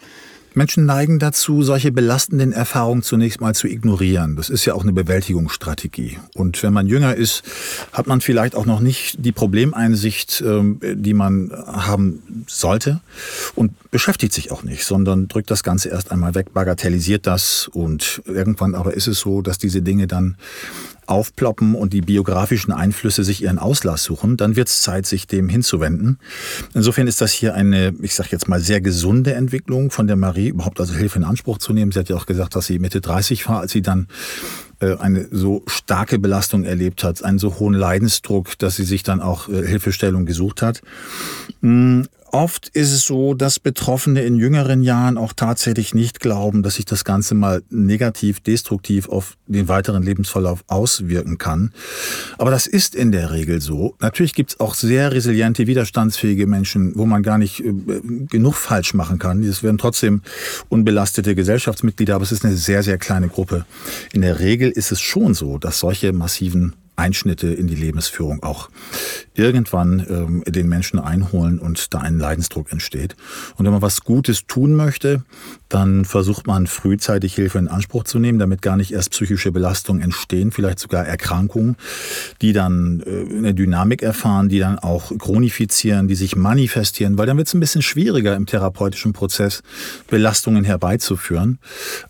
Menschen 0.57 0.85
neigen 0.85 1.19
dazu, 1.19 1.61
solche 1.61 1.91
belastenden 1.91 2.51
Erfahrungen 2.51 3.03
zunächst 3.03 3.39
mal 3.39 3.55
zu 3.55 3.67
ignorieren. 3.67 4.35
Das 4.35 4.49
ist 4.49 4.65
ja 4.65 4.73
auch 4.73 4.81
eine 4.81 4.91
Bewältigungsstrategie. 4.91 6.17
Und 6.33 6.61
wenn 6.63 6.73
man 6.73 6.87
jünger 6.87 7.15
ist, 7.15 7.43
hat 7.93 8.07
man 8.07 8.21
vielleicht 8.21 8.55
auch 8.55 8.65
noch 8.65 8.79
nicht 8.79 9.23
die 9.23 9.31
Problemeinsicht, 9.31 10.43
ähm, 10.45 10.79
die 10.81 11.13
man 11.13 11.51
haben 11.51 12.43
sollte 12.47 13.01
und 13.55 13.71
beschäftigt 13.91 14.33
sich 14.33 14.51
auch 14.51 14.63
nicht, 14.63 14.83
sondern 14.83 15.27
drückt 15.27 15.51
das 15.51 15.63
Ganze 15.63 15.89
erst 15.89 16.11
einmal 16.11 16.35
weg, 16.35 16.53
bagatellisiert 16.53 17.27
das 17.27 17.69
und 17.71 18.21
irgendwann 18.25 18.75
aber 18.75 18.95
ist 18.95 19.07
es 19.07 19.19
so, 19.19 19.41
dass 19.41 19.59
diese 19.59 19.81
Dinge 19.81 20.07
dann 20.07 20.37
aufploppen 21.07 21.75
und 21.75 21.93
die 21.93 22.01
biografischen 22.01 22.71
Einflüsse 22.71 23.23
sich 23.23 23.41
ihren 23.41 23.59
Auslass 23.59 24.03
suchen, 24.03 24.37
dann 24.37 24.55
wird 24.55 24.67
es 24.67 24.81
Zeit, 24.81 25.05
sich 25.05 25.25
dem 25.27 25.49
hinzuwenden. 25.49 26.19
Insofern 26.73 27.07
ist 27.07 27.21
das 27.21 27.31
hier 27.31 27.55
eine, 27.55 27.93
ich 28.01 28.13
sage 28.13 28.29
jetzt 28.31 28.47
mal, 28.47 28.59
sehr 28.59 28.81
gesunde 28.81 29.33
Entwicklung 29.33 29.89
von 29.89 30.07
der 30.07 30.15
Marie, 30.15 30.49
überhaupt 30.49 30.79
also 30.79 30.93
Hilfe 30.93 31.19
in 31.19 31.25
Anspruch 31.25 31.57
zu 31.57 31.73
nehmen. 31.73 31.91
Sie 31.91 31.99
hat 31.99 32.09
ja 32.09 32.15
auch 32.15 32.25
gesagt, 32.25 32.55
dass 32.55 32.65
sie 32.65 32.79
Mitte 32.79 33.01
30 33.01 33.47
war, 33.47 33.61
als 33.61 33.71
sie 33.71 33.81
dann 33.81 34.07
äh, 34.79 34.95
eine 34.97 35.27
so 35.31 35.63
starke 35.65 36.19
Belastung 36.19 36.63
erlebt 36.63 37.03
hat, 37.03 37.23
einen 37.23 37.39
so 37.39 37.59
hohen 37.59 37.73
Leidensdruck, 37.73 38.57
dass 38.59 38.75
sie 38.75 38.83
sich 38.83 39.03
dann 39.03 39.21
auch 39.21 39.49
äh, 39.49 39.65
Hilfestellung 39.65 40.25
gesucht 40.25 40.61
hat. 40.61 40.81
Oft 42.31 42.67
ist 42.69 42.91
es 42.91 43.05
so, 43.05 43.33
dass 43.33 43.59
Betroffene 43.59 44.21
in 44.21 44.35
jüngeren 44.35 44.83
Jahren 44.83 45.17
auch 45.17 45.31
tatsächlich 45.33 45.93
nicht 45.93 46.19
glauben, 46.19 46.61
dass 46.61 46.75
sich 46.75 46.85
das 46.85 47.05
Ganze 47.05 47.35
mal 47.35 47.63
negativ, 47.69 48.41
destruktiv 48.41 49.07
auf 49.07 49.37
den 49.47 49.69
weiteren 49.69 50.03
Lebensverlauf 50.03 50.63
auswirken 50.67 51.37
kann. 51.37 51.71
Aber 52.37 52.51
das 52.51 52.67
ist 52.67 52.95
in 52.95 53.11
der 53.13 53.31
Regel 53.31 53.61
so. 53.61 53.95
Natürlich 54.01 54.33
gibt 54.33 54.51
es 54.51 54.59
auch 54.59 54.73
sehr 54.75 55.13
resiliente, 55.13 55.67
widerstandsfähige 55.67 56.47
Menschen, 56.47 56.93
wo 56.95 57.05
man 57.05 57.23
gar 57.23 57.37
nicht 57.37 57.61
äh, 57.61 57.73
genug 58.29 58.55
falsch 58.55 58.93
machen 58.93 59.19
kann. 59.19 59.41
Es 59.43 59.63
werden 59.63 59.77
trotzdem 59.77 60.21
unbelastete 60.67 61.33
Gesellschaftsmitglieder, 61.33 62.15
aber 62.15 62.23
es 62.23 62.33
ist 62.33 62.43
eine 62.43 62.57
sehr, 62.57 62.83
sehr 62.83 62.97
kleine 62.97 63.29
Gruppe. 63.29 63.65
In 64.11 64.21
der 64.21 64.39
Regel 64.39 64.69
ist 64.69 64.91
es 64.91 64.99
schon 64.99 65.33
so, 65.33 65.57
dass 65.57 65.79
solche 65.79 66.11
massiven 66.11 66.73
Einschnitte 66.97 67.47
in 67.47 67.67
die 67.67 67.75
Lebensführung 67.75 68.43
auch 68.43 68.69
irgendwann 69.35 70.05
ähm, 70.09 70.43
den 70.47 70.67
Menschen 70.67 70.99
einholen 70.99 71.59
und 71.59 71.93
da 71.93 71.99
ein 71.99 72.17
Leidensdruck 72.17 72.71
entsteht. 72.71 73.15
Und 73.55 73.65
wenn 73.65 73.71
man 73.71 73.83
was 73.83 74.01
Gutes 74.01 74.47
tun 74.47 74.75
möchte, 74.75 75.23
dann 75.69 76.05
versucht 76.05 76.47
man 76.47 76.65
frühzeitig 76.65 77.35
Hilfe 77.35 77.59
in 77.59 77.67
Anspruch 77.67 78.03
zu 78.03 78.19
nehmen, 78.19 78.39
damit 78.39 78.61
gar 78.61 78.77
nicht 78.77 78.91
erst 78.91 79.11
psychische 79.11 79.51
Belastungen 79.51 80.01
entstehen, 80.01 80.51
vielleicht 80.51 80.79
sogar 80.79 81.05
Erkrankungen, 81.05 81.75
die 82.41 82.51
dann 82.51 83.03
äh, 83.05 83.37
eine 83.37 83.53
Dynamik 83.53 84.01
erfahren, 84.01 84.49
die 84.49 84.59
dann 84.59 84.79
auch 84.79 85.15
chronifizieren, 85.17 86.07
die 86.07 86.15
sich 86.15 86.35
manifestieren, 86.35 87.17
weil 87.17 87.27
dann 87.27 87.37
wird 87.37 87.47
es 87.47 87.53
ein 87.53 87.59
bisschen 87.59 87.81
schwieriger 87.81 88.35
im 88.35 88.45
therapeutischen 88.47 89.13
Prozess, 89.13 89.61
Belastungen 90.09 90.63
herbeizuführen. 90.63 91.59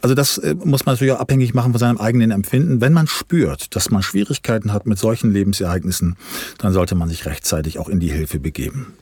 Also 0.01 0.15
das 0.15 0.37
äh, 0.37 0.55
muss 0.63 0.85
man 0.85 0.93
natürlich 0.93 1.13
auch 1.13 1.19
abhängig 1.19 1.53
machen 1.53 1.73
von 1.73 1.79
seinem 1.79 1.97
eigenen 1.97 2.31
Empfinden. 2.31 2.79
Wenn 2.79 2.93
man 2.93 3.07
spürt, 3.07 3.75
dass 3.75 3.89
man 3.89 4.01
Schwierigkeiten 4.01 4.71
hat 4.71 4.76
mit 4.85 4.99
solchen 4.99 5.31
Lebensereignissen, 5.31 6.17
dann 6.57 6.73
sollte 6.73 6.95
man 6.95 7.09
sich 7.09 7.25
rechtzeitig 7.25 7.79
auch 7.79 7.89
in 7.89 7.99
die 7.99 8.11
Hilfe 8.11 8.39
begeben. 8.39 8.93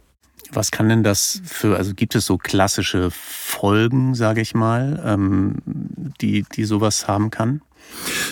Was 0.51 0.71
kann 0.71 0.89
denn 0.89 1.03
das 1.03 1.41
für, 1.45 1.75
also 1.75 1.93
gibt 1.93 2.15
es 2.15 2.25
so 2.25 2.37
klassische 2.37 3.09
Folgen, 3.11 4.15
sage 4.15 4.41
ich 4.41 4.53
mal, 4.53 5.01
ähm, 5.03 5.55
die, 6.21 6.45
die 6.55 6.65
sowas 6.65 7.07
haben 7.07 7.31
kann? 7.31 7.61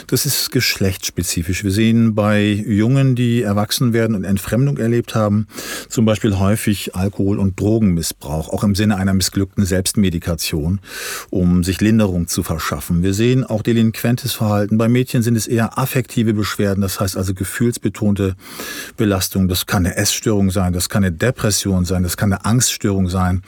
Das 0.08 0.26
ist 0.26 0.52
geschlechtsspezifisch. 0.52 1.63
Wir 1.63 1.72
sehen 1.72 2.16
bei 2.16 2.44
Jungen, 2.44 3.16
die 3.16 3.42
erwachsen 3.42 3.94
werden 3.94 4.16
und 4.16 4.24
Entfremdung 4.24 4.78
erlebt 4.78 5.16
haben, 5.16 5.48
zum 5.89 6.06
Beispiel 6.06 6.38
häufig 6.38 6.96
Alkohol- 6.96 7.39
und 7.39 7.60
Drogenmissbrauch, 7.60 8.50
auch 8.50 8.63
im 8.63 8.76
Sinne 8.76 8.98
einer 8.98 9.13
missglückten 9.13 9.66
Selbstmedikation, 9.66 10.80
um 11.30 11.63
sich 11.63 11.82
Linderung 11.82 12.27
zu 12.27 12.44
verschaffen. 12.44 13.04
Wir 13.04 13.13
sehen 13.13 13.44
auch 13.44 13.62
delinquentes 13.62 14.34
Verhalten. 14.34 14.77
Bei 14.77 14.88
Mädchen 14.88 15.23
sind 15.23 15.36
es 15.36 15.48
eher 15.48 15.77
affektive 15.77 16.34
Beschwerden, 16.34 16.82
das 16.82 17.00
heißt 17.00 17.17
also 17.17 17.34
gefühlsbetonte 17.34 18.36
Belastung. 18.98 19.48
Das 19.48 19.65
kann 19.65 19.86
eine 19.86 19.96
Essstörung 19.96 20.52
sein, 20.52 20.73
das 20.73 20.90
kann 20.90 21.04
eine 21.04 21.13
Depression 21.13 21.86
sein, 21.86 22.04
das 22.04 22.17
kann 22.17 22.34
eine 22.34 22.46
Angststörung 22.46 23.10
sein. 23.10 23.42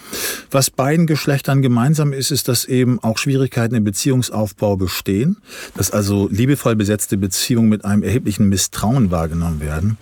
Was 0.52 0.70
beiden 0.70 1.08
Geschlechtern 1.08 1.62
gemeinsam 1.62 2.14
ist, 2.14 2.32
ist, 2.32 2.48
dass 2.48 2.66
eben 2.66 3.00
auch 3.04 3.18
Schwierigkeiten 3.18 3.76
im 3.76 3.84
Beziehungsaufbau 3.84 4.78
bestehen. 4.78 5.38
Das 5.76 5.92
also 5.96 6.28
liebevoll 6.30 6.76
besetzte 6.76 7.18
Beziehungen 7.18 7.70
mit 7.70 7.86
einem 7.86 8.04
erheblichen 8.04 8.50
Misstrauen 8.50 9.12
wahrgenommen 9.12 9.62
werden, 9.62 9.98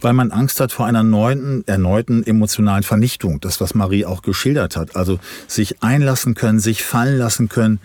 weil 0.00 0.12
man 0.12 0.30
Angst 0.30 0.60
hat 0.60 0.72
vor 0.72 0.86
einer 0.86 1.02
neuen, 1.02 1.66
erneuten 1.66 2.24
emotionalen 2.24 2.84
Vernichtung. 2.84 3.40
Das, 3.40 3.60
was 3.60 3.74
Marie 3.74 4.06
auch 4.06 4.22
geschildert 4.22 4.76
hat. 4.76 4.94
Also 4.96 5.18
sich 5.48 5.82
einlassen 5.82 6.34
können, 6.34 6.60
sich 6.60 6.84
fallen 6.84 7.18
lassen 7.18 7.48
können, 7.48 7.80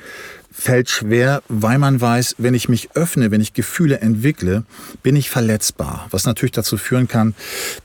fällt 0.58 0.90
schwer, 0.90 1.44
weil 1.50 1.78
man 1.78 2.02
weiß, 2.02 2.36
wenn 2.40 2.56
ich 2.56 2.68
mich 2.68 2.90
öffne, 2.96 3.30
wenn 3.30 3.42
ich 3.42 3.54
Gefühle 3.54 4.00
entwickle, 4.00 4.64
bin 5.04 5.16
ich 5.16 5.30
verletzbar. 5.30 6.08
Was 6.10 6.26
natürlich 6.26 6.52
dazu 6.52 6.78
führen 6.78 7.08
kann, 7.08 7.36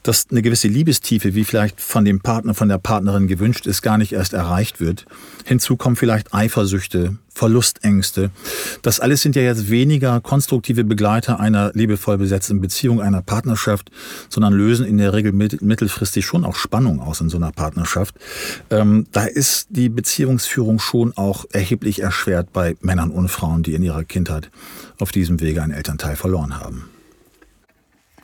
dass 0.03 0.27
eine 0.31 0.41
gewisse 0.41 0.69
Liebestiefe, 0.69 1.35
wie 1.35 1.45
vielleicht 1.45 1.81
von 1.81 2.05
dem 2.05 2.21
Partner, 2.21 2.55
von 2.55 2.69
der 2.69 2.79
Partnerin 2.79 3.27
gewünscht 3.27 3.67
ist, 3.67 3.83
gar 3.83 3.99
nicht 3.99 4.13
erst 4.13 4.33
erreicht 4.33 4.81
wird. 4.81 5.05
Hinzu 5.45 5.77
kommen 5.77 5.97
vielleicht 5.97 6.33
Eifersüchte, 6.33 7.17
Verlustängste. 7.35 8.31
Das 8.83 9.01
alles 9.01 9.23
sind 9.23 9.37
ja 9.37 9.43
jetzt 9.43 9.71
weniger 9.71 10.21
konstruktive 10.21 10.85
Begleiter 10.85 11.41
einer 11.41 11.73
liebevoll 11.75 12.19
besetzten 12.19 12.61
Beziehung, 12.61 13.01
einer 13.01 13.23
Partnerschaft, 13.23 13.91
sondern 14.29 14.53
lösen 14.53 14.87
in 14.87 14.99
der 14.99 15.13
Regel 15.13 15.33
mittelfristig 15.33 16.25
schon 16.27 16.45
auch 16.45 16.57
Spannung 16.57 17.01
aus 17.01 17.21
in 17.21 17.29
so 17.29 17.37
einer 17.37 17.53
Partnerschaft. 17.53 18.15
Ähm, 18.71 19.07
da 19.13 19.25
ist 19.25 19.69
die 19.71 19.89
Beziehungsführung 19.89 20.79
schon 20.79 21.17
auch 21.17 21.45
erheblich 21.53 22.03
erschwert 22.03 22.53
bei 22.53 22.77
Männern 22.81 23.11
und 23.11 23.29
Frauen, 23.29 23.63
die 23.63 23.75
in 23.75 23.83
ihrer 23.83 24.05
Kindheit 24.05 24.51
auf 24.99 25.11
diesem 25.11 25.41
Wege 25.41 25.63
einen 25.63 25.73
Elternteil 25.73 26.17
verloren 26.17 26.61
haben 26.61 26.93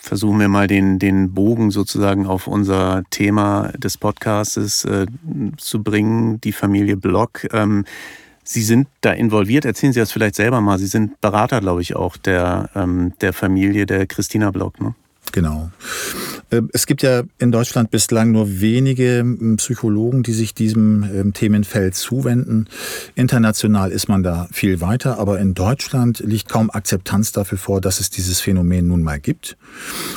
versuchen 0.08 0.40
wir 0.40 0.48
mal 0.48 0.66
den, 0.66 0.98
den 0.98 1.34
Bogen 1.34 1.70
sozusagen 1.70 2.26
auf 2.26 2.46
unser 2.46 3.02
Thema 3.10 3.72
des 3.76 3.98
Podcastes 3.98 4.84
äh, 4.84 5.06
zu 5.58 5.82
bringen, 5.82 6.40
die 6.40 6.52
Familie 6.52 6.96
Block. 6.96 7.46
Ähm, 7.52 7.84
Sie 8.50 8.62
sind 8.62 8.88
da 9.02 9.12
involviert. 9.12 9.66
Erzählen 9.66 9.92
Sie 9.92 10.00
das 10.00 10.10
vielleicht 10.10 10.34
selber 10.34 10.62
mal. 10.62 10.78
Sie 10.78 10.86
sind 10.86 11.20
Berater, 11.20 11.60
glaube 11.60 11.82
ich, 11.82 11.94
auch 11.96 12.16
der, 12.16 12.70
ähm, 12.74 13.12
der 13.20 13.34
Familie 13.34 13.84
der 13.84 14.06
Christina 14.06 14.50
Block. 14.50 14.80
Ne? 14.80 14.94
Genau. 15.32 15.70
Äh, 16.50 16.62
es 16.72 16.86
gibt 16.86 17.02
ja 17.02 17.22
in 17.38 17.52
Deutschland 17.52 17.90
bislang 17.90 18.32
nur 18.32 18.60
wenige 18.60 19.24
Psychologen, 19.56 20.22
die 20.22 20.32
sich 20.32 20.54
diesem 20.54 21.02
ähm, 21.02 21.32
Themenfeld 21.32 21.94
zuwenden. 21.94 22.66
International 23.14 23.90
ist 23.90 24.08
man 24.08 24.22
da 24.22 24.48
viel 24.52 24.80
weiter, 24.80 25.18
aber 25.18 25.38
in 25.38 25.54
Deutschland 25.54 26.20
liegt 26.20 26.48
kaum 26.48 26.70
Akzeptanz 26.70 27.32
dafür 27.32 27.58
vor, 27.58 27.80
dass 27.80 28.00
es 28.00 28.10
dieses 28.10 28.40
Phänomen 28.40 28.88
nun 28.88 29.02
mal 29.02 29.20
gibt. 29.20 29.56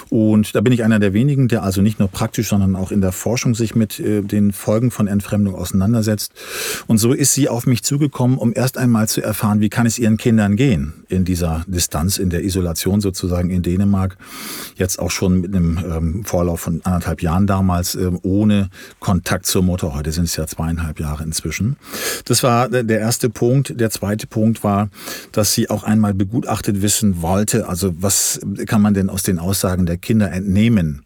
Und 0.10 0.56
da 0.56 0.62
bin 0.62 0.74
ich 0.74 0.84
einer 0.84 1.00
der 1.00 1.14
wenigen, 1.14 1.48
der 1.48 1.64
also 1.64 1.82
nicht 1.82 2.00
nur 2.00 2.08
praktisch, 2.08 2.50
sondern 2.50 2.76
auch 2.76 2.92
in 2.92 3.02
der 3.02 3.12
Forschung 3.12 3.56
sich 3.56 3.76
mit 3.76 4.00
äh, 4.00 4.22
den 4.22 4.52
Folgen 4.54 4.92
von 4.92 5.08
Entfremdung 5.08 5.56
auseinandersetzt. 5.56 6.34
Und 6.88 6.98
so 6.98 7.14
ist 7.14 7.34
sie 7.34 7.50
auf 7.50 7.66
mich 7.66 7.84
zugekommen, 7.84 8.38
um 8.38 8.54
erst 8.56 8.78
einmal 8.78 9.08
zu 9.08 9.22
erfahren, 9.22 9.62
wie 9.62 9.70
kann 9.70 9.86
es 9.86 10.00
ihren 10.00 10.18
Kindern 10.18 10.56
gehen 10.56 10.94
in 11.10 11.26
dieser 11.26 11.66
Distanz, 11.68 12.18
in 12.18 12.30
der 12.30 12.44
Isolation 12.44 13.02
sozusagen 13.02 13.50
in 13.50 13.62
Dänemark. 13.62 14.18
Jetzt 14.76 15.00
auch 15.00 15.12
schon 15.12 15.42
mit 15.42 15.56
einem 15.56 16.21
Vorlauf 16.24 16.62
von 16.62 16.82
anderthalb 16.84 17.22
Jahren 17.22 17.48
damals 17.48 17.96
ähm, 17.96 18.20
ohne 18.24 18.70
Kontakt 19.00 19.46
zur 19.46 19.64
Mutter. 19.64 19.94
Heute 19.94 20.12
sind 20.12 20.26
es 20.26 20.36
ja 20.36 20.48
zweieinhalb 20.48 21.00
Jahre 21.00 21.24
inzwischen. 21.24 21.78
Das 22.26 22.44
war 22.44 22.70
der 22.70 23.00
erste 23.00 23.30
Punkt. 23.30 23.80
Der 23.80 23.90
zweite 23.90 24.28
Punkt 24.28 24.64
war, 24.64 24.90
dass 25.32 25.54
sie 25.54 25.70
auch 25.70 25.84
einmal 25.84 26.14
begutachtet 26.14 26.82
wissen 26.82 27.22
wollte, 27.22 27.68
also 27.68 27.94
was 28.00 28.40
kann 28.66 28.82
man 28.82 28.94
denn 28.94 29.10
aus 29.10 29.24
den 29.24 29.40
Aussagen 29.40 29.86
der 29.86 29.98
Kinder 29.98 30.32
entnehmen, 30.32 31.04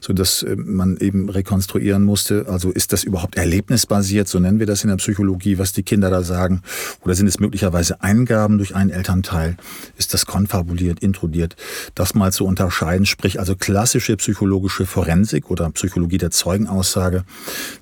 so 0.00 0.12
dass 0.12 0.42
äh, 0.42 0.56
man 0.56 0.96
eben 0.98 1.28
rekonstruieren 1.28 2.02
musste. 2.02 2.46
Also 2.48 2.70
ist 2.70 2.92
das 2.92 3.04
überhaupt 3.04 3.36
erlebnisbasiert, 3.36 4.28
so 4.28 4.38
nennen 4.38 4.58
wir 4.58 4.66
das 4.66 4.84
in 4.84 4.90
der 4.90 4.96
Psychologie, 4.96 5.58
was 5.58 5.72
die 5.72 5.82
Kinder 5.82 6.10
da 6.10 6.22
sagen, 6.22 6.62
oder 7.02 7.14
sind 7.14 7.26
es 7.26 7.40
möglicherweise 7.40 8.02
Eingaben 8.02 8.58
durch 8.58 8.74
einen 8.74 8.90
Elternteil? 8.90 9.56
Ist 9.96 10.14
das 10.14 10.26
konfabuliert, 10.26 11.00
intrudiert? 11.00 11.56
Das 11.94 12.14
mal 12.14 12.32
zu 12.32 12.44
unterscheiden, 12.44 13.06
sprich 13.06 13.40
also 13.40 13.56
klassische 13.56 14.16
psychologische 14.16 14.86
Forensik 14.86 15.50
oder 15.50 15.70
Psychologie 15.70 16.18
der 16.18 16.30
Zeugenaussage. 16.30 17.24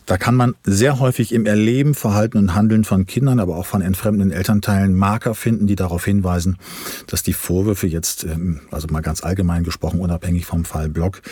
Da 0.06 0.18
kann 0.18 0.34
man 0.34 0.54
sehr 0.64 0.98
häufig 0.98 1.32
im 1.32 1.46
Erleben, 1.46 1.94
Verhalten 1.94 2.38
und 2.38 2.54
Handeln 2.54 2.84
von 2.84 3.06
Kindern, 3.06 3.40
aber 3.40 3.56
auch 3.56 3.66
von 3.66 3.82
entfremdenden 3.82 4.36
Elternteilen 4.36 4.94
Marker 4.94 5.34
finden, 5.34 5.66
die 5.66 5.76
darauf 5.76 6.04
hinweisen, 6.04 6.58
dass 7.06 7.22
die 7.22 7.32
Vorwürfe 7.32 7.86
jetzt, 7.86 8.24
ähm, 8.24 8.60
also 8.70 8.88
mal 8.88 9.00
ganz 9.00 9.22
allgemein 9.22 9.64
gesprochen, 9.64 10.00
unabhängig 10.00 10.46
vom 10.46 10.64
Fall 10.64 10.88
Block, 10.88 11.22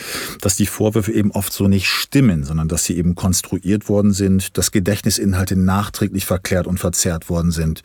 dass 0.41 0.55
die 0.55 0.65
Vorwürfe 0.75 1.13
eben 1.13 1.31
oft 1.31 1.53
so 1.53 1.69
nicht 1.69 1.87
stimmen, 1.87 2.43
sondern 2.43 2.67
dass 2.67 2.83
sie 2.83 2.97
eben 2.97 3.15
konstruiert 3.15 3.87
worden 3.87 4.11
sind, 4.11 4.57
dass 4.57 4.71
Gedächtnisinhalte 4.71 5.55
nachträglich 5.55 6.25
verklärt 6.25 6.67
und 6.67 6.81
verzerrt 6.81 7.29
worden 7.29 7.51
sind, 7.51 7.81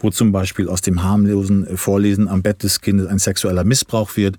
wo 0.00 0.10
zum 0.10 0.32
Beispiel 0.32 0.68
aus 0.68 0.80
dem 0.80 1.04
harmlosen 1.04 1.76
Vorlesen 1.76 2.26
am 2.26 2.42
Bett 2.42 2.64
des 2.64 2.80
Kindes 2.80 3.06
ein 3.06 3.20
sexueller 3.20 3.62
Missbrauch 3.62 4.16
wird. 4.16 4.38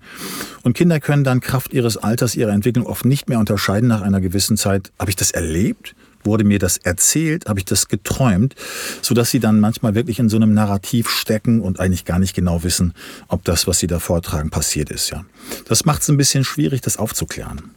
Und 0.64 0.74
Kinder 0.74 1.00
können 1.00 1.24
dann 1.24 1.40
Kraft 1.40 1.72
ihres 1.72 1.96
Alters, 1.96 2.36
ihrer 2.36 2.52
Entwicklung 2.52 2.86
oft 2.86 3.06
nicht 3.06 3.30
mehr 3.30 3.40
unterscheiden 3.40 3.88
nach 3.88 4.02
einer 4.02 4.20
gewissen 4.20 4.58
Zeit. 4.58 4.92
Habe 5.00 5.10
ich 5.10 5.16
das 5.16 5.32
erlebt? 5.32 5.96
wurde 6.26 6.46
mir 6.46 6.58
das 6.58 6.78
erzählt, 6.78 7.48
habe 7.48 7.60
ich 7.60 7.66
das 7.66 7.90
geträumt, 7.90 8.56
so 9.02 9.14
dass 9.14 9.30
sie 9.30 9.42
dann 9.42 9.60
manchmal 9.60 9.94
wirklich 9.94 10.20
in 10.20 10.30
so 10.30 10.38
einem 10.38 10.54
Narrativ 10.54 11.10
stecken 11.10 11.60
und 11.60 11.82
eigentlich 11.82 12.06
gar 12.06 12.18
nicht 12.18 12.34
genau 12.34 12.64
wissen, 12.64 12.94
ob 13.28 13.44
das, 13.44 13.68
was 13.68 13.80
sie 13.80 13.88
da 13.88 14.00
vortragen, 14.00 14.50
passiert 14.50 14.90
ist. 14.90 15.10
Ja, 15.10 15.26
das 15.68 15.84
macht 15.84 16.02
es 16.02 16.08
ein 16.08 16.16
bisschen 16.16 16.46
schwierig, 16.46 16.80
das 16.80 16.96
aufzuklären. 16.96 17.74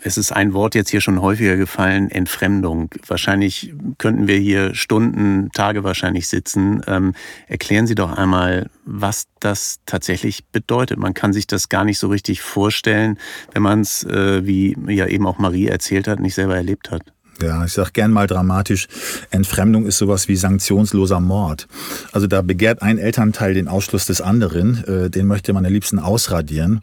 Es 0.00 0.16
ist 0.16 0.30
ein 0.30 0.52
Wort 0.52 0.74
jetzt 0.74 0.90
hier 0.90 1.00
schon 1.00 1.20
häufiger 1.20 1.56
gefallen, 1.56 2.10
Entfremdung. 2.10 2.90
Wahrscheinlich 3.06 3.74
könnten 3.98 4.28
wir 4.28 4.36
hier 4.36 4.74
Stunden, 4.74 5.50
Tage 5.52 5.82
wahrscheinlich 5.82 6.28
sitzen. 6.28 6.82
Ähm, 6.86 7.14
erklären 7.48 7.86
Sie 7.88 7.96
doch 7.96 8.12
einmal, 8.12 8.70
was 8.84 9.26
das 9.40 9.80
tatsächlich 9.86 10.46
bedeutet. 10.46 10.98
Man 10.98 11.14
kann 11.14 11.32
sich 11.32 11.48
das 11.48 11.68
gar 11.68 11.84
nicht 11.84 11.98
so 11.98 12.08
richtig 12.08 12.42
vorstellen, 12.42 13.18
wenn 13.52 13.62
man 13.62 13.80
es, 13.80 14.04
äh, 14.04 14.46
wie 14.46 14.76
ja 14.86 15.06
eben 15.06 15.26
auch 15.26 15.38
Marie 15.38 15.66
erzählt 15.66 16.06
hat, 16.06 16.20
nicht 16.20 16.34
selber 16.34 16.54
erlebt 16.54 16.92
hat. 16.92 17.02
Ja, 17.40 17.64
ich 17.64 17.72
sage 17.72 17.90
gern 17.92 18.10
mal 18.10 18.26
dramatisch, 18.26 18.88
Entfremdung 19.30 19.86
ist 19.86 19.98
sowas 19.98 20.26
wie 20.26 20.34
sanktionsloser 20.34 21.20
Mord. 21.20 21.68
Also 22.10 22.26
da 22.26 22.42
begehrt 22.42 22.82
ein 22.82 22.98
Elternteil 22.98 23.54
den 23.54 23.68
Ausschluss 23.68 24.06
des 24.06 24.20
anderen, 24.20 24.82
äh, 24.84 25.08
den 25.08 25.28
möchte 25.28 25.52
man 25.52 25.64
am 25.64 25.72
liebsten 25.72 26.00
ausradieren. 26.00 26.80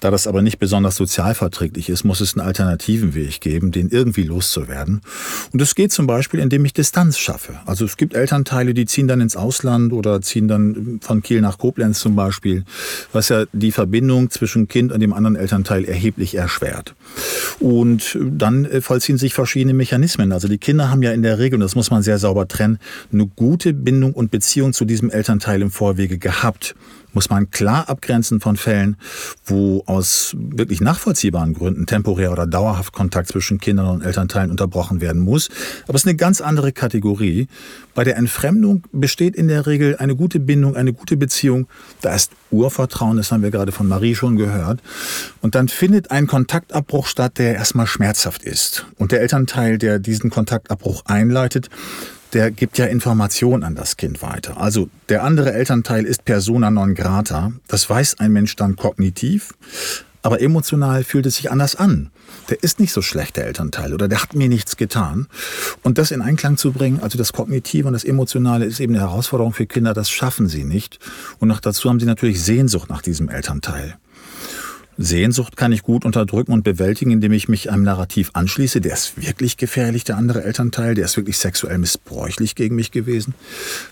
Da 0.00 0.10
das 0.10 0.26
aber 0.26 0.42
nicht 0.42 0.58
besonders 0.58 0.96
sozialverträglich 0.96 1.88
ist, 1.88 2.04
muss 2.04 2.20
es 2.20 2.36
einen 2.36 2.46
alternativen 2.46 3.14
Weg 3.14 3.40
geben, 3.40 3.72
den 3.72 3.88
irgendwie 3.88 4.24
loszuwerden. 4.24 5.00
Und 5.52 5.60
das 5.62 5.74
geht 5.74 5.90
zum 5.90 6.06
Beispiel, 6.06 6.40
indem 6.40 6.66
ich 6.66 6.74
Distanz 6.74 7.16
schaffe. 7.16 7.54
Also 7.64 7.86
es 7.86 7.96
gibt 7.96 8.12
Elternteile, 8.12 8.74
die 8.74 8.84
ziehen 8.84 9.08
dann 9.08 9.22
ins 9.22 9.36
Ausland 9.36 9.94
oder 9.94 10.20
ziehen 10.20 10.48
dann 10.48 11.00
von 11.00 11.22
Kiel 11.22 11.40
nach 11.40 11.56
Koblenz 11.56 12.00
zum 12.00 12.14
Beispiel, 12.14 12.64
was 13.14 13.30
ja 13.30 13.44
die 13.54 13.72
Verbindung 13.72 14.28
zwischen 14.28 14.68
Kind 14.68 14.92
und 14.92 15.00
dem 15.00 15.14
anderen 15.14 15.36
Elternteil 15.36 15.86
erheblich 15.86 16.34
erschwert. 16.34 16.94
Und 17.58 18.18
dann 18.22 18.66
äh, 18.66 18.82
vollziehen 18.82 19.16
sich 19.16 19.32
verschiedene 19.32 19.72
Mechanismen 19.72 19.93
Mechanismen. 19.94 20.32
Also 20.32 20.48
die 20.48 20.58
Kinder 20.58 20.90
haben 20.90 21.02
ja 21.02 21.12
in 21.12 21.22
der 21.22 21.38
Regel, 21.38 21.56
und 21.56 21.60
das 21.60 21.76
muss 21.76 21.90
man 21.90 22.02
sehr 22.02 22.18
sauber 22.18 22.48
trennen, 22.48 22.78
eine 23.12 23.26
gute 23.26 23.72
Bindung 23.72 24.12
und 24.12 24.30
Beziehung 24.30 24.72
zu 24.72 24.84
diesem 24.84 25.08
Elternteil 25.10 25.62
im 25.62 25.70
Vorwege 25.70 26.18
gehabt 26.18 26.74
muss 27.14 27.30
man 27.30 27.50
klar 27.50 27.88
abgrenzen 27.88 28.40
von 28.40 28.56
Fällen, 28.56 28.96
wo 29.46 29.82
aus 29.86 30.36
wirklich 30.38 30.80
nachvollziehbaren 30.80 31.54
Gründen 31.54 31.86
temporär 31.86 32.32
oder 32.32 32.46
dauerhaft 32.46 32.92
Kontakt 32.92 33.28
zwischen 33.28 33.58
Kindern 33.58 33.86
und 33.86 34.02
Elternteilen 34.02 34.50
unterbrochen 34.50 35.00
werden 35.00 35.20
muss. 35.20 35.48
Aber 35.84 35.94
es 35.94 36.02
ist 36.02 36.08
eine 36.08 36.16
ganz 36.16 36.40
andere 36.40 36.72
Kategorie. 36.72 37.48
Bei 37.94 38.04
der 38.04 38.16
Entfremdung 38.16 38.84
besteht 38.92 39.36
in 39.36 39.48
der 39.48 39.66
Regel 39.66 39.96
eine 39.96 40.16
gute 40.16 40.40
Bindung, 40.40 40.76
eine 40.76 40.92
gute 40.92 41.16
Beziehung. 41.16 41.68
Da 42.00 42.14
ist 42.14 42.32
Urvertrauen, 42.50 43.16
das 43.16 43.32
haben 43.32 43.42
wir 43.42 43.50
gerade 43.50 43.72
von 43.72 43.88
Marie 43.88 44.14
schon 44.14 44.36
gehört. 44.36 44.80
Und 45.40 45.54
dann 45.54 45.68
findet 45.68 46.10
ein 46.10 46.26
Kontaktabbruch 46.26 47.06
statt, 47.06 47.38
der 47.38 47.54
erstmal 47.54 47.86
schmerzhaft 47.86 48.42
ist. 48.42 48.86
Und 48.96 49.12
der 49.12 49.20
Elternteil, 49.20 49.78
der 49.78 49.98
diesen 49.98 50.30
Kontaktabbruch 50.30 51.04
einleitet, 51.06 51.70
der 52.34 52.50
gibt 52.50 52.78
ja 52.78 52.86
Information 52.86 53.62
an 53.62 53.74
das 53.74 53.96
Kind 53.96 54.20
weiter. 54.20 54.60
Also 54.60 54.88
der 55.08 55.22
andere 55.22 55.52
Elternteil 55.52 56.04
ist 56.04 56.24
persona 56.24 56.70
non 56.70 56.94
grata. 56.94 57.52
Das 57.68 57.88
weiß 57.88 58.18
ein 58.18 58.32
Mensch 58.32 58.56
dann 58.56 58.76
kognitiv, 58.76 59.54
aber 60.22 60.40
emotional 60.40 61.04
fühlt 61.04 61.26
es 61.26 61.36
sich 61.36 61.50
anders 61.50 61.76
an. 61.76 62.10
Der 62.50 62.62
ist 62.62 62.80
nicht 62.80 62.92
so 62.92 63.02
schlecht, 63.02 63.36
der 63.36 63.46
Elternteil, 63.46 63.94
oder 63.94 64.08
der 64.08 64.22
hat 64.22 64.34
mir 64.34 64.48
nichts 64.48 64.76
getan. 64.76 65.28
Und 65.82 65.98
das 65.98 66.10
in 66.10 66.22
Einklang 66.22 66.56
zu 66.56 66.72
bringen, 66.72 67.00
also 67.00 67.16
das 67.16 67.32
Kognitive 67.32 67.86
und 67.86 67.92
das 67.92 68.04
Emotionale, 68.04 68.64
ist 68.64 68.80
eben 68.80 68.94
eine 68.94 69.02
Herausforderung 69.02 69.52
für 69.52 69.66
Kinder, 69.66 69.94
das 69.94 70.10
schaffen 70.10 70.48
sie 70.48 70.64
nicht. 70.64 70.98
Und 71.38 71.48
noch 71.48 71.60
dazu 71.60 71.88
haben 71.88 72.00
sie 72.00 72.06
natürlich 72.06 72.42
Sehnsucht 72.42 72.90
nach 72.90 73.02
diesem 73.02 73.28
Elternteil. 73.28 73.96
Sehnsucht 74.96 75.56
kann 75.56 75.72
ich 75.72 75.82
gut 75.82 76.04
unterdrücken 76.04 76.52
und 76.52 76.62
bewältigen, 76.62 77.10
indem 77.10 77.32
ich 77.32 77.48
mich 77.48 77.70
einem 77.70 77.82
Narrativ 77.82 78.30
anschließe. 78.32 78.80
Der 78.80 78.94
ist 78.94 79.20
wirklich 79.20 79.56
gefährlich, 79.56 80.04
der 80.04 80.16
andere 80.16 80.44
Elternteil. 80.44 80.94
Der 80.94 81.04
ist 81.04 81.16
wirklich 81.16 81.38
sexuell 81.38 81.78
missbräuchlich 81.78 82.54
gegen 82.54 82.76
mich 82.76 82.90
gewesen. 82.90 83.34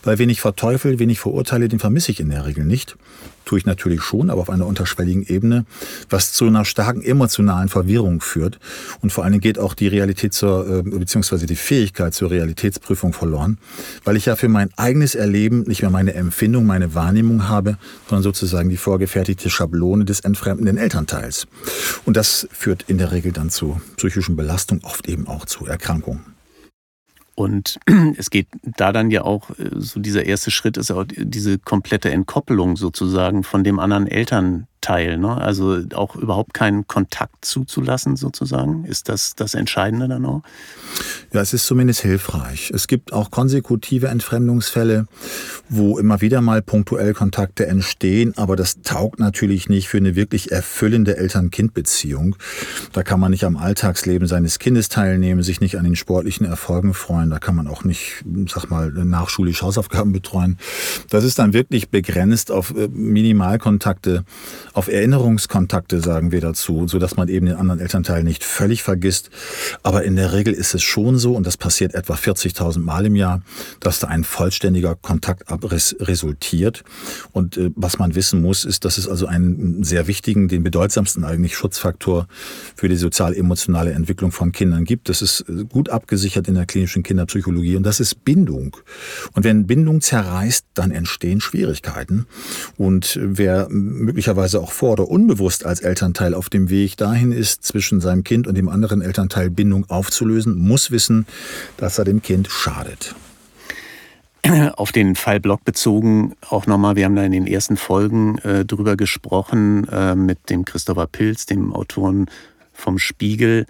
Weil 0.03 0.19
wen 0.19 0.31
ich 0.31 0.41
verteufel, 0.41 0.99
wen 0.99 1.11
ich 1.11 1.21
verurteile, 1.21 1.69
den 1.69 1.79
vermisse 1.79 2.13
ich 2.13 2.21
in 2.21 2.31
der 2.31 2.47
Regel 2.47 2.65
nicht 2.65 2.97
tue 3.45 3.59
ich 3.59 3.67
natürlich 3.67 4.03
schon, 4.03 4.31
aber 4.31 4.41
auf 4.41 4.51
einer 4.51 4.67
unterschwelligen 4.67 5.25
Ebene, 5.27 5.65
was 6.11 6.33
zu 6.33 6.47
einer 6.47 6.65
starken 6.65 7.03
emotionalen 7.03 7.69
Verwirrung 7.69 8.21
führt. 8.21 8.59
Und 9.01 9.13
vor 9.13 9.25
allen 9.25 9.33
Dingen 9.33 9.43
geht 9.43 9.59
auch 9.59 9.75
die 9.75 9.89
Realität 9.89 10.35
zur, 10.35 10.69
äh, 10.69 10.83
beziehungsweise 10.83 11.47
die 11.47 11.57
Fähigkeit 11.57 12.15
zur 12.15 12.31
Realitätsprüfung 12.31 13.13
verloren, 13.13 13.59
weil 14.05 14.17
ich 14.17 14.27
ja 14.27 14.37
für 14.37 14.49
mein 14.49 14.71
eigenes 14.77 15.15
Erleben 15.15 15.63
nicht 15.63 15.83
mehr 15.83 15.91
meine 15.91 16.15
Empfindung, 16.15 16.67
meine 16.67 16.95
Wahrnehmung 16.95 17.49
habe, 17.49 17.79
sondern 18.09 18.23
sozusagen 18.23 18.69
die 18.69 18.77
vorgefertigte 18.77 19.51
Schablone 19.51 20.05
des 20.05 20.21
entfremdenden 20.21 20.79
Elternteils. 20.79 21.47
Und 22.05 22.17
das 22.17 22.49
führt 22.53 22.85
in 22.89 22.99
der 22.99 23.13
Regel 23.13 23.33
dann 23.33 23.51
zu 23.51 23.81
psychischen 23.97 24.37
Belastungen, 24.37 24.85
oft 24.85 25.09
eben 25.09 25.27
auch 25.27 25.45
zu 25.47 25.67
Erkrankungen. 25.67 26.33
Und 27.35 27.79
es 28.17 28.31
geht 28.31 28.49
da 28.63 28.93
dann 28.93 29.11
ja 29.11 29.23
auch, 29.23 29.51
äh, 29.51 29.71
so 29.77 30.01
dieser 30.01 30.25
erste 30.27 30.51
Schritt 30.51 30.77
ist 30.77 30.91
auch 30.91 31.05
diese 31.09 31.59
komplette 31.59 32.11
Entkoppelung 32.11 32.77
sozusagen 32.77 33.43
von 33.43 33.65
dem 33.65 33.79
anderen 33.79 34.07
Elternteil. 34.83 35.19
Ne? 35.19 35.37
Also 35.41 35.81
auch 35.95 36.17
überhaupt 36.17 36.55
keinen 36.55 36.87
Kontakt 36.87 37.45
zuzulassen 37.45 38.17
sozusagen. 38.17 38.85
Ist 38.85 39.09
das 39.09 39.35
das 39.35 39.55
Entscheidende 39.55 40.09
dann 40.09 40.25
auch? 40.27 40.43
Ja, 41.33 41.41
es 41.41 41.55
ist 41.55 41.67
zumindest 41.67 42.01
hilfreich. 42.01 42.71
Es 42.75 42.87
gibt 42.87 43.13
auch 43.13 43.31
konsekutive 43.31 44.09
Entfremdungsfälle, 44.09 45.07
wo 45.69 45.99
immer 45.99 46.21
wieder 46.21 46.41
mal 46.41 46.63
punktuell 46.63 47.15
Kontakte 47.15 47.67
entstehen, 47.67 48.35
aber 48.37 48.57
das 48.57 48.83
taugt 48.83 49.19
natürlich 49.19 49.69
nicht 49.69 49.89
für 49.89 49.97
eine 49.97 50.15
wirklich 50.15 50.53
erfüllende 50.53 51.17
Eltern-Kind-Beziehung. 51.17 52.37
Da 52.93 53.03
kann 53.03 53.21
man 53.21 53.31
nicht 53.31 53.45
am 53.45 53.57
Alltagsleben 53.57 54.29
seines 54.29 54.59
Kindes 54.59 54.89
teilnehmen, 54.89 55.43
sich 55.43 55.61
nicht 55.61 55.79
an 55.79 55.85
den 55.85 55.97
sportlichen 55.97 56.47
Erfolgen 56.47 56.93
freuen, 56.93 57.31
da 57.31 57.39
kann 57.39 57.55
man 57.55 57.69
auch 57.69 57.85
nicht, 57.85 58.25
sag 58.49 58.71
mal, 58.71 58.91
nachschulisch 58.91 59.63
Hausaufgaben 59.63 60.13
betreuen. 60.13 60.59
Das 61.09 61.25
ist 61.25 61.39
dann 61.39 61.53
wirklich 61.53 61.89
begrenzt 61.89 62.51
auf 62.51 62.75
äh, 62.77 62.89
Minimalkontakte, 62.89 64.25
auf 64.73 64.89
Erinnerungskontakte, 64.89 66.01
sagen 66.01 66.33
wir 66.33 66.41
dazu, 66.41 66.87
so 66.89 66.99
dass 66.99 67.17
man 67.17 67.29
eben 67.29 67.47
den 67.47 67.57
anderen 67.57 67.81
Elternteil 67.81 68.25
nicht 68.25 68.45
völlig 68.45 68.83
vergisst. 68.83 69.31
Aber 69.83 70.05
in 70.05 70.17
der 70.17 70.33
Regel 70.33 70.55
ist 70.55 70.75
es 70.75 70.83
schon 70.83 71.19
so, 71.19 71.35
und 71.35 71.47
das 71.47 71.57
passiert 71.57 71.95
etwa 71.95 72.15
40.000 72.15 72.81
Mal 72.81 73.07
im 73.07 73.17
Jahr, 73.17 73.43
dass 73.81 73.99
da 73.99 74.09
ein 74.09 74.25
vollständiger 74.25 74.95
Kontaktabriss 74.95 75.97
resultiert. 76.01 76.85
Und 77.33 77.57
äh, 77.57 77.71
was 77.75 77.99
man 77.99 78.15
wissen 78.15 78.41
muss, 78.41 78.65
ist, 78.65 78.85
dass 78.85 78.99
es 78.99 79.09
also 79.09 79.27
einen 79.27 79.85
sehr 79.85 80.07
wichtigen, 80.07 80.49
den 80.49 80.63
bedeutsamsten 80.63 81.25
eigentlich 81.25 81.57
Schutzfaktor 81.57 82.27
für 82.75 82.89
die 82.89 82.97
sozial-emotionale 82.97 83.93
Entwicklung 83.93 84.33
von 84.33 84.53
Kindern 84.53 84.85
gibt. 84.85 85.09
Das 85.09 85.23
ist 85.23 85.45
äh, 85.49 85.65
gut 85.65 85.91
abgesichert 85.91 86.49
in 86.49 86.55
der 86.55 86.67
klinischen 86.67 87.03
Kinderpsychologie 87.03 87.77
und 87.77 87.83
das 87.85 88.01
ist 88.01 88.25
Bindung. 88.25 88.77
Und 89.35 89.45
wenn 89.45 89.67
Bindung 89.67 90.01
zerreißt, 90.01 90.67
dann 90.75 90.91
entstehen 90.91 91.41
Schwierigkeiten. 91.41 92.27
Und 92.77 93.19
wer 93.21 93.69
möglicherweise 93.69 94.62
auch 94.63 94.73
vor 94.73 94.93
oder 94.93 95.09
unbewusst 95.09 95.67
als 95.67 95.81
Elternteil 95.81 96.35
auf 96.35 96.49
dem 96.49 96.71
Weg 96.71 96.97
dahin 96.97 97.33
ist, 97.33 97.65
zwischen 97.65 98.01
seinem 98.01 98.25
Kind 98.25 98.47
und 98.47 98.55
dem 98.55 98.69
anderen 98.69 99.03
Elternteil 99.03 99.51
Bindung 99.51 99.89
aufzulösen, 99.91 100.57
muss 100.57 100.91
wissen, 100.91 101.27
dass 101.77 101.99
er 101.99 102.05
dem 102.05 102.23
Kind 102.23 102.49
schadet. 102.49 103.15
Auf 104.77 104.91
den 104.91 105.15
Fallblock 105.15 105.65
bezogen 105.65 106.35
auch 106.49 106.67
nochmal, 106.67 106.97
wir 106.97 107.05
haben 107.05 107.15
da 107.15 107.23
in 107.23 107.33
den 107.33 107.47
ersten 107.47 107.77
Folgen 107.77 108.39
äh, 108.39 108.65
drüber 108.65 108.97
gesprochen 108.97 109.87
äh, 109.89 110.17
mit 110.17 110.51
dem 110.51 110.65
Christopher 110.65 111.07
Pilz, 111.07 111.47
dem 111.47 111.73
Autoren 111.73 112.27
vom 112.73 112.99
Spiegel, 112.99 113.67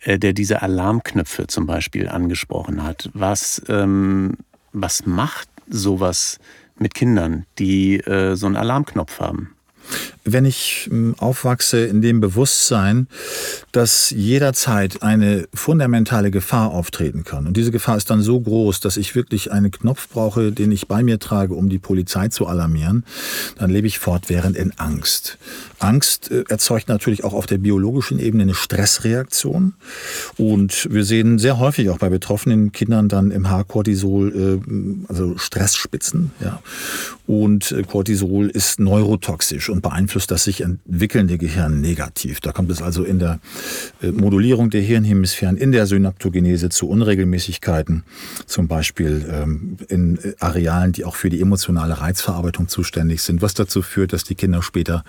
äh, 0.00 0.18
der 0.18 0.32
diese 0.32 0.62
Alarmknöpfe 0.62 1.46
zum 1.46 1.66
Beispiel 1.66 2.08
angesprochen 2.08 2.82
hat. 2.82 3.08
Was, 3.14 3.62
ähm, 3.68 4.34
was 4.72 5.06
macht 5.06 5.48
sowas 5.68 6.38
mit 6.76 6.94
Kindern, 6.94 7.46
die 7.58 7.98
äh, 8.00 8.34
so 8.34 8.46
einen 8.46 8.56
Alarmknopf 8.56 9.20
haben? 9.20 9.52
Wenn 10.26 10.44
ich 10.44 10.88
hm, 10.90 11.14
aufwachse 11.18 11.86
in 11.86 12.02
dem 12.02 12.20
Bewusstsein, 12.20 13.06
dass 13.72 14.10
jederzeit 14.10 15.02
eine 15.02 15.48
fundamentale 15.54 16.30
Gefahr 16.30 16.72
auftreten 16.72 17.24
kann. 17.24 17.46
Und 17.46 17.56
diese 17.56 17.70
Gefahr 17.70 17.96
ist 17.96 18.10
dann 18.10 18.20
so 18.20 18.40
groß, 18.40 18.80
dass 18.80 18.96
ich 18.96 19.14
wirklich 19.14 19.52
einen 19.52 19.70
Knopf 19.70 20.08
brauche, 20.08 20.52
den 20.52 20.72
ich 20.72 20.88
bei 20.88 21.02
mir 21.02 21.18
trage, 21.18 21.54
um 21.54 21.68
die 21.68 21.78
Polizei 21.78 22.28
zu 22.28 22.46
alarmieren, 22.46 23.04
dann 23.58 23.70
lebe 23.70 23.86
ich 23.86 23.98
fortwährend 23.98 24.56
in 24.56 24.72
Angst. 24.78 25.38
Angst 25.78 26.30
äh, 26.30 26.44
erzeugt 26.48 26.88
natürlich 26.88 27.24
auch 27.24 27.32
auf 27.32 27.46
der 27.46 27.58
biologischen 27.58 28.18
Ebene 28.18 28.44
eine 28.44 28.54
Stressreaktion. 28.54 29.74
Und 30.36 30.88
wir 30.90 31.04
sehen 31.04 31.38
sehr 31.38 31.58
häufig 31.58 31.90
auch 31.90 31.98
bei 31.98 32.08
betroffenen 32.08 32.72
Kindern 32.72 33.08
dann 33.08 33.30
im 33.30 33.48
Haar 33.48 33.64
Cortisol, 33.64 34.60
äh, 34.60 35.08
also 35.08 35.36
Stressspitzen. 35.38 36.32
Ja. 36.42 36.60
Und 37.26 37.72
äh, 37.72 37.82
Cortisol 37.82 38.48
ist 38.48 38.80
neurotoxisch 38.80 39.68
und 39.68 39.82
beeinflusst 39.82 40.15
das 40.24 40.44
sich 40.44 40.62
entwickelnde 40.62 41.36
Gehirn 41.36 41.80
negativ. 41.80 42.40
Da 42.40 42.52
kommt 42.52 42.70
es 42.70 42.80
also 42.80 43.04
in 43.04 43.18
der 43.18 43.40
Modulierung 44.00 44.70
der 44.70 44.80
Hirnhemisphären, 44.80 45.56
in 45.56 45.72
der 45.72 45.86
Synaptogenese 45.86 46.68
zu 46.68 46.88
Unregelmäßigkeiten, 46.88 48.04
zum 48.46 48.68
Beispiel 48.68 49.26
ähm, 49.30 49.76
in 49.88 50.18
Arealen, 50.40 50.92
die 50.92 51.04
auch 51.04 51.16
für 51.16 51.28
die 51.28 51.40
emotionale 51.40 52.00
Reizverarbeitung 52.00 52.68
zuständig 52.68 53.22
sind, 53.22 53.42
was 53.42 53.54
dazu 53.54 53.82
führt, 53.82 54.12
dass 54.12 54.24
die 54.24 54.34
Kinder 54.34 54.62
später 54.62 55.04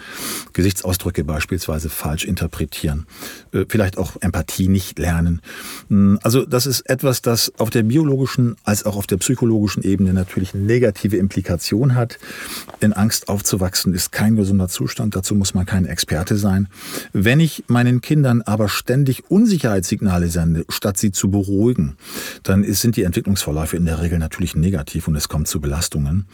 Gesichtsausdrücke 0.53 1.23
beispielsweise 1.23 1.89
falsch 1.89 2.25
interpretieren, 2.25 3.05
äh, 3.53 3.65
vielleicht 3.67 3.97
auch 3.97 4.17
Empathie 4.21 4.67
nicht 4.67 4.99
lernen. 4.99 5.41
Hm, 5.89 6.19
also 6.23 6.45
das 6.45 6.65
ist 6.65 6.81
etwas, 6.89 7.21
das 7.21 7.51
auf 7.57 7.69
der 7.69 7.83
biologischen 7.83 8.55
als 8.63 8.85
auch 8.85 8.95
auf 8.95 9.07
der 9.07 9.17
psychologischen 9.17 9.83
Ebene 9.83 10.13
natürlich 10.13 10.53
negative 10.53 11.17
Implikation 11.17 11.95
hat. 11.95 12.17
In 12.79 12.93
Angst 12.93 13.29
aufzuwachsen 13.29 13.93
ist 13.93 14.11
kein 14.11 14.35
gesunder 14.35 14.67
Zustand, 14.67 14.96
dazu 15.15 15.35
muss 15.35 15.53
man 15.53 15.65
kein 15.65 15.85
Experte 15.85 16.37
sein. 16.37 16.67
Wenn 17.13 17.39
ich 17.39 17.63
meinen 17.67 18.01
Kindern 18.01 18.41
aber 18.41 18.69
ständig 18.69 19.29
Unsicherheitssignale 19.29 20.29
sende, 20.29 20.65
statt 20.69 20.97
sie 20.97 21.11
zu 21.11 21.31
beruhigen, 21.31 21.97
dann 22.43 22.63
sind 22.73 22.95
die 22.95 23.03
Entwicklungsverläufe 23.03 23.77
in 23.77 23.85
der 23.85 24.01
Regel 24.01 24.19
natürlich 24.19 24.55
negativ 24.55 25.07
und 25.07 25.15
es 25.15 25.29
kommt 25.29 25.47
zu 25.47 25.61
Belastungen. 25.61 26.25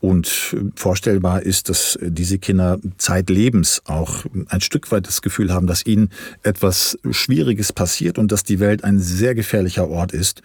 Und 0.00 0.54
äh, 0.54 0.70
vorstellbar 0.74 1.42
ist, 1.42 1.68
dass 1.68 1.98
diese 2.02 2.38
Kinder 2.38 2.78
zeitlebens 2.98 3.48
Lebens 3.48 3.82
auch 3.86 4.24
ein 4.48 4.60
Stück 4.60 4.90
weit 4.92 5.06
das 5.06 5.22
Gefühl 5.22 5.52
haben, 5.52 5.66
dass 5.66 5.86
ihnen 5.86 6.10
etwas 6.42 6.98
Schwieriges 7.10 7.72
passiert 7.72 8.18
und 8.18 8.30
dass 8.30 8.42
die 8.42 8.60
Welt 8.60 8.84
ein 8.84 8.98
sehr 8.98 9.34
gefährlicher 9.34 9.88
Ort 9.88 10.12
ist. 10.12 10.42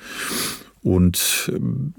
Und 0.82 1.52
ähm, 1.54 1.94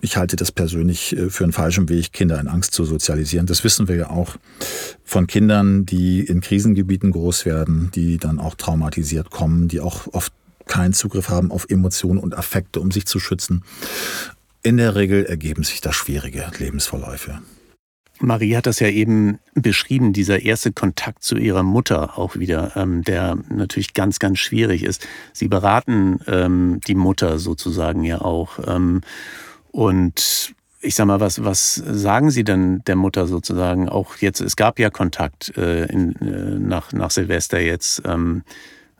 ich 0.00 0.16
halte 0.16 0.36
das 0.36 0.52
persönlich 0.52 1.16
äh, 1.16 1.30
für 1.30 1.44
einen 1.44 1.52
falschen 1.52 1.88
Weg, 1.88 2.12
Kinder 2.12 2.40
in 2.40 2.48
Angst 2.48 2.72
zu 2.72 2.84
sozialisieren. 2.84 3.46
Das 3.46 3.64
wissen 3.64 3.88
wir 3.88 3.96
ja 3.96 4.10
auch 4.10 4.36
von 5.04 5.26
Kindern, 5.26 5.86
die 5.86 6.20
in 6.20 6.40
Krisengebieten 6.40 7.10
groß 7.10 7.46
werden, 7.46 7.90
die 7.94 8.18
dann 8.18 8.38
auch 8.38 8.54
traumatisiert 8.54 9.30
kommen, 9.30 9.68
die 9.68 9.80
auch 9.80 10.06
oft 10.12 10.32
keinen 10.66 10.92
Zugriff 10.92 11.28
haben 11.28 11.50
auf 11.50 11.66
Emotionen 11.68 12.18
und 12.18 12.36
Affekte, 12.36 12.80
um 12.80 12.90
sich 12.90 13.06
zu 13.06 13.18
schützen. 13.18 13.64
In 14.62 14.76
der 14.76 14.94
Regel 14.94 15.24
ergeben 15.24 15.64
sich 15.64 15.80
da 15.80 15.92
schwierige 15.92 16.44
Lebensverläufe. 16.58 17.40
Marie 18.20 18.56
hat 18.56 18.66
das 18.66 18.80
ja 18.80 18.88
eben 18.88 19.38
beschrieben, 19.54 20.12
dieser 20.12 20.42
erste 20.42 20.72
Kontakt 20.72 21.22
zu 21.22 21.36
ihrer 21.36 21.62
Mutter 21.62 22.18
auch 22.18 22.36
wieder, 22.36 22.72
ähm, 22.76 23.02
der 23.02 23.38
natürlich 23.48 23.94
ganz, 23.94 24.18
ganz 24.18 24.40
schwierig 24.40 24.82
ist. 24.82 25.06
Sie 25.32 25.46
beraten 25.46 26.18
ähm, 26.26 26.80
die 26.86 26.96
Mutter 26.96 27.38
sozusagen 27.38 28.02
ja 28.02 28.20
auch. 28.20 28.58
Ähm, 28.66 29.02
und 29.78 30.56
ich 30.80 30.96
sag 30.96 31.06
mal, 31.06 31.20
was, 31.20 31.44
was 31.44 31.76
sagen 31.76 32.32
Sie 32.32 32.42
denn 32.42 32.82
der 32.88 32.96
Mutter 32.96 33.28
sozusagen? 33.28 33.88
Auch 33.88 34.16
jetzt, 34.16 34.40
es 34.40 34.56
gab 34.56 34.80
ja 34.80 34.90
Kontakt 34.90 35.56
äh, 35.56 35.84
in, 35.84 36.16
äh, 36.16 36.58
nach, 36.58 36.92
nach 36.92 37.12
Silvester 37.12 37.60
jetzt. 37.60 38.02
Ähm, 38.04 38.42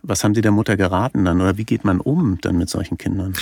was 0.02 0.22
haben 0.22 0.36
Sie 0.36 0.40
der 0.40 0.52
Mutter 0.52 0.76
geraten 0.76 1.24
dann 1.24 1.40
oder 1.40 1.56
wie 1.56 1.64
geht 1.64 1.84
man 1.84 2.00
um 2.00 2.38
dann 2.42 2.58
mit 2.58 2.70
solchen 2.70 2.96
Kindern? 2.96 3.32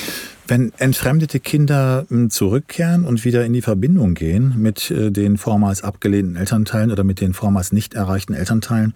Wenn 0.49 0.72
entfremdete 0.78 1.40
Kinder 1.40 2.07
hm, 2.09 2.30
zurückkehren 2.30 3.05
und 3.05 3.24
wieder 3.24 3.44
in 3.44 3.53
die 3.53 3.62
Verbindung 3.62 4.14
gehen 4.14 4.55
mit 4.57 4.90
äh, 4.92 5.11
den 5.11 5.38
vormals 5.38 5.82
abgelehnten 5.82 6.36
Elternteilen 6.36 6.92
oder 6.92 7.03
mit 7.03 7.20
den 7.20 7.34
vormals 7.34 7.72
nicht 7.72 7.94
erreichten 7.94 8.32
Elternteilen, 8.32 8.94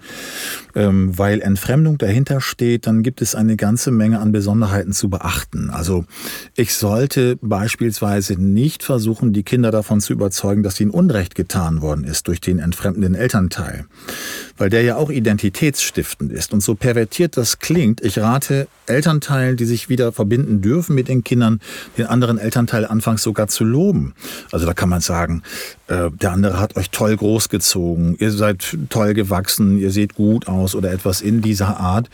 ähm, 0.76 1.18
weil 1.18 1.40
Entfremdung 1.40 1.98
dahinter 1.98 2.40
steht, 2.40 2.86
dann 2.86 3.02
gibt 3.02 3.20
es 3.20 3.34
eine 3.34 3.56
ganze 3.56 3.90
Menge 3.90 4.20
an 4.20 4.30
Besonderheiten 4.30 4.92
zu 4.92 5.10
beachten. 5.10 5.70
Also 5.70 6.04
ich 6.54 6.74
sollte 6.74 7.36
beispielsweise 7.40 8.34
nicht 8.34 8.84
versuchen, 8.84 9.32
die 9.32 9.42
Kinder 9.42 9.72
davon 9.72 10.00
zu 10.00 10.12
überzeugen, 10.12 10.62
dass 10.62 10.80
ihnen 10.80 10.92
Unrecht 10.92 11.34
getan 11.34 11.82
worden 11.82 12.04
ist 12.04 12.28
durch 12.28 12.40
den 12.40 12.60
entfremdenden 12.60 13.16
Elternteil, 13.16 13.86
weil 14.56 14.70
der 14.70 14.82
ja 14.82 14.96
auch 14.96 15.10
identitätsstiftend 15.10 16.30
ist. 16.30 16.52
Und 16.52 16.62
so 16.62 16.76
pervertiert 16.76 17.36
das 17.36 17.58
klingt, 17.58 18.00
ich 18.02 18.18
rate 18.18 18.68
Elternteilen, 18.86 19.56
die 19.56 19.64
sich 19.64 19.88
wieder 19.88 20.12
verbinden 20.12 20.60
dürfen 20.60 20.94
mit 20.94 21.08
den 21.08 21.24
Kindern, 21.24 21.39
Kindern 21.40 21.60
den 21.96 22.06
anderen 22.06 22.38
Elternteil 22.38 22.86
anfangs 22.86 23.22
sogar 23.22 23.48
zu 23.48 23.64
loben. 23.64 24.14
Also 24.52 24.66
da 24.66 24.74
kann 24.74 24.90
man 24.90 25.00
sagen, 25.00 25.42
äh, 25.88 26.10
der 26.10 26.32
andere 26.32 26.60
hat 26.60 26.76
euch 26.76 26.90
toll 26.90 27.16
großgezogen, 27.16 28.16
ihr 28.18 28.30
seid 28.30 28.76
toll 28.90 29.14
gewachsen, 29.14 29.78
ihr 29.78 29.90
seht 29.90 30.14
gut 30.14 30.48
aus 30.48 30.74
oder 30.74 30.92
etwas 30.92 31.22
in 31.22 31.40
dieser 31.40 31.80
Art. 31.80 32.10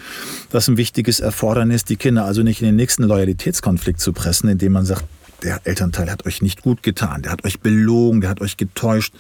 Das 0.51 0.65
ist 0.65 0.69
ein 0.69 0.77
wichtiges 0.77 1.19
Erfordernis, 1.19 1.85
die 1.85 1.97
Kinder 1.97 2.25
also 2.25 2.43
nicht 2.43 2.63
in 2.63 2.67
den 2.67 2.77
nächsten 2.77 3.03
Loyalitätskonflikt 3.03 4.01
zu 4.01 4.13
pressen, 4.13 4.49
indem 4.49 4.73
man 4.73 4.87
sagt, 4.87 5.05
der 5.43 5.61
Elternteil 5.65 6.11
hat 6.11 6.25
euch 6.25 6.41
nicht 6.41 6.63
gut 6.63 6.83
getan, 6.83 7.23
der 7.23 7.33
hat 7.33 7.45
euch 7.45 7.61
belogen, 7.61 8.21
der 8.21 8.31
hat 8.31 8.41
euch 8.41 8.57
getäuscht. 8.57 9.13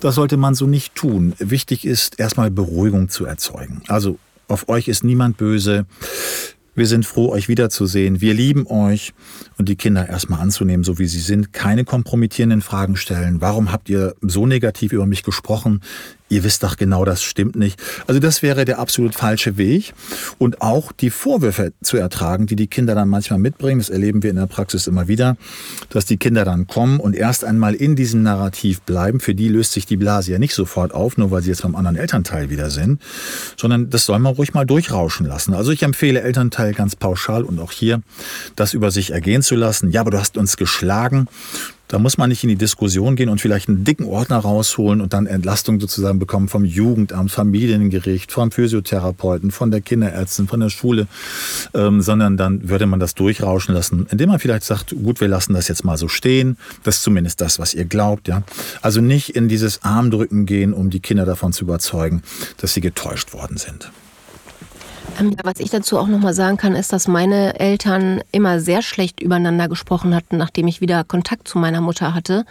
Das 0.00 0.16
sollte 0.16 0.36
man 0.36 0.54
so 0.54 0.66
nicht 0.66 0.94
tun. 0.94 1.34
Wichtig 1.38 1.84
ist, 1.84 2.18
erstmal 2.18 2.50
Beruhigung 2.50 3.10
zu 3.10 3.26
erzeugen. 3.26 3.82
Also 3.86 4.18
auf 4.48 4.68
euch 4.68 4.88
ist 4.88 5.04
niemand 5.04 5.36
böse. 5.36 5.86
Wir 6.74 6.86
sind 6.86 7.04
froh, 7.04 7.28
euch 7.30 7.48
wiederzusehen. 7.48 8.20
Wir 8.20 8.32
lieben 8.32 8.66
euch. 8.66 9.12
Und 9.58 9.68
die 9.68 9.76
Kinder 9.76 10.08
erstmal 10.08 10.40
anzunehmen, 10.40 10.84
so 10.84 10.98
wie 10.98 11.06
sie 11.06 11.20
sind. 11.20 11.52
Keine 11.52 11.84
kompromittierenden 11.84 12.62
Fragen 12.62 12.96
stellen. 12.96 13.40
Warum 13.40 13.70
habt 13.70 13.90
ihr 13.90 14.14
so 14.22 14.46
negativ 14.46 14.92
über 14.92 15.06
mich 15.06 15.22
gesprochen? 15.22 15.82
Ihr 16.32 16.44
wisst 16.44 16.62
doch 16.62 16.76
genau, 16.76 17.04
das 17.04 17.22
stimmt 17.22 17.56
nicht. 17.56 17.80
Also 18.06 18.18
das 18.18 18.42
wäre 18.42 18.64
der 18.64 18.78
absolut 18.78 19.14
falsche 19.14 19.58
Weg. 19.58 19.92
Und 20.38 20.62
auch 20.62 20.90
die 20.90 21.10
Vorwürfe 21.10 21.72
zu 21.82 21.98
ertragen, 21.98 22.46
die 22.46 22.56
die 22.56 22.66
Kinder 22.66 22.94
dann 22.94 23.08
manchmal 23.08 23.38
mitbringen, 23.38 23.80
das 23.80 23.90
erleben 23.90 24.22
wir 24.22 24.30
in 24.30 24.36
der 24.36 24.46
Praxis 24.46 24.86
immer 24.86 25.08
wieder, 25.08 25.36
dass 25.90 26.06
die 26.06 26.16
Kinder 26.16 26.44
dann 26.44 26.66
kommen 26.66 27.00
und 27.00 27.14
erst 27.14 27.44
einmal 27.44 27.74
in 27.74 27.96
diesem 27.96 28.22
Narrativ 28.22 28.80
bleiben. 28.80 29.20
Für 29.20 29.34
die 29.34 29.48
löst 29.48 29.72
sich 29.72 29.84
die 29.84 29.96
Blase 29.96 30.32
ja 30.32 30.38
nicht 30.38 30.54
sofort 30.54 30.92
auf, 30.94 31.18
nur 31.18 31.30
weil 31.30 31.42
sie 31.42 31.50
jetzt 31.50 31.62
beim 31.62 31.76
anderen 31.76 31.96
Elternteil 31.96 32.48
wieder 32.48 32.70
sind, 32.70 33.00
sondern 33.56 33.90
das 33.90 34.06
soll 34.06 34.18
man 34.18 34.34
ruhig 34.34 34.54
mal 34.54 34.64
durchrauschen 34.64 35.26
lassen. 35.26 35.52
Also 35.52 35.70
ich 35.70 35.82
empfehle 35.82 36.22
Elternteil 36.22 36.72
ganz 36.72 36.96
pauschal 36.96 37.42
und 37.42 37.60
auch 37.60 37.72
hier, 37.72 38.00
das 38.56 38.72
über 38.72 38.90
sich 38.90 39.10
ergehen 39.10 39.42
zu 39.42 39.54
lassen. 39.54 39.90
Ja, 39.90 40.00
aber 40.00 40.10
du 40.10 40.18
hast 40.18 40.38
uns 40.38 40.56
geschlagen. 40.56 41.28
Da 41.92 41.98
muss 41.98 42.16
man 42.16 42.30
nicht 42.30 42.42
in 42.42 42.48
die 42.48 42.56
Diskussion 42.56 43.16
gehen 43.16 43.28
und 43.28 43.42
vielleicht 43.42 43.68
einen 43.68 43.84
dicken 43.84 44.06
Ordner 44.06 44.38
rausholen 44.38 45.02
und 45.02 45.12
dann 45.12 45.26
Entlastung 45.26 45.78
sozusagen 45.78 46.18
bekommen 46.18 46.48
vom 46.48 46.64
Jugendamt, 46.64 47.30
Familiengericht, 47.30 48.32
vom 48.32 48.50
Physiotherapeuten, 48.50 49.50
von 49.50 49.70
der 49.70 49.82
Kinderärztin, 49.82 50.48
von 50.48 50.60
der 50.60 50.70
Schule, 50.70 51.06
ähm, 51.74 52.00
sondern 52.00 52.38
dann 52.38 52.70
würde 52.70 52.86
man 52.86 52.98
das 52.98 53.12
durchrauschen 53.14 53.74
lassen, 53.74 54.06
indem 54.10 54.30
man 54.30 54.38
vielleicht 54.38 54.64
sagt, 54.64 54.96
gut, 55.02 55.20
wir 55.20 55.28
lassen 55.28 55.52
das 55.52 55.68
jetzt 55.68 55.84
mal 55.84 55.98
so 55.98 56.08
stehen. 56.08 56.56
Das 56.82 56.96
ist 56.96 57.02
zumindest 57.02 57.42
das, 57.42 57.58
was 57.58 57.74
ihr 57.74 57.84
glaubt, 57.84 58.26
ja. 58.26 58.42
Also 58.80 59.02
nicht 59.02 59.36
in 59.36 59.48
dieses 59.48 59.82
Armdrücken 59.82 60.46
gehen, 60.46 60.72
um 60.72 60.88
die 60.88 61.00
Kinder 61.00 61.26
davon 61.26 61.52
zu 61.52 61.64
überzeugen, 61.64 62.22
dass 62.56 62.72
sie 62.72 62.80
getäuscht 62.80 63.34
worden 63.34 63.58
sind. 63.58 63.92
Ähm, 65.18 65.36
was 65.42 65.60
ich 65.60 65.70
dazu 65.70 65.98
auch 65.98 66.06
nochmal 66.06 66.34
sagen 66.34 66.56
kann, 66.56 66.74
ist, 66.74 66.92
dass 66.92 67.08
meine 67.08 67.58
Eltern 67.58 68.22
immer 68.32 68.60
sehr 68.60 68.82
schlecht 68.82 69.20
übereinander 69.20 69.68
gesprochen 69.68 70.14
hatten, 70.14 70.36
nachdem 70.36 70.66
ich 70.68 70.80
wieder 70.80 71.04
Kontakt 71.04 71.48
zu 71.48 71.58
meiner 71.58 71.80
Mutter 71.80 72.14
hatte. 72.14 72.44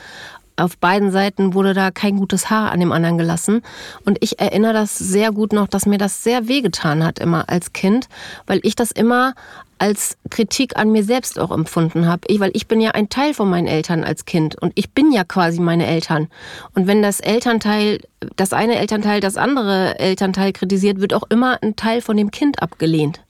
Auf 0.62 0.78
beiden 0.78 1.12
Seiten 1.12 1.56
wurde 1.56 1.74
da 1.74 1.90
kein 1.90 2.18
gutes 2.18 2.52
Haar 2.52 2.72
an 2.72 2.80
dem 2.80 2.92
anderen 2.92 3.18
gelassen. 3.18 3.64
Und 4.06 4.20
ich 4.22 4.40
erinnere 4.40 4.74
das 4.74 4.96
sehr 4.96 5.32
gut 5.32 5.54
noch, 5.54 5.68
dass 5.68 5.88
mir 5.88 5.98
das 5.98 6.24
sehr 6.24 6.48
wehgetan 6.48 7.04
hat, 7.04 7.18
immer 7.18 7.50
als 7.50 7.74
Kind, 7.74 8.08
weil 8.46 8.60
ich 8.62 8.76
das 8.76 8.92
immer 8.92 9.34
als 9.80 10.18
Kritik 10.30 10.78
an 10.78 10.92
mir 10.92 11.04
selbst 11.04 11.40
auch 11.40 11.50
empfunden 11.50 12.06
habe. 12.06 12.22
Ich, 12.28 12.40
weil 12.40 12.52
ich 12.54 12.68
bin 12.68 12.80
ja 12.80 12.92
ein 12.92 13.10
Teil 13.10 13.34
von 13.34 13.50
meinen 13.50 13.66
Eltern 13.66 14.04
als 14.04 14.26
Kind 14.26 14.56
und 14.62 14.72
ich 14.76 14.92
bin 14.92 15.12
ja 15.12 15.24
quasi 15.24 15.60
meine 15.60 15.88
Eltern. 15.88 16.28
Und 16.76 16.86
wenn 16.86 17.02
das 17.02 17.20
Elternteil, 17.20 17.98
das 18.36 18.54
eine 18.54 18.76
Elternteil 18.76 19.20
das 19.20 19.38
andere 19.38 19.98
Elternteil 19.98 20.54
kritisiert, 20.54 21.02
wird 21.02 21.16
auch 21.16 21.24
immer 21.30 21.58
ein 21.64 21.76
Teil 21.76 22.02
von 22.02 22.16
dem 22.16 22.30
Kind 22.30 22.62
abgelehnt. 22.62 23.22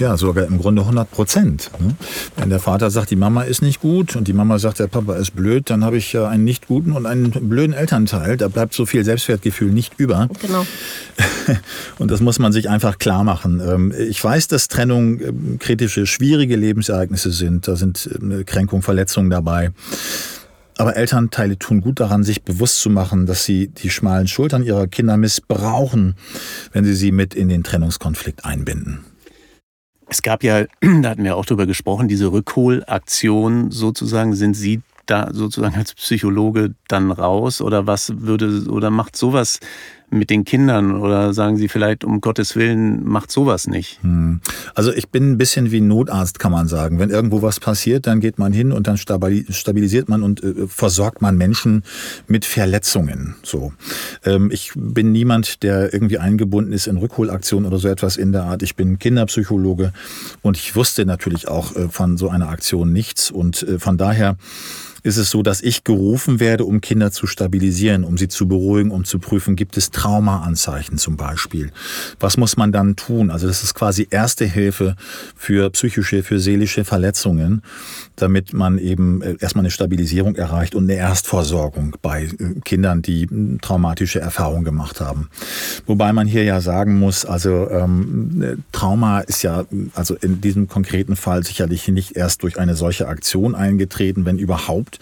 Ja, 0.00 0.16
sogar 0.16 0.46
im 0.46 0.56
Grunde 0.56 0.80
100 0.80 1.10
Prozent. 1.10 1.70
Ne? 1.78 1.94
Wenn 2.36 2.48
der 2.48 2.58
Vater 2.58 2.90
sagt, 2.90 3.10
die 3.10 3.16
Mama 3.16 3.42
ist 3.42 3.60
nicht 3.60 3.82
gut 3.82 4.16
und 4.16 4.28
die 4.28 4.32
Mama 4.32 4.58
sagt, 4.58 4.78
der 4.78 4.86
Papa 4.86 5.14
ist 5.16 5.36
blöd, 5.36 5.68
dann 5.68 5.84
habe 5.84 5.98
ich 5.98 6.14
ja 6.14 6.26
einen 6.26 6.42
nicht 6.42 6.68
guten 6.68 6.92
und 6.92 7.04
einen 7.04 7.30
blöden 7.30 7.74
Elternteil. 7.74 8.38
Da 8.38 8.48
bleibt 8.48 8.72
so 8.72 8.86
viel 8.86 9.04
Selbstwertgefühl 9.04 9.70
nicht 9.70 9.92
über. 9.98 10.30
Genau. 10.40 10.64
Und 11.98 12.10
das 12.10 12.20
muss 12.20 12.38
man 12.38 12.50
sich 12.52 12.70
einfach 12.70 12.96
klar 12.96 13.24
machen. 13.24 13.60
Ähm, 13.60 13.92
ich 14.08 14.24
weiß, 14.24 14.48
dass 14.48 14.68
Trennung 14.68 15.20
ähm, 15.20 15.58
kritische, 15.58 16.06
schwierige 16.06 16.56
Lebensereignisse 16.56 17.30
sind. 17.30 17.68
Da 17.68 17.76
sind 17.76 18.08
ähm, 18.14 18.46
Kränkungen, 18.46 18.82
Verletzungen 18.82 19.28
dabei. 19.28 19.70
Aber 20.78 20.96
Elternteile 20.96 21.58
tun 21.58 21.82
gut 21.82 22.00
daran, 22.00 22.24
sich 22.24 22.42
bewusst 22.42 22.80
zu 22.80 22.88
machen, 22.88 23.26
dass 23.26 23.44
sie 23.44 23.68
die 23.68 23.90
schmalen 23.90 24.28
Schultern 24.28 24.62
ihrer 24.62 24.86
Kinder 24.86 25.18
missbrauchen, 25.18 26.14
wenn 26.72 26.86
sie 26.86 26.94
sie 26.94 27.12
mit 27.12 27.34
in 27.34 27.50
den 27.50 27.64
Trennungskonflikt 27.64 28.46
einbinden. 28.46 29.00
Es 30.10 30.22
gab 30.22 30.42
ja, 30.42 30.64
da 30.80 31.10
hatten 31.10 31.24
wir 31.24 31.36
auch 31.36 31.46
drüber 31.46 31.66
gesprochen, 31.66 32.08
diese 32.08 32.32
Rückholaktion 32.32 33.70
sozusagen. 33.70 34.34
Sind 34.34 34.54
Sie 34.54 34.82
da 35.06 35.30
sozusagen 35.32 35.76
als 35.76 35.94
Psychologe 35.94 36.74
dann 36.88 37.10
raus 37.10 37.60
oder 37.60 37.86
was 37.86 38.12
würde 38.20 38.64
oder 38.70 38.90
macht 38.90 39.16
sowas 39.16 39.60
mit 40.10 40.30
den 40.30 40.44
Kindern 40.44 40.94
oder 40.94 41.32
sagen 41.32 41.56
Sie 41.56 41.68
vielleicht, 41.68 42.04
um 42.04 42.20
Gottes 42.20 42.56
Willen, 42.56 43.04
macht 43.04 43.30
sowas 43.30 43.66
nicht? 43.66 44.02
Hm. 44.02 44.40
Also 44.74 44.92
ich 44.92 45.08
bin 45.08 45.32
ein 45.32 45.38
bisschen 45.38 45.70
wie 45.70 45.80
ein 45.80 45.88
Notarzt, 45.88 46.38
kann 46.38 46.52
man 46.52 46.68
sagen. 46.68 46.98
Wenn 46.98 47.10
irgendwo 47.10 47.42
was 47.42 47.60
passiert, 47.60 48.06
dann 48.06 48.20
geht 48.20 48.38
man 48.38 48.52
hin 48.52 48.72
und 48.72 48.86
dann 48.86 48.96
stabilisiert 48.96 50.08
man 50.08 50.22
und 50.22 50.42
äh, 50.42 50.66
versorgt 50.66 51.22
man 51.22 51.36
Menschen 51.36 51.82
mit 52.26 52.44
Verletzungen. 52.44 53.36
So. 53.42 53.72
Ähm, 54.24 54.50
ich 54.52 54.72
bin 54.74 55.12
niemand, 55.12 55.62
der 55.62 55.92
irgendwie 55.92 56.18
eingebunden 56.18 56.72
ist 56.72 56.86
in 56.86 56.96
Rückholaktionen 56.96 57.66
oder 57.66 57.78
so 57.78 57.88
etwas 57.88 58.16
in 58.16 58.32
der 58.32 58.44
Art. 58.44 58.62
Ich 58.62 58.76
bin 58.76 58.98
Kinderpsychologe 58.98 59.92
und 60.42 60.56
ich 60.56 60.74
wusste 60.76 61.06
natürlich 61.06 61.48
auch 61.48 61.76
äh, 61.76 61.88
von 61.88 62.16
so 62.16 62.28
einer 62.28 62.48
Aktion 62.48 62.92
nichts 62.92 63.30
und 63.30 63.62
äh, 63.62 63.78
von 63.78 63.96
daher 63.96 64.36
ist 65.02 65.16
es 65.16 65.30
so, 65.30 65.42
dass 65.42 65.60
ich 65.60 65.84
gerufen 65.84 66.40
werde, 66.40 66.64
um 66.64 66.80
Kinder 66.80 67.10
zu 67.12 67.26
stabilisieren, 67.26 68.04
um 68.04 68.18
sie 68.18 68.28
zu 68.28 68.48
beruhigen, 68.48 68.90
um 68.90 69.04
zu 69.04 69.18
prüfen, 69.18 69.56
gibt 69.56 69.76
es 69.76 69.90
Traumaanzeichen 69.90 70.98
zum 70.98 71.16
Beispiel. 71.16 71.70
Was 72.18 72.36
muss 72.36 72.56
man 72.56 72.72
dann 72.72 72.96
tun? 72.96 73.30
Also 73.30 73.46
das 73.46 73.62
ist 73.62 73.74
quasi 73.74 74.06
erste 74.10 74.44
Hilfe 74.44 74.96
für 75.36 75.70
psychische, 75.70 76.22
für 76.22 76.38
seelische 76.38 76.84
Verletzungen, 76.84 77.62
damit 78.16 78.52
man 78.52 78.78
eben 78.78 79.22
äh, 79.22 79.36
erstmal 79.40 79.62
eine 79.62 79.70
Stabilisierung 79.70 80.36
erreicht 80.36 80.74
und 80.74 80.84
eine 80.84 80.94
Erstversorgung 80.94 81.96
bei 82.02 82.24
äh, 82.24 82.60
Kindern, 82.64 83.02
die 83.02 83.28
traumatische 83.62 84.20
Erfahrungen 84.20 84.64
gemacht 84.64 85.00
haben. 85.00 85.28
Wobei 85.86 86.12
man 86.12 86.26
hier 86.26 86.44
ja 86.44 86.60
sagen 86.60 86.98
muss, 86.98 87.24
also 87.24 87.70
ähm, 87.70 88.42
äh, 88.42 88.56
Trauma 88.72 89.20
ist 89.20 89.42
ja 89.42 89.64
also 89.94 90.14
in 90.16 90.40
diesem 90.40 90.68
konkreten 90.68 91.16
Fall 91.16 91.44
sicherlich 91.44 91.88
nicht 91.88 92.16
erst 92.16 92.42
durch 92.42 92.58
eine 92.58 92.74
solche 92.74 93.08
Aktion 93.08 93.54
eingetreten, 93.54 94.24
wenn 94.24 94.38
überhaupt 94.38 94.89
gibt. 94.90 94.98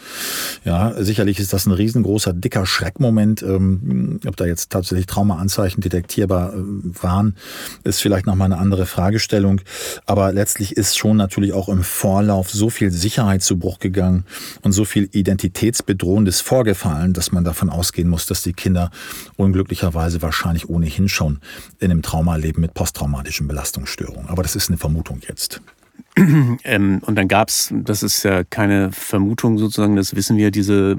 Ja, 0.64 0.92
sicherlich 1.02 1.38
ist 1.38 1.52
das 1.52 1.66
ein 1.66 1.72
riesengroßer, 1.72 2.32
dicker 2.32 2.66
Schreckmoment. 2.66 3.42
Ähm, 3.42 4.20
ob 4.26 4.36
da 4.36 4.46
jetzt 4.46 4.70
tatsächlich 4.70 5.06
Traumaanzeichen 5.06 5.80
detektierbar 5.80 6.54
äh, 6.54 6.56
waren, 7.02 7.36
ist 7.84 8.00
vielleicht 8.00 8.26
nochmal 8.26 8.46
eine 8.46 8.58
andere 8.58 8.86
Fragestellung. 8.86 9.60
Aber 10.06 10.32
letztlich 10.32 10.76
ist 10.76 10.96
schon 10.96 11.16
natürlich 11.16 11.52
auch 11.52 11.68
im 11.68 11.82
Vorlauf 11.82 12.50
so 12.50 12.70
viel 12.70 12.90
Sicherheit 12.90 13.42
zu 13.42 13.58
Bruch 13.58 13.78
gegangen 13.78 14.24
und 14.62 14.72
so 14.72 14.84
viel 14.84 15.08
Identitätsbedrohendes 15.12 16.40
vorgefallen, 16.40 17.12
dass 17.12 17.32
man 17.32 17.44
davon 17.44 17.70
ausgehen 17.70 18.08
muss, 18.08 18.26
dass 18.26 18.42
die 18.42 18.52
Kinder 18.52 18.90
unglücklicherweise 19.36 20.22
wahrscheinlich 20.22 20.68
ohnehin 20.68 21.08
schon 21.08 21.40
in 21.78 21.90
einem 21.90 22.02
Trauma 22.02 22.36
leben 22.36 22.60
mit 22.60 22.74
posttraumatischen 22.74 23.48
Belastungsstörungen. 23.48 24.28
Aber 24.28 24.42
das 24.42 24.56
ist 24.56 24.68
eine 24.68 24.78
Vermutung 24.78 25.20
jetzt. 25.26 25.60
Ähm, 26.64 27.00
und 27.06 27.14
dann 27.14 27.28
gab 27.28 27.48
es, 27.48 27.72
das 27.72 28.02
ist 28.02 28.24
ja 28.24 28.42
keine 28.42 28.90
Vermutung 28.90 29.56
sozusagen, 29.56 29.94
das 29.94 30.16
wissen 30.16 30.36
wir, 30.36 30.50
diese 30.50 30.96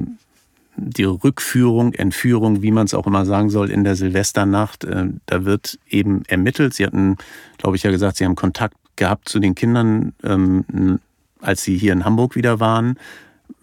die 0.81 1.03
Rückführung, 1.03 1.93
Entführung, 1.93 2.61
wie 2.61 2.71
man 2.71 2.85
es 2.85 2.93
auch 2.93 3.05
immer 3.05 3.25
sagen 3.25 3.49
soll, 3.49 3.69
in 3.69 3.83
der 3.83 3.95
Silvesternacht. 3.95 4.83
Äh, 4.85 5.07
da 5.25 5.45
wird 5.45 5.77
eben 5.89 6.23
ermittelt. 6.27 6.73
Sie 6.73 6.85
hatten, 6.85 7.17
glaube 7.57 7.75
ich, 7.75 7.83
ja 7.83 7.91
gesagt, 7.91 8.17
Sie 8.17 8.25
haben 8.25 8.35
Kontakt 8.35 8.75
gehabt 8.95 9.29
zu 9.29 9.39
den 9.39 9.55
Kindern, 9.55 10.13
ähm, 10.23 10.99
als 11.41 11.63
Sie 11.63 11.77
hier 11.77 11.93
in 11.93 12.05
Hamburg 12.05 12.35
wieder 12.35 12.59
waren. 12.59 12.97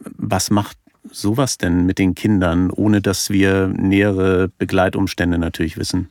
Was 0.01 0.51
macht 0.51 0.76
sowas 1.13 1.59
denn 1.59 1.87
mit 1.87 1.99
den 1.99 2.15
Kindern, 2.15 2.71
ohne 2.71 3.01
dass 3.01 3.31
wir 3.31 3.69
nähere 3.69 4.49
Begleitumstände 4.59 5.39
natürlich 5.39 5.77
wissen? 5.77 6.09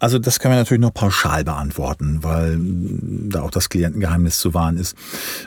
Also 0.00 0.18
das 0.18 0.38
können 0.38 0.54
wir 0.54 0.58
natürlich 0.58 0.80
noch 0.80 0.92
pauschal 0.92 1.44
beantworten, 1.44 2.18
weil 2.22 2.58
da 2.60 3.42
auch 3.42 3.50
das 3.50 3.68
Klientengeheimnis 3.68 4.38
zu 4.38 4.52
wahren 4.52 4.76
ist. 4.76 4.94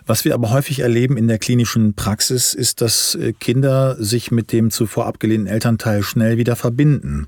Was 0.05 0.25
wir 0.25 0.33
aber 0.33 0.49
häufig 0.49 0.79
erleben 0.79 1.17
in 1.17 1.27
der 1.27 1.37
klinischen 1.37 1.93
Praxis 1.93 2.53
ist, 2.53 2.81
dass 2.81 3.15
äh, 3.15 3.33
Kinder 3.33 3.95
sich 3.99 4.31
mit 4.31 4.51
dem 4.51 4.71
zuvor 4.71 5.05
abgelehnten 5.05 5.47
Elternteil 5.47 6.01
schnell 6.01 6.37
wieder 6.37 6.55
verbinden. 6.55 7.27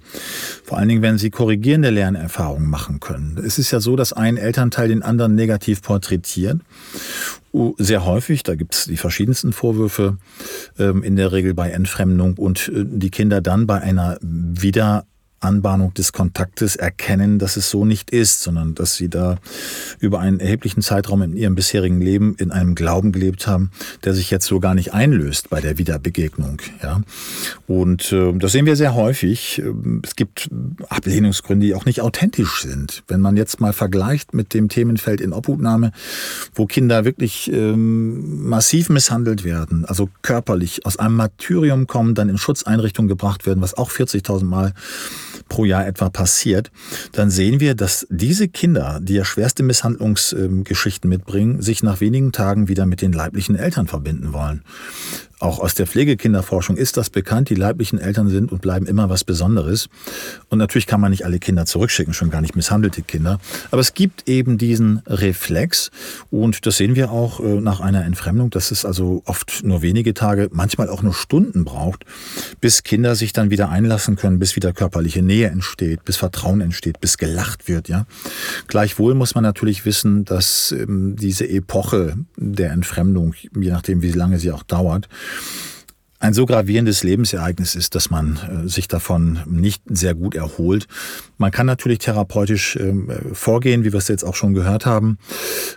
Vor 0.64 0.78
allen 0.78 0.90
Dingen, 0.90 1.02
wenn 1.02 1.18
sie 1.18 1.30
korrigierende 1.30 1.90
Lernerfahrungen 1.90 2.70
machen 2.70 3.00
können. 3.00 3.40
Es 3.46 3.60
ist 3.60 3.72
ja 3.72 3.80
so, 3.80 3.96
dass 3.96 4.14
ein 4.14 4.38
Elternteil 4.38 4.88
den 4.88 5.04
anderen 5.04 5.36
negativ 5.36 5.82
porträtiert 5.82 6.62
sehr 7.78 8.06
häufig, 8.06 8.44
da 8.44 8.56
gibt 8.56 8.76
es 8.76 8.86
die 8.86 8.98
verschiedensten 8.98 9.54
Vorwürfe, 9.54 10.18
ähm, 10.80 11.04
in 11.04 11.16
der 11.16 11.32
Regel 11.32 11.54
bei 11.54 11.70
Entfremdung. 11.70 12.36
Und 12.38 12.70
äh, 12.70 12.86
die 12.86 13.10
Kinder 13.10 13.42
dann 13.42 13.68
bei 13.68 13.82
einer 13.82 14.18
wieder 14.22 15.06
Anbahnung 15.40 15.94
des 15.94 16.14
Kontaktes 16.14 16.76
erkennen, 16.76 17.38
dass 17.38 17.58
es 17.58 17.70
so 17.70 17.86
nicht 17.86 18.10
ist, 18.10 18.42
sondern 18.42 18.74
dass 18.74 18.96
sie 18.96 19.10
da 19.10 19.38
über 20.00 20.20
einen 20.20 20.40
erheblichen 20.40 20.82
Zeitraum 20.82 21.22
in 21.22 21.38
ihrem 21.38 21.56
bisherigen 21.56 22.02
Leben 22.02 22.36
in 22.38 22.52
einem 22.52 22.74
Glauben 22.74 23.12
gelebt 23.12 23.48
haben, 23.48 23.72
der 24.04 24.14
sich 24.14 24.32
jetzt 24.32 24.48
so 24.48 24.60
gar 24.60 24.74
nicht 24.74 24.94
einlöst 24.94 25.50
bei 25.50 25.62
der 25.62 25.78
Wiederbegegnung. 25.78 26.62
Ja. 26.82 27.02
Und 27.68 28.12
äh, 28.12 28.34
das 28.34 28.52
sehen 28.52 28.66
wir 28.66 28.76
sehr 28.76 28.96
häufig. 28.96 29.60
Ähm, 29.60 30.02
es 30.04 30.16
gibt 30.16 30.50
Ablehnungsgründe, 30.90 31.68
die 31.68 31.76
auch 31.76 31.86
nicht 31.86 32.02
authentisch 32.02 32.62
sind. 32.62 33.04
Wenn 33.08 33.22
man 33.22 33.38
jetzt 33.38 33.62
mal 33.62 33.74
vergleicht 33.74 34.34
mit 34.34 34.54
dem 34.54 34.70
Themenfeld 34.70 35.22
in 35.22 35.34
Obhutnahme, 35.34 35.92
wo 36.56 36.66
Kinder 36.66 37.06
wirklich 37.06 37.52
ähm, 37.52 38.48
massiv 38.48 38.90
misshandelt 38.90 39.44
werden, 39.44 39.86
also 39.86 40.10
körperlich 40.24 40.86
aus 40.86 40.98
einem 40.98 41.16
Martyrium 41.16 41.86
kommen, 41.86 42.16
dann 42.16 42.30
in 42.30 42.38
Schutzeinrichtungen 42.38 43.08
gebracht 43.08 43.46
werden, 43.46 43.62
was 43.62 43.76
auch 43.76 43.92
40.000 43.92 44.46
Mal 44.46 44.74
pro 45.48 45.66
Jahr 45.66 45.88
etwa 45.88 46.10
passiert, 46.10 46.72
dann 47.12 47.30
sehen 47.30 47.60
wir, 47.60 47.76
dass 47.76 48.08
diese 48.10 48.48
Kinder, 48.48 49.00
die 49.02 49.16
ja 49.16 49.26
schwerste 49.26 49.64
Misshandlungsgeschichten 49.64 51.10
mitbringen, 51.10 51.62
sich 51.62 51.84
nach 51.84 52.02
wenigen 52.02 52.32
Tagen 52.32 52.68
wieder 52.68 52.86
mit 52.86 53.02
den 53.02 53.14
leiblichen 53.14 53.56
Eltern 53.56 53.88
verbinden 53.88 54.34
wollen. 54.34 54.64
Auch 55.40 55.60
aus 55.60 55.76
der 55.76 55.86
Pflegekinderforschung 55.86 56.78
ist 56.78 56.98
das 56.98 57.12
bekannt. 57.12 57.50
Die 57.50 57.56
leiblichen 57.56 58.00
Eltern 58.00 58.28
sind 58.28 58.52
und 58.52 58.60
bleiben 58.60 58.88
immer 58.88 59.10
was 59.10 59.24
Besonderes. 59.24 59.88
Und 60.50 60.58
natürlich 60.58 60.88
kann 60.88 61.00
man 61.00 61.12
nicht 61.12 61.26
alle 61.26 61.38
Kinder 61.38 61.68
zurückschicken, 61.68 62.16
schon 62.16 62.32
gar 62.32 62.42
nicht 62.42 62.56
misshandelte 62.56 63.04
Kinder. 63.04 63.40
Aber 63.70 63.80
es 63.80 63.94
gibt 63.94 64.28
eben 64.28 64.58
diesen 64.58 65.04
Reflex. 65.06 65.92
Und 66.32 66.66
das 66.66 66.78
sehen 66.78 66.96
wir 66.96 67.12
auch 67.12 67.40
äh, 67.40 67.62
nach 67.62 67.82
einer 67.82 68.04
Entfremdung, 68.04 68.50
dass 68.50 68.72
es 68.72 68.84
also 68.84 69.22
oft 69.26 69.64
nur 69.64 69.84
wenige 69.84 70.16
Tage, 70.16 70.50
manchmal 70.52 70.90
auch 70.90 71.04
nur 71.04 71.14
Stunden 71.14 71.66
braucht, 71.66 72.06
bis 72.60 72.82
Kinder 72.82 73.14
sich 73.16 73.32
dann 73.32 73.52
wieder 73.52 73.70
einlassen 73.70 74.16
können, 74.16 74.40
bis 74.40 74.56
wieder 74.56 74.74
körperliche 74.74 75.22
Nähe 75.22 75.50
entsteht, 75.50 76.04
bis 76.04 76.18
Vertrauen 76.18 76.62
entsteht, 76.62 77.00
bis 77.00 77.20
gelacht 77.20 77.68
wird, 77.68 77.90
ja. 77.90 78.08
Gleichwohl 78.68 79.14
muss 79.14 79.36
man 79.36 79.44
natürlich 79.44 79.86
wissen, 79.86 80.26
dass 80.26 80.72
ähm, 80.72 81.16
diese 81.16 81.48
Epoche 81.48 82.16
der 82.38 82.72
Entfremdung, 82.72 83.36
je 83.36 83.70
nachdem 83.70 84.02
wie 84.02 84.12
lange 84.12 84.40
sie 84.40 84.52
auch 84.52 84.64
dauert, 84.64 85.08
ein 86.20 86.34
so 86.34 86.46
gravierendes 86.46 87.04
Lebensereignis 87.04 87.76
ist, 87.76 87.94
dass 87.94 88.10
man 88.10 88.38
äh, 88.38 88.68
sich 88.68 88.88
davon 88.88 89.40
nicht 89.46 89.84
sehr 89.86 90.16
gut 90.16 90.36
erholt. 90.36 90.88
Man 91.38 91.52
kann 91.52 91.68
natürlich 91.68 92.00
therapeutisch 92.00 92.76
ähm, 92.76 93.12
vorgehen, 93.34 93.84
wie 93.84 93.94
wir 93.94 94.00
es 94.00 94.08
jetzt 94.08 94.24
auch 94.24 94.36
schon 94.36 94.54
gehört 94.54 94.86
haben. 94.86 95.20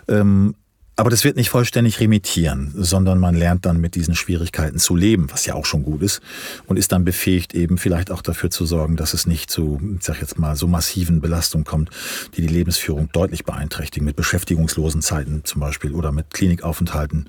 Ähm, 0.07 0.55
aber 1.01 1.09
das 1.09 1.23
wird 1.23 1.35
nicht 1.35 1.49
vollständig 1.49 1.99
remittieren, 1.99 2.71
sondern 2.75 3.17
man 3.17 3.33
lernt 3.33 3.65
dann 3.65 3.81
mit 3.81 3.95
diesen 3.95 4.13
Schwierigkeiten 4.13 4.77
zu 4.77 4.95
leben, 4.95 5.31
was 5.31 5.47
ja 5.47 5.55
auch 5.55 5.65
schon 5.65 5.81
gut 5.81 6.03
ist, 6.03 6.21
und 6.67 6.77
ist 6.77 6.91
dann 6.91 7.05
befähigt, 7.05 7.55
eben 7.55 7.79
vielleicht 7.79 8.11
auch 8.11 8.21
dafür 8.21 8.51
zu 8.51 8.67
sorgen, 8.67 8.97
dass 8.97 9.15
es 9.15 9.25
nicht 9.25 9.49
zu, 9.49 9.81
ich 9.97 10.03
sag 10.03 10.21
jetzt 10.21 10.37
mal, 10.37 10.55
so 10.55 10.67
massiven 10.67 11.19
Belastungen 11.19 11.65
kommt, 11.65 11.89
die 12.37 12.41
die 12.41 12.53
Lebensführung 12.53 13.09
deutlich 13.11 13.45
beeinträchtigen, 13.45 14.05
mit 14.05 14.15
beschäftigungslosen 14.15 15.01
Zeiten 15.01 15.41
zum 15.43 15.59
Beispiel 15.59 15.93
oder 15.93 16.11
mit 16.11 16.29
Klinikaufenthalten 16.35 17.27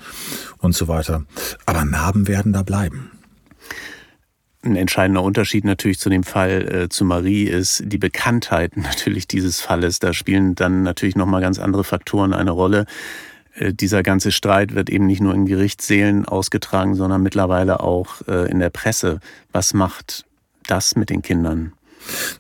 und 0.59 0.75
so 0.75 0.87
weiter. 0.87 1.25
Aber 1.65 1.87
Narben 1.87 2.29
werden 2.29 2.53
da 2.53 2.63
bleiben. 2.63 3.11
Ein 4.63 4.77
entscheidender 4.77 5.23
Unterschied 5.23 5.65
natürlich 5.65 5.99
zu 5.99 6.11
dem 6.11 6.25
Fall 6.25 6.69
äh, 6.71 6.89
zu 6.91 7.07
Marie 7.07 7.45
ist 7.45 7.85
die 7.87 7.97
Bekanntheit 7.97 8.77
natürlich 8.77 9.27
dieses 9.27 9.63
Falles. 9.63 9.99
Da 9.99 10.13
spielen 10.13 10.57
dann 10.57 10.83
natürlich 10.83 11.17
nochmal 11.17 11.41
ganz 11.41 11.59
andere 11.59 11.85
Faktoren 11.85 12.35
eine 12.35 12.51
Rolle. 12.51 12.85
Äh, 13.55 13.73
dieser 13.75 14.03
ganze 14.03 14.33
Streit 14.33 14.75
wird 14.75 14.91
eben 14.91 15.07
nicht 15.07 15.21
nur 15.21 15.35
in 15.35 15.47
Gerichtssälen 15.47 16.25
ausgetragen, 16.25 16.95
sondern 16.95 17.23
mittlerweile 17.23 17.81
auch 17.81 18.27
äh, 18.29 18.51
in 18.51 18.59
der 18.59 18.71
Presse. 18.71 19.21
Was 19.53 19.75
macht 19.75 20.25
das 20.67 20.97
mit 20.97 21.11
den 21.11 21.23
Kindern? 21.23 21.73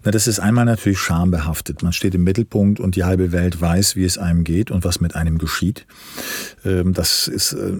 Na, 0.02 0.10
das 0.10 0.26
ist 0.26 0.40
einmal 0.40 0.64
natürlich 0.64 0.98
schambehaftet. 0.98 1.84
Man 1.84 1.92
steht 1.92 2.16
im 2.16 2.24
Mittelpunkt 2.24 2.80
und 2.80 2.96
die 2.96 3.04
halbe 3.04 3.30
Welt 3.30 3.60
weiß, 3.60 3.94
wie 3.94 4.04
es 4.04 4.18
einem 4.18 4.42
geht 4.42 4.72
und 4.72 4.84
was 4.84 5.00
mit 5.00 5.14
einem 5.14 5.38
geschieht. 5.38 5.86
Ähm, 6.64 6.94
das 6.94 7.28
ist 7.28 7.52
äh, 7.52 7.72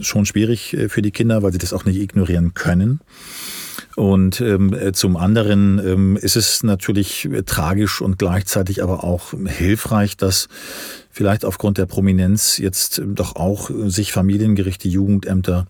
schon 0.00 0.26
schwierig 0.26 0.76
für 0.88 1.02
die 1.02 1.12
Kinder, 1.12 1.42
weil 1.42 1.52
sie 1.52 1.58
das 1.58 1.72
auch 1.72 1.84
nicht 1.84 2.00
ignorieren 2.00 2.54
können. 2.54 3.00
Und 3.96 4.40
ähm, 4.40 4.92
zum 4.92 5.16
anderen 5.16 5.78
ähm, 5.84 6.16
ist 6.16 6.36
es 6.36 6.62
natürlich 6.62 7.28
tragisch 7.46 8.00
und 8.00 8.18
gleichzeitig 8.18 8.82
aber 8.82 9.04
auch 9.04 9.34
hilfreich, 9.46 10.16
dass 10.16 10.48
vielleicht 11.10 11.44
aufgrund 11.44 11.78
der 11.78 11.86
Prominenz 11.86 12.56
jetzt 12.58 13.02
doch 13.04 13.36
auch 13.36 13.70
sich 13.86 14.12
Familiengerichte, 14.12 14.88
Jugendämter, 14.88 15.66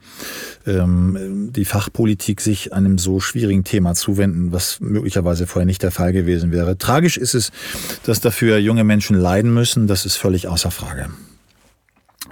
ähm, 0.66 1.50
die 1.52 1.64
Fachpolitik 1.64 2.40
sich 2.40 2.72
einem 2.72 2.98
so 2.98 3.20
schwierigen 3.20 3.64
Thema 3.64 3.94
zuwenden, 3.94 4.52
was 4.52 4.80
möglicherweise 4.80 5.46
vorher 5.46 5.66
nicht 5.66 5.82
der 5.82 5.90
Fall 5.90 6.12
gewesen 6.12 6.52
wäre. 6.52 6.76
Tragisch 6.78 7.16
ist 7.16 7.34
es, 7.34 7.52
dass 8.04 8.20
dafür 8.20 8.58
junge 8.58 8.84
Menschen 8.84 9.16
leiden 9.16 9.52
müssen, 9.52 9.86
das 9.86 10.04
ist 10.04 10.16
völlig 10.16 10.46
außer 10.46 10.70
Frage. 10.70 11.08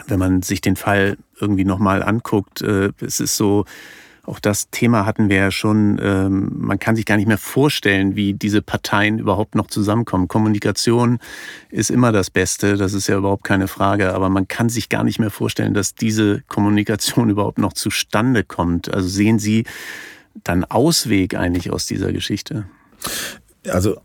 Wenn 0.07 0.19
man 0.19 0.43
sich 0.43 0.61
den 0.61 0.77
Fall 0.77 1.17
irgendwie 1.41 1.65
nochmal 1.65 2.03
anguckt, 2.03 2.63
äh, 2.63 2.91
es 3.01 3.21
ist 3.21 3.37
so, 3.37 3.65
auch 4.29 4.39
das 4.39 4.71
Thema 4.71 5.07
hatten 5.07 5.29
wir 5.29 5.37
ja 5.37 5.51
schon. 5.51 5.99
Ähm, 6.03 6.51
man 6.55 6.79
kann 6.79 6.97
sich 6.97 7.07
gar 7.07 7.17
nicht 7.17 7.27
mehr 7.27 7.39
vorstellen, 7.39 8.15
wie 8.15 8.35
diese 8.35 8.63
Parteien 8.63 9.19
überhaupt 9.19 9.55
noch 9.55 9.69
zusammenkommen. 9.69 10.29
Kommunikation 10.29 11.19
ist 11.71 11.91
immer 11.91 12.13
das 12.13 12.31
Beste, 12.31 12.77
das 12.77 12.93
ist 12.93 13.09
ja 13.09 13.17
überhaupt 13.17 13.45
keine 13.45 13.69
Frage. 13.69 14.15
Aber 14.15 14.29
man 14.29 14.47
kann 14.47 14.69
sich 14.69 14.89
gar 14.89 15.05
nicht 15.05 15.19
mehr 15.19 15.31
vorstellen, 15.31 15.75
dass 15.75 15.95
diese 15.95 16.43
Kommunikation 16.49 17.31
überhaupt 17.31 17.59
noch 17.59 17.73
zustande 17.73 18.45
kommt. 18.45 18.93
Also 18.93 19.09
sehen 19.09 19.39
Sie 19.39 19.65
dann 20.45 20.65
Ausweg 20.65 21.35
eigentlich 21.35 21.73
aus 21.73 21.87
dieser 21.87 22.13
Geschichte? 22.13 22.67
Also 23.71 24.01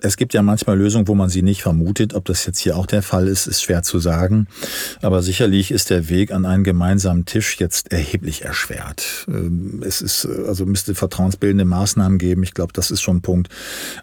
es 0.00 0.16
gibt 0.16 0.34
ja 0.34 0.42
manchmal 0.42 0.78
Lösungen, 0.78 1.08
wo 1.08 1.14
man 1.14 1.28
sie 1.28 1.42
nicht 1.42 1.62
vermutet. 1.62 2.14
Ob 2.14 2.24
das 2.24 2.46
jetzt 2.46 2.58
hier 2.58 2.76
auch 2.76 2.86
der 2.86 3.02
Fall 3.02 3.28
ist, 3.28 3.46
ist 3.46 3.62
schwer 3.62 3.82
zu 3.82 3.98
sagen. 3.98 4.46
Aber 5.02 5.22
sicherlich 5.22 5.70
ist 5.70 5.90
der 5.90 6.08
Weg 6.08 6.32
an 6.32 6.44
einen 6.46 6.64
gemeinsamen 6.64 7.24
Tisch 7.24 7.58
jetzt 7.58 7.92
erheblich 7.92 8.44
erschwert. 8.44 9.26
Ähm, 9.28 9.82
es 9.84 10.00
ist 10.00 10.26
also 10.26 10.66
müsste 10.66 10.94
vertrauensbildende 10.94 11.64
Maßnahmen 11.64 12.18
geben. 12.18 12.42
Ich 12.42 12.54
glaube, 12.54 12.72
das 12.72 12.90
ist 12.90 13.02
schon 13.02 13.18
ein 13.18 13.22
Punkt, 13.22 13.48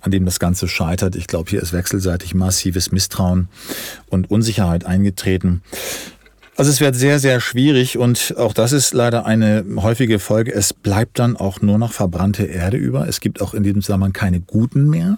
an 0.01 0.12
dem 0.12 0.26
das 0.26 0.39
Ganze 0.39 0.68
scheitert. 0.68 1.16
Ich 1.16 1.28
glaube, 1.28 1.49
hier 1.49 1.62
ist 1.62 1.74
wechselseitig 1.74 2.34
massives 2.34 2.91
Misstrauen 2.91 3.49
und 4.09 4.30
Unsicherheit 4.32 4.86
eingetreten. 4.86 5.62
Also 6.62 6.70
es 6.70 6.80
wird 6.80 6.93
sehr, 6.93 7.18
sehr 7.18 7.39
schwierig 7.39 7.97
und 7.97 8.36
auch 8.38 8.53
das 8.53 8.72
ist 8.72 8.93
leider 8.93 9.26
eine 9.26 9.66
häufige 9.78 10.20
Folge. 10.20 10.53
Es 10.53 10.76
bleibt 10.76 11.18
dann 11.18 11.36
auch 11.36 11.59
nur 11.62 11.80
noch 11.80 11.91
verbrannte 11.91 12.43
Erde 12.43 12.78
über. 12.78 13.07
Es 13.07 13.20
gibt 13.20 13.41
auch 13.41 13.55
in 13.55 13.64
diesem 13.64 13.82
Zusammenhang 13.82 14.14
keine 14.14 14.41
guten 14.41 14.88
mehr, 14.88 15.18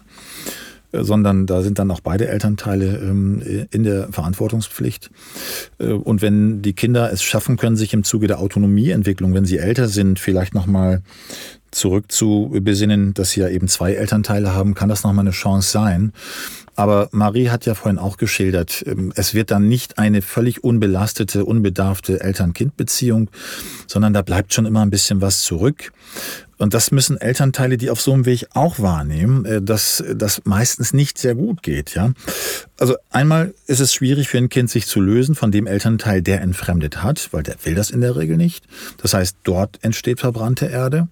äh, 0.93 1.03
sondern 1.03 1.45
da 1.45 1.61
sind 1.61 1.79
dann 1.79 1.91
auch 1.91 1.99
beide 1.99 2.29
Elternteile 2.29 2.95
ähm, 2.97 3.67
in 3.71 3.83
der 3.83 4.07
Verantwortungspflicht. 4.13 5.11
Äh, 5.79 5.87
und 5.87 6.21
wenn 6.21 6.61
die 6.61 6.71
Kinder 6.71 7.11
es 7.11 7.21
schaffen 7.21 7.57
können, 7.57 7.75
sich 7.75 7.93
im 7.93 8.05
Zuge 8.05 8.27
der 8.27 8.39
Autonomieentwicklung, 8.39 9.33
wenn 9.33 9.43
sie 9.43 9.57
älter 9.57 9.89
sind, 9.89 10.19
vielleicht 10.19 10.53
nochmal 10.53 11.01
zurück 11.71 12.09
zu 12.09 12.57
besinnen, 12.61 13.13
dass 13.15 13.31
sie 13.31 13.41
ja 13.41 13.49
eben 13.49 13.67
zwei 13.67 13.95
Elternteile 13.95 14.53
haben, 14.53 14.75
kann 14.75 14.87
das 14.87 15.03
nochmal 15.03 15.23
eine 15.23 15.31
Chance 15.31 15.69
sein. 15.69 16.13
Aber 16.76 17.09
Marie 17.11 17.49
hat 17.49 17.65
ja 17.65 17.76
vorhin 17.76 17.99
auch 17.99 18.17
geschildert, 18.17 18.84
ähm, 18.88 19.13
es 19.15 19.34
wird 19.34 19.51
dann 19.51 19.67
nicht 19.67 19.97
eine 19.99 20.21
völlig 20.21 20.63
unbelastete, 20.63 21.45
unbedarfte 21.45 22.21
Eltern-Kind-Beziehung, 22.21 23.30
sondern 23.88 24.13
da 24.13 24.21
bleibt 24.21 24.53
schon 24.53 24.65
immer 24.65 24.82
ein 24.82 24.89
bisschen 24.89 25.21
was 25.21 25.41
zurück. 25.41 25.91
Und 26.57 26.74
das 26.74 26.91
müssen 26.91 27.17
Elternteile, 27.17 27.78
die 27.78 27.89
auf 27.89 27.99
so 27.99 28.13
einem 28.13 28.26
Weg 28.26 28.47
auch 28.53 28.80
wahrnehmen, 28.80 29.45
äh, 29.45 29.61
dass 29.61 30.03
das 30.15 30.41
meistens 30.45 30.93
nicht 30.93 31.17
sehr 31.17 31.36
gut 31.36 31.63
geht. 31.63 31.93
Ja, 31.93 32.13
also 32.80 32.95
einmal 33.11 33.53
ist 33.67 33.80
es 33.80 33.93
schwierig 33.93 34.28
für 34.28 34.39
ein 34.39 34.49
Kind, 34.49 34.69
sich 34.69 34.88
zu 34.88 34.99
lösen 34.99 35.36
von 35.36 35.51
dem 35.51 35.67
Elternteil, 35.67 36.21
der 36.21 36.41
entfremdet 36.41 37.03
hat, 37.03 37.30
weil 37.32 37.43
der 37.43 37.55
will 37.63 37.76
das 37.76 37.91
in 37.91 38.01
der 38.01 38.15
Regel 38.15 38.36
nicht. 38.36 38.65
Das 38.97 39.13
heißt, 39.13 39.38
dort 39.43 39.80
entsteht 39.84 40.19
verbrannte 40.19 40.65
Erde. 40.65 41.07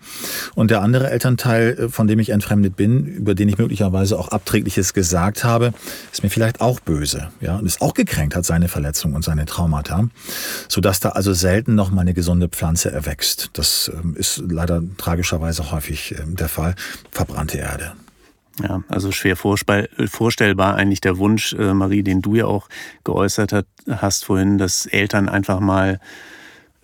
Und 0.55 0.72
der 0.72 0.82
andere 0.82 1.12
Elternteil, 1.12 1.78
äh, 1.78 1.89
von 1.89 2.07
dem 2.07 2.20
ich 2.20 2.30
entfremdet 2.30 2.76
bin, 2.76 3.05
über 3.05 3.36
den 3.36 3.47
ich 3.47 3.57
möglicherweise 3.57 4.18
auch 4.18 4.30
Abträgliches 4.30 4.93
gesagt 4.93 5.43
habe, 5.43 5.74
ist 6.12 6.24
mir 6.24 6.30
vielleicht 6.30 6.62
auch 6.62 6.80
böse. 6.80 7.30
Ja, 7.41 7.57
und 7.57 7.66
ist 7.66 7.82
auch 7.82 7.93
gekränkt, 7.93 8.36
hat 8.36 8.45
seine 8.45 8.68
Verletzung 8.68 9.14
und 9.14 9.24
seine 9.24 9.45
Traumata, 9.45 10.09
sodass 10.68 10.99
da 10.99 11.09
also 11.09 11.34
selten 11.34 11.76
noch 11.76 11.91
mal 11.91 12.01
eine 12.01 12.14
gesunde 12.14 12.49
Pflanze 12.49 12.91
erwächst. 12.91 13.51
Das 13.53 13.91
ähm, 13.93 14.16
ist 14.16 14.43
leider 14.49 14.82
tragischerweise 14.97 15.72
häufig 15.72 16.16
ähm, 16.20 16.36
der 16.36 16.49
Fall, 16.49 16.76
verbrannte 17.12 17.59
Erde. 17.59 17.93
Ja, 18.62 18.84
also 18.89 19.12
schwer 19.12 19.38
vorstellbar 19.38 20.76
eigentlich 20.76 21.02
der 21.02 21.18
Wunsch, 21.18 21.54
äh, 21.54 21.74
Marie, 21.74 22.04
den 22.04 22.22
du 22.22 22.36
ja 22.36 22.45
auch 22.45 22.68
geäußert 23.04 23.66
hast 23.89 24.26
vorhin, 24.26 24.58
dass 24.58 24.86
Eltern 24.86 25.30
einfach 25.30 25.60
mal 25.60 25.99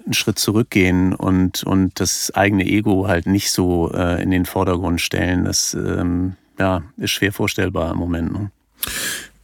einen 0.05 0.13
Schritt 0.13 0.39
zurückgehen 0.39 1.13
und, 1.13 1.63
und 1.63 1.99
das 1.99 2.32
eigene 2.34 2.65
Ego 2.65 3.07
halt 3.07 3.28
nicht 3.28 3.51
so 3.51 3.91
äh, 3.93 4.24
in 4.24 4.32
den 4.32 4.45
Vordergrund 4.45 5.01
stellen. 5.01 5.43
Das 5.43 5.74
ähm, 5.74 6.36
ja, 6.57 6.84
ist 6.95 7.11
schwer 7.11 7.34
vorstellbar 7.34 7.91
im 7.91 7.97
Moment. 7.97 8.32
Ne? 8.32 8.51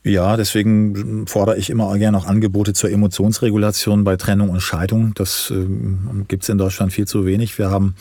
Ja, 0.06 0.36
deswegen 0.36 1.26
fordere 1.28 1.56
ich 1.56 1.70
immer 1.70 1.97
gerne 1.97 2.18
auch 2.18 2.26
Angebote 2.26 2.74
zur 2.74 2.91
Emotionsregulation 2.91 4.04
bei 4.04 4.18
Trennung 4.18 4.49
und 4.49 4.60
Scheidung. 4.60 5.14
Das 5.16 5.49
ähm, 5.49 6.26
gibt 6.28 6.43
es 6.43 6.49
in 6.49 6.58
Deutschland 6.58 6.91
viel 6.91 7.08
zu 7.08 7.26
wenig. 7.26 7.58
Wir 7.58 7.72
haben 7.72 7.95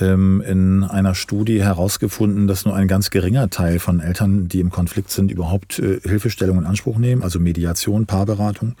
ähm, 0.00 0.42
in 0.46 0.82
einer 0.82 1.14
Studie 1.14 1.62
herausgefunden, 1.62 2.46
dass 2.46 2.64
nur 2.64 2.74
ein 2.74 2.88
ganz 2.88 3.10
geringer 3.10 3.50
Teil 3.50 3.80
von 3.80 4.00
Eltern, 4.00 4.48
die 4.48 4.60
im 4.60 4.70
Konflikt 4.70 5.10
sind, 5.10 5.30
überhaupt 5.30 5.78
äh, 5.78 6.00
Hilfestellung 6.02 6.56
in 6.56 6.64
Anspruch 6.64 6.96
nehmen, 6.96 7.22
also 7.22 7.38
Mediation, 7.38 8.06
Paarberatung. 8.06 8.74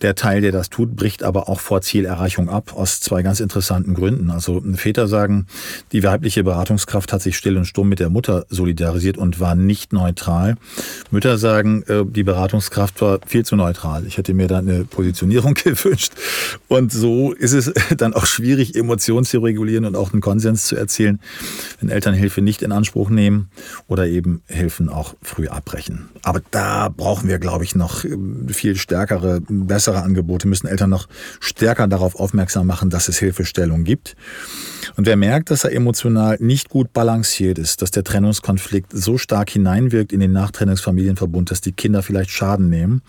Der 0.00 0.14
Teil, 0.14 0.42
der 0.42 0.52
das 0.52 0.70
tut, 0.70 0.94
bricht 0.94 1.24
aber 1.24 1.48
auch 1.48 1.58
vor 1.58 1.82
Zielerreichung 1.82 2.48
ab, 2.50 2.72
aus 2.76 3.00
zwei 3.00 3.22
ganz 3.22 3.40
interessanten 3.40 3.94
Gründen. 3.94 4.30
Also 4.30 4.62
Väter 4.74 5.08
sagen, 5.08 5.46
die 5.90 6.04
weibliche 6.04 6.44
Beratungskraft 6.44 7.12
hat 7.12 7.20
sich 7.20 7.36
still 7.36 7.56
und 7.56 7.64
stumm 7.64 7.88
mit 7.88 7.98
der 7.98 8.10
Mutter 8.10 8.46
solidarisiert 8.48 9.18
und 9.18 9.40
war 9.40 9.56
nicht 9.56 9.92
neutral. 9.92 10.54
Mütter 11.10 11.36
sagen, 11.36 11.79
äh, 11.88 12.04
die 12.04 12.22
Beratungskraft 12.22 13.00
war 13.00 13.20
viel 13.26 13.44
zu 13.44 13.56
neutral. 13.56 14.06
Ich 14.06 14.18
hätte 14.18 14.34
mir 14.34 14.48
da 14.48 14.58
eine 14.58 14.84
Positionierung 14.84 15.54
gewünscht. 15.64 16.12
Und 16.68 16.92
so 16.92 17.32
ist 17.32 17.52
es 17.52 17.72
dann 17.96 18.14
auch 18.14 18.26
schwierig, 18.26 18.74
Emotionen 18.76 19.24
zu 19.24 19.38
regulieren 19.40 19.84
und 19.84 19.96
auch 19.96 20.12
einen 20.12 20.20
Konsens 20.20 20.64
zu 20.66 20.76
erzielen, 20.76 21.20
wenn 21.80 21.88
Eltern 21.88 22.14
Hilfe 22.14 22.42
nicht 22.42 22.62
in 22.62 22.72
Anspruch 22.72 23.10
nehmen 23.10 23.50
oder 23.88 24.06
eben 24.06 24.42
Hilfen 24.46 24.88
auch 24.88 25.14
früh 25.22 25.48
abbrechen. 25.48 26.08
Aber 26.22 26.42
da 26.50 26.88
brauchen 26.88 27.28
wir, 27.28 27.38
glaube 27.38 27.64
ich, 27.64 27.74
noch 27.74 28.04
ähm, 28.04 28.48
viel 28.48 28.76
stärkere, 28.76 29.40
bessere 29.48 30.02
Angebote, 30.02 30.48
müssen 30.48 30.66
Eltern 30.66 30.90
noch 30.90 31.08
stärker 31.40 31.88
darauf 31.88 32.16
aufmerksam 32.16 32.66
machen, 32.66 32.90
dass 32.90 33.08
es 33.08 33.18
Hilfestellung 33.18 33.84
gibt. 33.84 34.16
Und 34.96 35.06
wer 35.06 35.16
merkt, 35.16 35.50
dass 35.50 35.64
er 35.64 35.72
emotional 35.72 36.36
nicht 36.40 36.68
gut 36.68 36.92
balanciert 36.92 37.58
ist, 37.58 37.82
dass 37.82 37.90
der 37.90 38.04
Trennungskonflikt 38.04 38.92
so 38.92 39.18
stark 39.18 39.50
hineinwirkt 39.50 40.12
in 40.12 40.20
den 40.20 40.32
Nachtrennungsfamilienverbund, 40.32 41.50
dass 41.50 41.60
die 41.60 41.72
Kinder 41.72 42.02
vielleicht 42.02 42.30
Schaden 42.30 42.68
nehmen, 42.68 43.02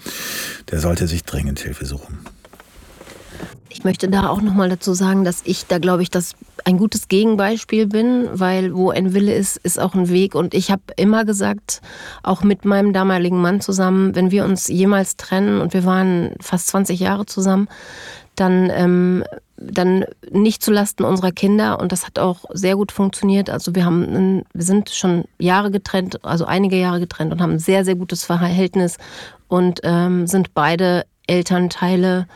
der 0.69 0.79
sollte 0.79 1.07
sich 1.07 1.23
dringend 1.23 1.59
Hilfe 1.59 1.85
suchen. 1.85 2.19
Ich 3.69 3.85
möchte 3.85 4.09
da 4.09 4.27
auch 4.27 4.41
noch 4.41 4.53
mal 4.53 4.69
dazu 4.69 4.93
sagen, 4.93 5.23
dass 5.23 5.41
ich 5.45 5.65
da 5.65 5.79
glaube 5.79 6.03
ich, 6.03 6.09
dass 6.09 6.35
ein 6.65 6.77
gutes 6.77 7.07
Gegenbeispiel 7.07 7.87
bin, 7.87 8.27
weil 8.33 8.75
wo 8.75 8.91
ein 8.91 9.13
Wille 9.13 9.33
ist, 9.33 9.57
ist 9.57 9.79
auch 9.79 9.95
ein 9.95 10.09
Weg. 10.09 10.35
Und 10.35 10.53
ich 10.53 10.71
habe 10.71 10.83
immer 10.97 11.25
gesagt, 11.25 11.81
auch 12.21 12.43
mit 12.43 12.65
meinem 12.65 12.93
damaligen 12.93 13.41
Mann 13.41 13.61
zusammen, 13.61 14.15
wenn 14.15 14.29
wir 14.29 14.45
uns 14.45 14.67
jemals 14.67 15.15
trennen 15.15 15.61
und 15.61 15.73
wir 15.73 15.85
waren 15.85 16.35
fast 16.41 16.67
20 16.67 16.99
Jahre 16.99 17.25
zusammen, 17.25 17.67
dann 18.35 18.69
ähm, 18.71 19.23
dann 19.61 20.05
nicht 20.31 20.63
zulasten 20.63 21.05
unserer 21.05 21.31
Kinder 21.31 21.79
und 21.79 21.91
das 21.91 22.05
hat 22.05 22.19
auch 22.19 22.45
sehr 22.53 22.75
gut 22.75 22.91
funktioniert. 22.91 23.49
Also 23.49 23.75
wir 23.75 23.85
haben, 23.85 24.43
wir 24.53 24.63
sind 24.63 24.89
schon 24.89 25.25
Jahre 25.39 25.71
getrennt, 25.71 26.23
also 26.25 26.45
einige 26.45 26.77
Jahre 26.77 26.99
getrennt 26.99 27.31
und 27.31 27.41
haben 27.41 27.53
ein 27.53 27.59
sehr 27.59 27.85
sehr 27.85 27.95
gutes 27.95 28.23
Verhältnis 28.23 28.97
und 29.47 29.81
ähm, 29.83 30.27
sind 30.27 30.53
beide 30.53 31.05
Elternteile 31.27 32.27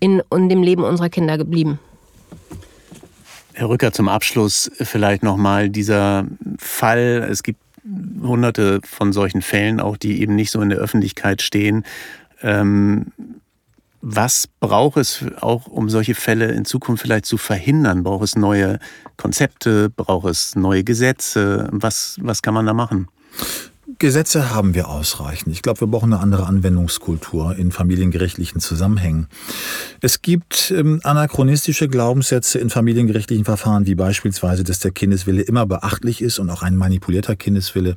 in, 0.00 0.22
in 0.34 0.48
dem 0.48 0.62
Leben 0.62 0.84
unserer 0.84 1.08
Kinder 1.08 1.38
geblieben. 1.38 1.78
Herr 3.54 3.68
Rücker, 3.68 3.92
zum 3.92 4.08
Abschluss 4.08 4.70
vielleicht 4.78 5.24
nochmal 5.24 5.68
dieser 5.68 6.26
Fall. 6.58 7.26
Es 7.28 7.42
gibt 7.42 7.60
hunderte 8.22 8.80
von 8.84 9.12
solchen 9.12 9.42
Fällen, 9.42 9.80
auch 9.80 9.96
die 9.96 10.20
eben 10.20 10.34
nicht 10.36 10.50
so 10.50 10.60
in 10.60 10.68
der 10.68 10.78
Öffentlichkeit 10.78 11.42
stehen. 11.42 11.84
Ähm, 12.42 13.06
was 14.00 14.48
braucht 14.60 14.96
es 14.96 15.24
auch, 15.40 15.66
um 15.66 15.88
solche 15.88 16.14
Fälle 16.14 16.46
in 16.52 16.64
Zukunft 16.64 17.02
vielleicht 17.02 17.26
zu 17.26 17.36
verhindern? 17.36 18.02
Braucht 18.02 18.24
es 18.24 18.36
neue 18.36 18.78
Konzepte? 19.16 19.90
Braucht 19.90 20.28
es 20.28 20.54
neue 20.54 20.84
Gesetze? 20.84 21.68
Was, 21.72 22.16
was 22.20 22.42
kann 22.42 22.54
man 22.54 22.66
da 22.66 22.74
machen? 22.74 23.08
Gesetze 24.00 24.54
haben 24.54 24.74
wir 24.74 24.88
ausreichend. 24.88 25.52
Ich 25.52 25.60
glaube, 25.60 25.80
wir 25.80 25.88
brauchen 25.88 26.12
eine 26.12 26.22
andere 26.22 26.46
Anwendungskultur 26.46 27.56
in 27.56 27.72
familiengerichtlichen 27.72 28.60
Zusammenhängen. 28.60 29.26
Es 30.00 30.22
gibt 30.22 30.70
ähm, 30.70 31.00
anachronistische 31.02 31.88
Glaubenssätze 31.88 32.60
in 32.60 32.70
familiengerichtlichen 32.70 33.44
Verfahren, 33.44 33.86
wie 33.86 33.96
beispielsweise, 33.96 34.62
dass 34.62 34.78
der 34.78 34.92
Kindeswille 34.92 35.42
immer 35.42 35.66
beachtlich 35.66 36.22
ist 36.22 36.38
und 36.38 36.48
auch 36.48 36.62
ein 36.62 36.76
manipulierter 36.76 37.34
Kindeswille 37.34 37.96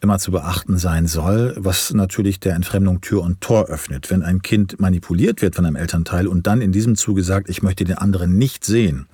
immer 0.00 0.18
zu 0.18 0.32
beachten 0.32 0.76
sein 0.76 1.06
soll, 1.06 1.54
was 1.56 1.94
natürlich 1.94 2.40
der 2.40 2.56
Entfremdung 2.56 3.00
Tür 3.00 3.22
und 3.22 3.40
Tor 3.40 3.66
öffnet. 3.66 4.10
Wenn 4.10 4.24
ein 4.24 4.42
Kind 4.42 4.80
manipuliert 4.80 5.40
wird 5.40 5.54
von 5.54 5.64
einem 5.64 5.76
Elternteil 5.76 6.26
und 6.26 6.48
dann 6.48 6.60
in 6.60 6.72
diesem 6.72 6.96
Zuge 6.96 7.22
sagt, 7.22 7.48
ich 7.48 7.62
möchte 7.62 7.84
den 7.84 7.98
anderen 7.98 8.38
nicht 8.38 8.64
sehen 8.64 9.06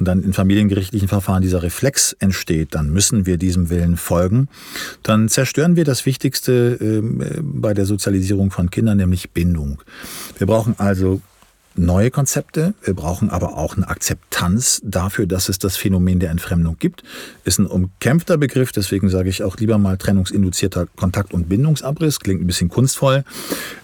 und 0.00 0.06
dann 0.06 0.22
in 0.22 0.32
familiengerichtlichen 0.32 1.08
Verfahren 1.08 1.42
dieser 1.42 1.62
Reflex 1.62 2.16
entsteht, 2.18 2.74
dann 2.74 2.90
müssen 2.90 3.26
wir 3.26 3.36
diesem 3.36 3.70
Willen 3.70 3.96
folgen, 3.96 4.48
dann 5.02 5.28
zerstören 5.28 5.76
wir 5.76 5.84
das 5.84 6.06
Wichtigste 6.06 6.78
ähm, 6.80 7.22
bei 7.42 7.74
der 7.74 7.84
Sozialisierung 7.84 8.50
von 8.50 8.70
Kindern, 8.70 8.96
nämlich 8.96 9.30
Bindung. 9.30 9.82
Wir 10.38 10.46
brauchen 10.46 10.74
also 10.78 11.20
neue 11.76 12.10
Konzepte. 12.10 12.74
Wir 12.82 12.94
brauchen 12.94 13.30
aber 13.30 13.56
auch 13.56 13.76
eine 13.76 13.88
Akzeptanz 13.88 14.80
dafür, 14.84 15.26
dass 15.26 15.48
es 15.48 15.58
das 15.58 15.76
Phänomen 15.76 16.20
der 16.20 16.30
Entfremdung 16.30 16.76
gibt. 16.78 17.02
Ist 17.44 17.58
ein 17.58 17.66
umkämpfter 17.66 18.38
Begriff, 18.38 18.72
deswegen 18.72 19.08
sage 19.08 19.28
ich 19.28 19.42
auch 19.42 19.56
lieber 19.56 19.78
mal 19.78 19.96
trennungsinduzierter 19.96 20.86
Kontakt- 20.96 21.32
und 21.32 21.48
Bindungsabriss. 21.48 22.20
Klingt 22.20 22.42
ein 22.42 22.46
bisschen 22.46 22.68
kunstvoll. 22.68 23.24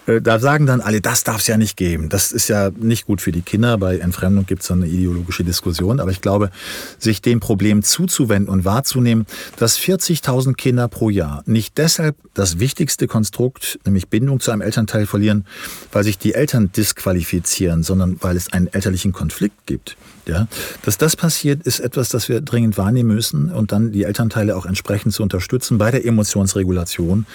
Äh, 0.05 0.21
da 0.21 0.39
sagen 0.39 0.65
dann 0.65 0.81
alle, 0.81 1.01
das 1.01 1.23
darf 1.23 1.41
es 1.41 1.47
ja 1.47 1.57
nicht 1.57 1.77
geben. 1.77 2.09
Das 2.09 2.31
ist 2.31 2.47
ja 2.47 2.71
nicht 2.77 3.05
gut 3.05 3.21
für 3.21 3.31
die 3.31 3.41
Kinder. 3.41 3.77
Bei 3.77 3.97
Entfremdung 3.97 4.45
gibt 4.45 4.61
es 4.61 4.67
so 4.67 4.73
eine 4.73 4.87
ideologische 4.87 5.43
Diskussion. 5.43 5.99
Aber 5.99 6.11
ich 6.11 6.21
glaube, 6.21 6.51
sich 6.97 7.21
dem 7.21 7.39
Problem 7.39 7.83
zuzuwenden 7.83 8.49
und 8.49 8.65
wahrzunehmen, 8.65 9.25
dass 9.57 9.79
40.000 9.79 10.55
Kinder 10.55 10.87
pro 10.87 11.09
Jahr 11.09 11.43
nicht 11.45 11.77
deshalb 11.77 12.15
das 12.33 12.59
wichtigste 12.59 13.07
Konstrukt, 13.07 13.79
nämlich 13.85 14.07
Bindung 14.07 14.39
zu 14.39 14.51
einem 14.51 14.61
Elternteil 14.61 15.05
verlieren, 15.05 15.45
weil 15.91 16.03
sich 16.03 16.17
die 16.17 16.33
Eltern 16.33 16.71
disqualifizieren, 16.71 17.76
sondern 17.83 18.17
weil 18.21 18.35
es 18.35 18.51
einen 18.53 18.67
elterlichen 18.67 19.11
Konflikt 19.11 19.65
gibt. 19.65 19.97
Ja, 20.27 20.47
dass 20.83 20.97
das 20.97 21.15
passiert, 21.15 21.63
ist 21.65 21.79
etwas, 21.79 22.09
das 22.09 22.27
wir 22.27 22.41
dringend 22.41 22.77
wahrnehmen 22.77 23.15
müssen 23.15 23.49
und 23.49 23.71
dann 23.71 23.93
die 23.93 24.03
Elternteile 24.03 24.57
auch 24.57 24.65
entsprechend 24.65 25.13
zu 25.13 25.23
unterstützen 25.23 25.77
bei 25.77 25.89
der 25.89 26.05
Emotionsregulation, 26.05 27.25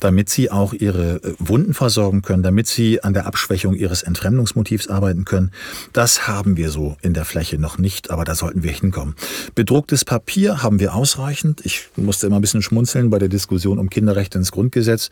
damit 0.00 0.30
sie 0.30 0.50
auch 0.50 0.72
ihre 0.72 1.16
äh, 1.16 1.34
Wunden 1.38 1.74
versorgen 1.74 2.22
können, 2.22 2.42
damit 2.42 2.66
sie 2.66 3.04
an 3.04 3.12
der 3.12 3.26
Abschwächung 3.26 3.74
ihres 3.74 4.02
Entfremdungsmotivs 4.02 4.88
arbeiten 4.88 5.26
können. 5.26 5.50
Das 5.92 6.28
haben 6.28 6.56
wir 6.56 6.70
so 6.70 6.96
in 7.02 7.12
der 7.12 7.26
Fläche 7.26 7.58
noch 7.58 7.76
nicht, 7.76 8.10
aber 8.10 8.24
da 8.24 8.34
sollten 8.34 8.62
wir 8.62 8.72
hinkommen. 8.72 9.16
Bedrucktes 9.54 10.06
Papier 10.06 10.62
haben 10.62 10.80
wir 10.80 10.94
ausreichend. 10.94 11.60
Ich 11.64 11.88
musste 11.96 12.26
immer 12.26 12.36
ein 12.36 12.42
bisschen 12.42 12.62
schmunzeln 12.62 13.10
bei 13.10 13.18
der 13.18 13.28
Diskussion 13.28 13.78
um 13.78 13.90
Kinderrechte 13.90 14.38
ins 14.38 14.50
Grundgesetz. 14.50 15.10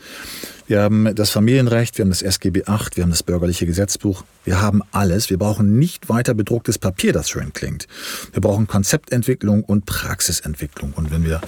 Wir 0.69 0.83
haben 0.83 1.15
das 1.15 1.31
Familienrecht, 1.31 1.97
wir 1.97 2.05
haben 2.05 2.11
das 2.11 2.21
SGB 2.21 2.67
VIII, 2.67 2.79
wir 2.95 3.03
haben 3.05 3.11
das 3.11 3.23
bürgerliche 3.23 3.65
Gesetzbuch. 3.65 4.23
Wir 4.45 4.61
haben 4.61 4.83
alles. 4.93 5.31
Wir 5.31 5.39
brauchen 5.39 5.79
nicht 5.79 6.11
weiter 6.11 6.35
bedrucktes 6.35 6.79
Papier, 6.79 7.15
das 7.15 7.31
schön 7.31 7.55
klingt. 7.55 7.87
Wir 8.33 8.43
brauchen 8.43 8.67
Konzeptentwicklung 8.67 9.65
und 9.65 9.87
Praxisentwicklung. 9.87 10.93
Und 10.93 11.11
wenn 11.11 11.25
wir 11.25 11.41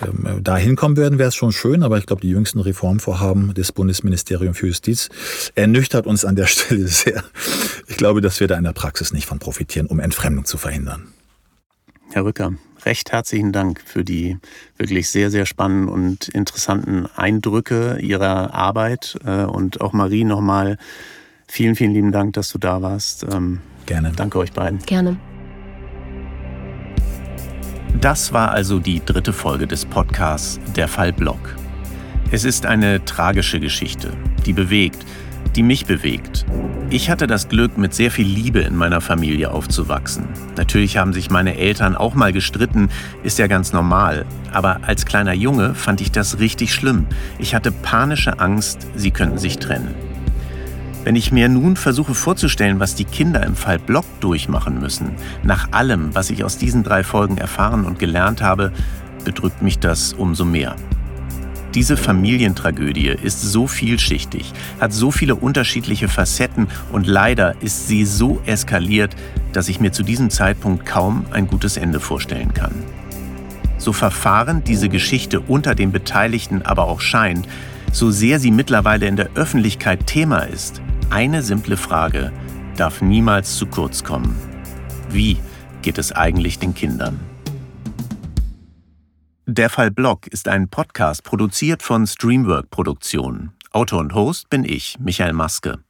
ähm, 0.00 0.38
da 0.44 0.56
hinkommen 0.56 0.96
würden, 0.96 1.18
wäre 1.18 1.30
es 1.30 1.34
schon 1.34 1.50
schön. 1.50 1.82
Aber 1.82 1.98
ich 1.98 2.06
glaube, 2.06 2.22
die 2.22 2.30
jüngsten 2.30 2.60
Reformvorhaben 2.60 3.52
des 3.52 3.72
Bundesministeriums 3.72 4.56
für 4.56 4.68
Justiz 4.68 5.08
ernüchtert 5.56 6.06
uns 6.06 6.24
an 6.24 6.36
der 6.36 6.46
Stelle 6.46 6.86
sehr. 6.86 7.24
Ich 7.88 7.96
glaube, 7.96 8.20
dass 8.20 8.38
wir 8.38 8.46
da 8.46 8.56
in 8.56 8.64
der 8.64 8.72
Praxis 8.72 9.12
nicht 9.12 9.26
von 9.26 9.40
profitieren, 9.40 9.88
um 9.88 9.98
Entfremdung 9.98 10.44
zu 10.44 10.56
verhindern. 10.56 11.08
Herr 12.14 12.26
Rücker, 12.26 12.52
recht 12.84 13.10
herzlichen 13.10 13.52
Dank 13.52 13.80
für 13.84 14.04
die 14.04 14.36
wirklich 14.76 15.08
sehr, 15.08 15.30
sehr 15.30 15.46
spannenden 15.46 15.88
und 15.88 16.28
interessanten 16.28 17.06
Eindrücke 17.16 17.98
Ihrer 18.00 18.52
Arbeit. 18.52 19.16
Äh, 19.24 19.44
und 19.44 19.80
auch 19.80 19.94
Marie 19.94 20.24
nochmal 20.24 20.76
vielen, 21.48 21.74
vielen 21.74 21.92
lieben 21.92 22.12
Dank, 22.12 22.34
dass 22.34 22.50
du 22.50 22.58
da 22.58 22.82
warst. 22.82 23.24
Ähm, 23.24 23.60
Gerne. 23.86 24.12
Danke 24.14 24.38
euch 24.38 24.52
beiden. 24.52 24.78
Gerne. 24.80 25.16
Das 28.00 28.32
war 28.32 28.50
also 28.50 28.78
die 28.78 29.00
dritte 29.04 29.32
Folge 29.32 29.66
des 29.66 29.86
Podcasts 29.86 30.60
Der 30.76 30.88
Fall 30.88 31.12
Block. 31.12 31.56
Es 32.30 32.44
ist 32.44 32.66
eine 32.66 33.04
tragische 33.04 33.58
Geschichte, 33.58 34.12
die 34.44 34.52
bewegt, 34.52 35.04
die 35.56 35.62
mich 35.62 35.86
bewegt. 35.86 36.46
Ich 36.90 37.08
hatte 37.08 37.26
das 37.26 37.48
Glück, 37.48 37.78
mit 37.78 37.94
sehr 37.94 38.10
viel 38.10 38.26
Liebe 38.26 38.60
in 38.60 38.76
meiner 38.76 39.00
Familie 39.00 39.50
aufzuwachsen. 39.50 40.26
Natürlich 40.56 40.98
haben 40.98 41.12
sich 41.12 41.30
meine 41.30 41.56
Eltern 41.56 41.96
auch 41.96 42.14
mal 42.14 42.32
gestritten, 42.32 42.90
ist 43.22 43.38
ja 43.38 43.46
ganz 43.46 43.72
normal. 43.72 44.26
Aber 44.52 44.80
als 44.82 45.06
kleiner 45.06 45.32
Junge 45.32 45.74
fand 45.74 46.00
ich 46.00 46.12
das 46.12 46.38
richtig 46.38 46.74
schlimm. 46.74 47.06
Ich 47.38 47.54
hatte 47.54 47.72
panische 47.72 48.40
Angst, 48.40 48.86
sie 48.94 49.10
könnten 49.10 49.38
sich 49.38 49.58
trennen. 49.58 49.94
Wenn 51.04 51.16
ich 51.16 51.32
mir 51.32 51.48
nun 51.48 51.76
versuche 51.76 52.14
vorzustellen, 52.14 52.78
was 52.78 52.94
die 52.94 53.04
Kinder 53.04 53.42
im 53.44 53.56
Fall 53.56 53.78
Block 53.78 54.04
durchmachen 54.20 54.78
müssen, 54.78 55.12
nach 55.42 55.72
allem, 55.72 56.14
was 56.14 56.30
ich 56.30 56.44
aus 56.44 56.58
diesen 56.58 56.84
drei 56.84 57.02
Folgen 57.02 57.38
erfahren 57.38 57.84
und 57.84 57.98
gelernt 57.98 58.40
habe, 58.40 58.70
bedrückt 59.24 59.62
mich 59.62 59.78
das 59.78 60.12
umso 60.12 60.44
mehr. 60.44 60.76
Diese 61.74 61.96
Familientragödie 61.96 63.08
ist 63.08 63.40
so 63.40 63.66
vielschichtig, 63.66 64.52
hat 64.78 64.92
so 64.92 65.10
viele 65.10 65.34
unterschiedliche 65.34 66.06
Facetten 66.08 66.68
und 66.92 67.06
leider 67.06 67.54
ist 67.62 67.88
sie 67.88 68.04
so 68.04 68.42
eskaliert, 68.44 69.16
dass 69.54 69.68
ich 69.68 69.80
mir 69.80 69.90
zu 69.90 70.02
diesem 70.02 70.28
Zeitpunkt 70.28 70.84
kaum 70.84 71.24
ein 71.30 71.46
gutes 71.46 71.78
Ende 71.78 71.98
vorstellen 71.98 72.52
kann. 72.52 72.74
So 73.78 73.94
verfahren 73.94 74.62
diese 74.64 74.90
Geschichte 74.90 75.40
unter 75.40 75.74
den 75.74 75.92
Beteiligten 75.92 76.60
aber 76.60 76.84
auch 76.84 77.00
scheint, 77.00 77.48
so 77.90 78.10
sehr 78.10 78.38
sie 78.38 78.50
mittlerweile 78.50 79.06
in 79.06 79.16
der 79.16 79.30
Öffentlichkeit 79.34 80.06
Thema 80.06 80.40
ist, 80.40 80.82
eine 81.08 81.42
simple 81.42 81.78
Frage 81.78 82.32
darf 82.76 83.00
niemals 83.00 83.56
zu 83.56 83.66
kurz 83.66 84.04
kommen. 84.04 84.36
Wie 85.10 85.38
geht 85.80 85.98
es 85.98 86.12
eigentlich 86.12 86.58
den 86.58 86.74
Kindern? 86.74 87.31
Der 89.54 89.68
Fall 89.68 89.90
Blog 89.90 90.28
ist 90.28 90.48
ein 90.48 90.70
Podcast 90.70 91.24
produziert 91.24 91.82
von 91.82 92.06
Streamwork 92.06 92.70
Produktionen. 92.70 93.52
Autor 93.70 94.00
und 94.00 94.14
Host 94.14 94.48
bin 94.48 94.64
ich, 94.64 94.98
Michael 94.98 95.34
Maske. 95.34 95.80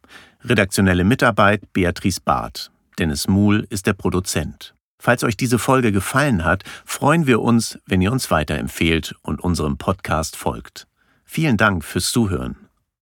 Redaktionelle 0.42 1.04
Mitarbeit 1.04 1.72
Beatrice 1.72 2.20
Barth. 2.20 2.72
Dennis 2.98 3.28
Muhl 3.28 3.64
ist 3.70 3.86
der 3.86 3.92
Produzent. 3.92 4.74
Falls 4.98 5.22
euch 5.22 5.36
diese 5.36 5.60
Folge 5.60 5.92
gefallen 5.92 6.44
hat, 6.44 6.64
freuen 6.84 7.28
wir 7.28 7.40
uns, 7.40 7.78
wenn 7.86 8.02
ihr 8.02 8.10
uns 8.10 8.32
weiterempfehlt 8.32 9.14
und 9.22 9.40
unserem 9.40 9.78
Podcast 9.78 10.34
folgt. 10.34 10.88
Vielen 11.24 11.56
Dank 11.56 11.84
fürs 11.84 12.10
Zuhören 12.10 12.56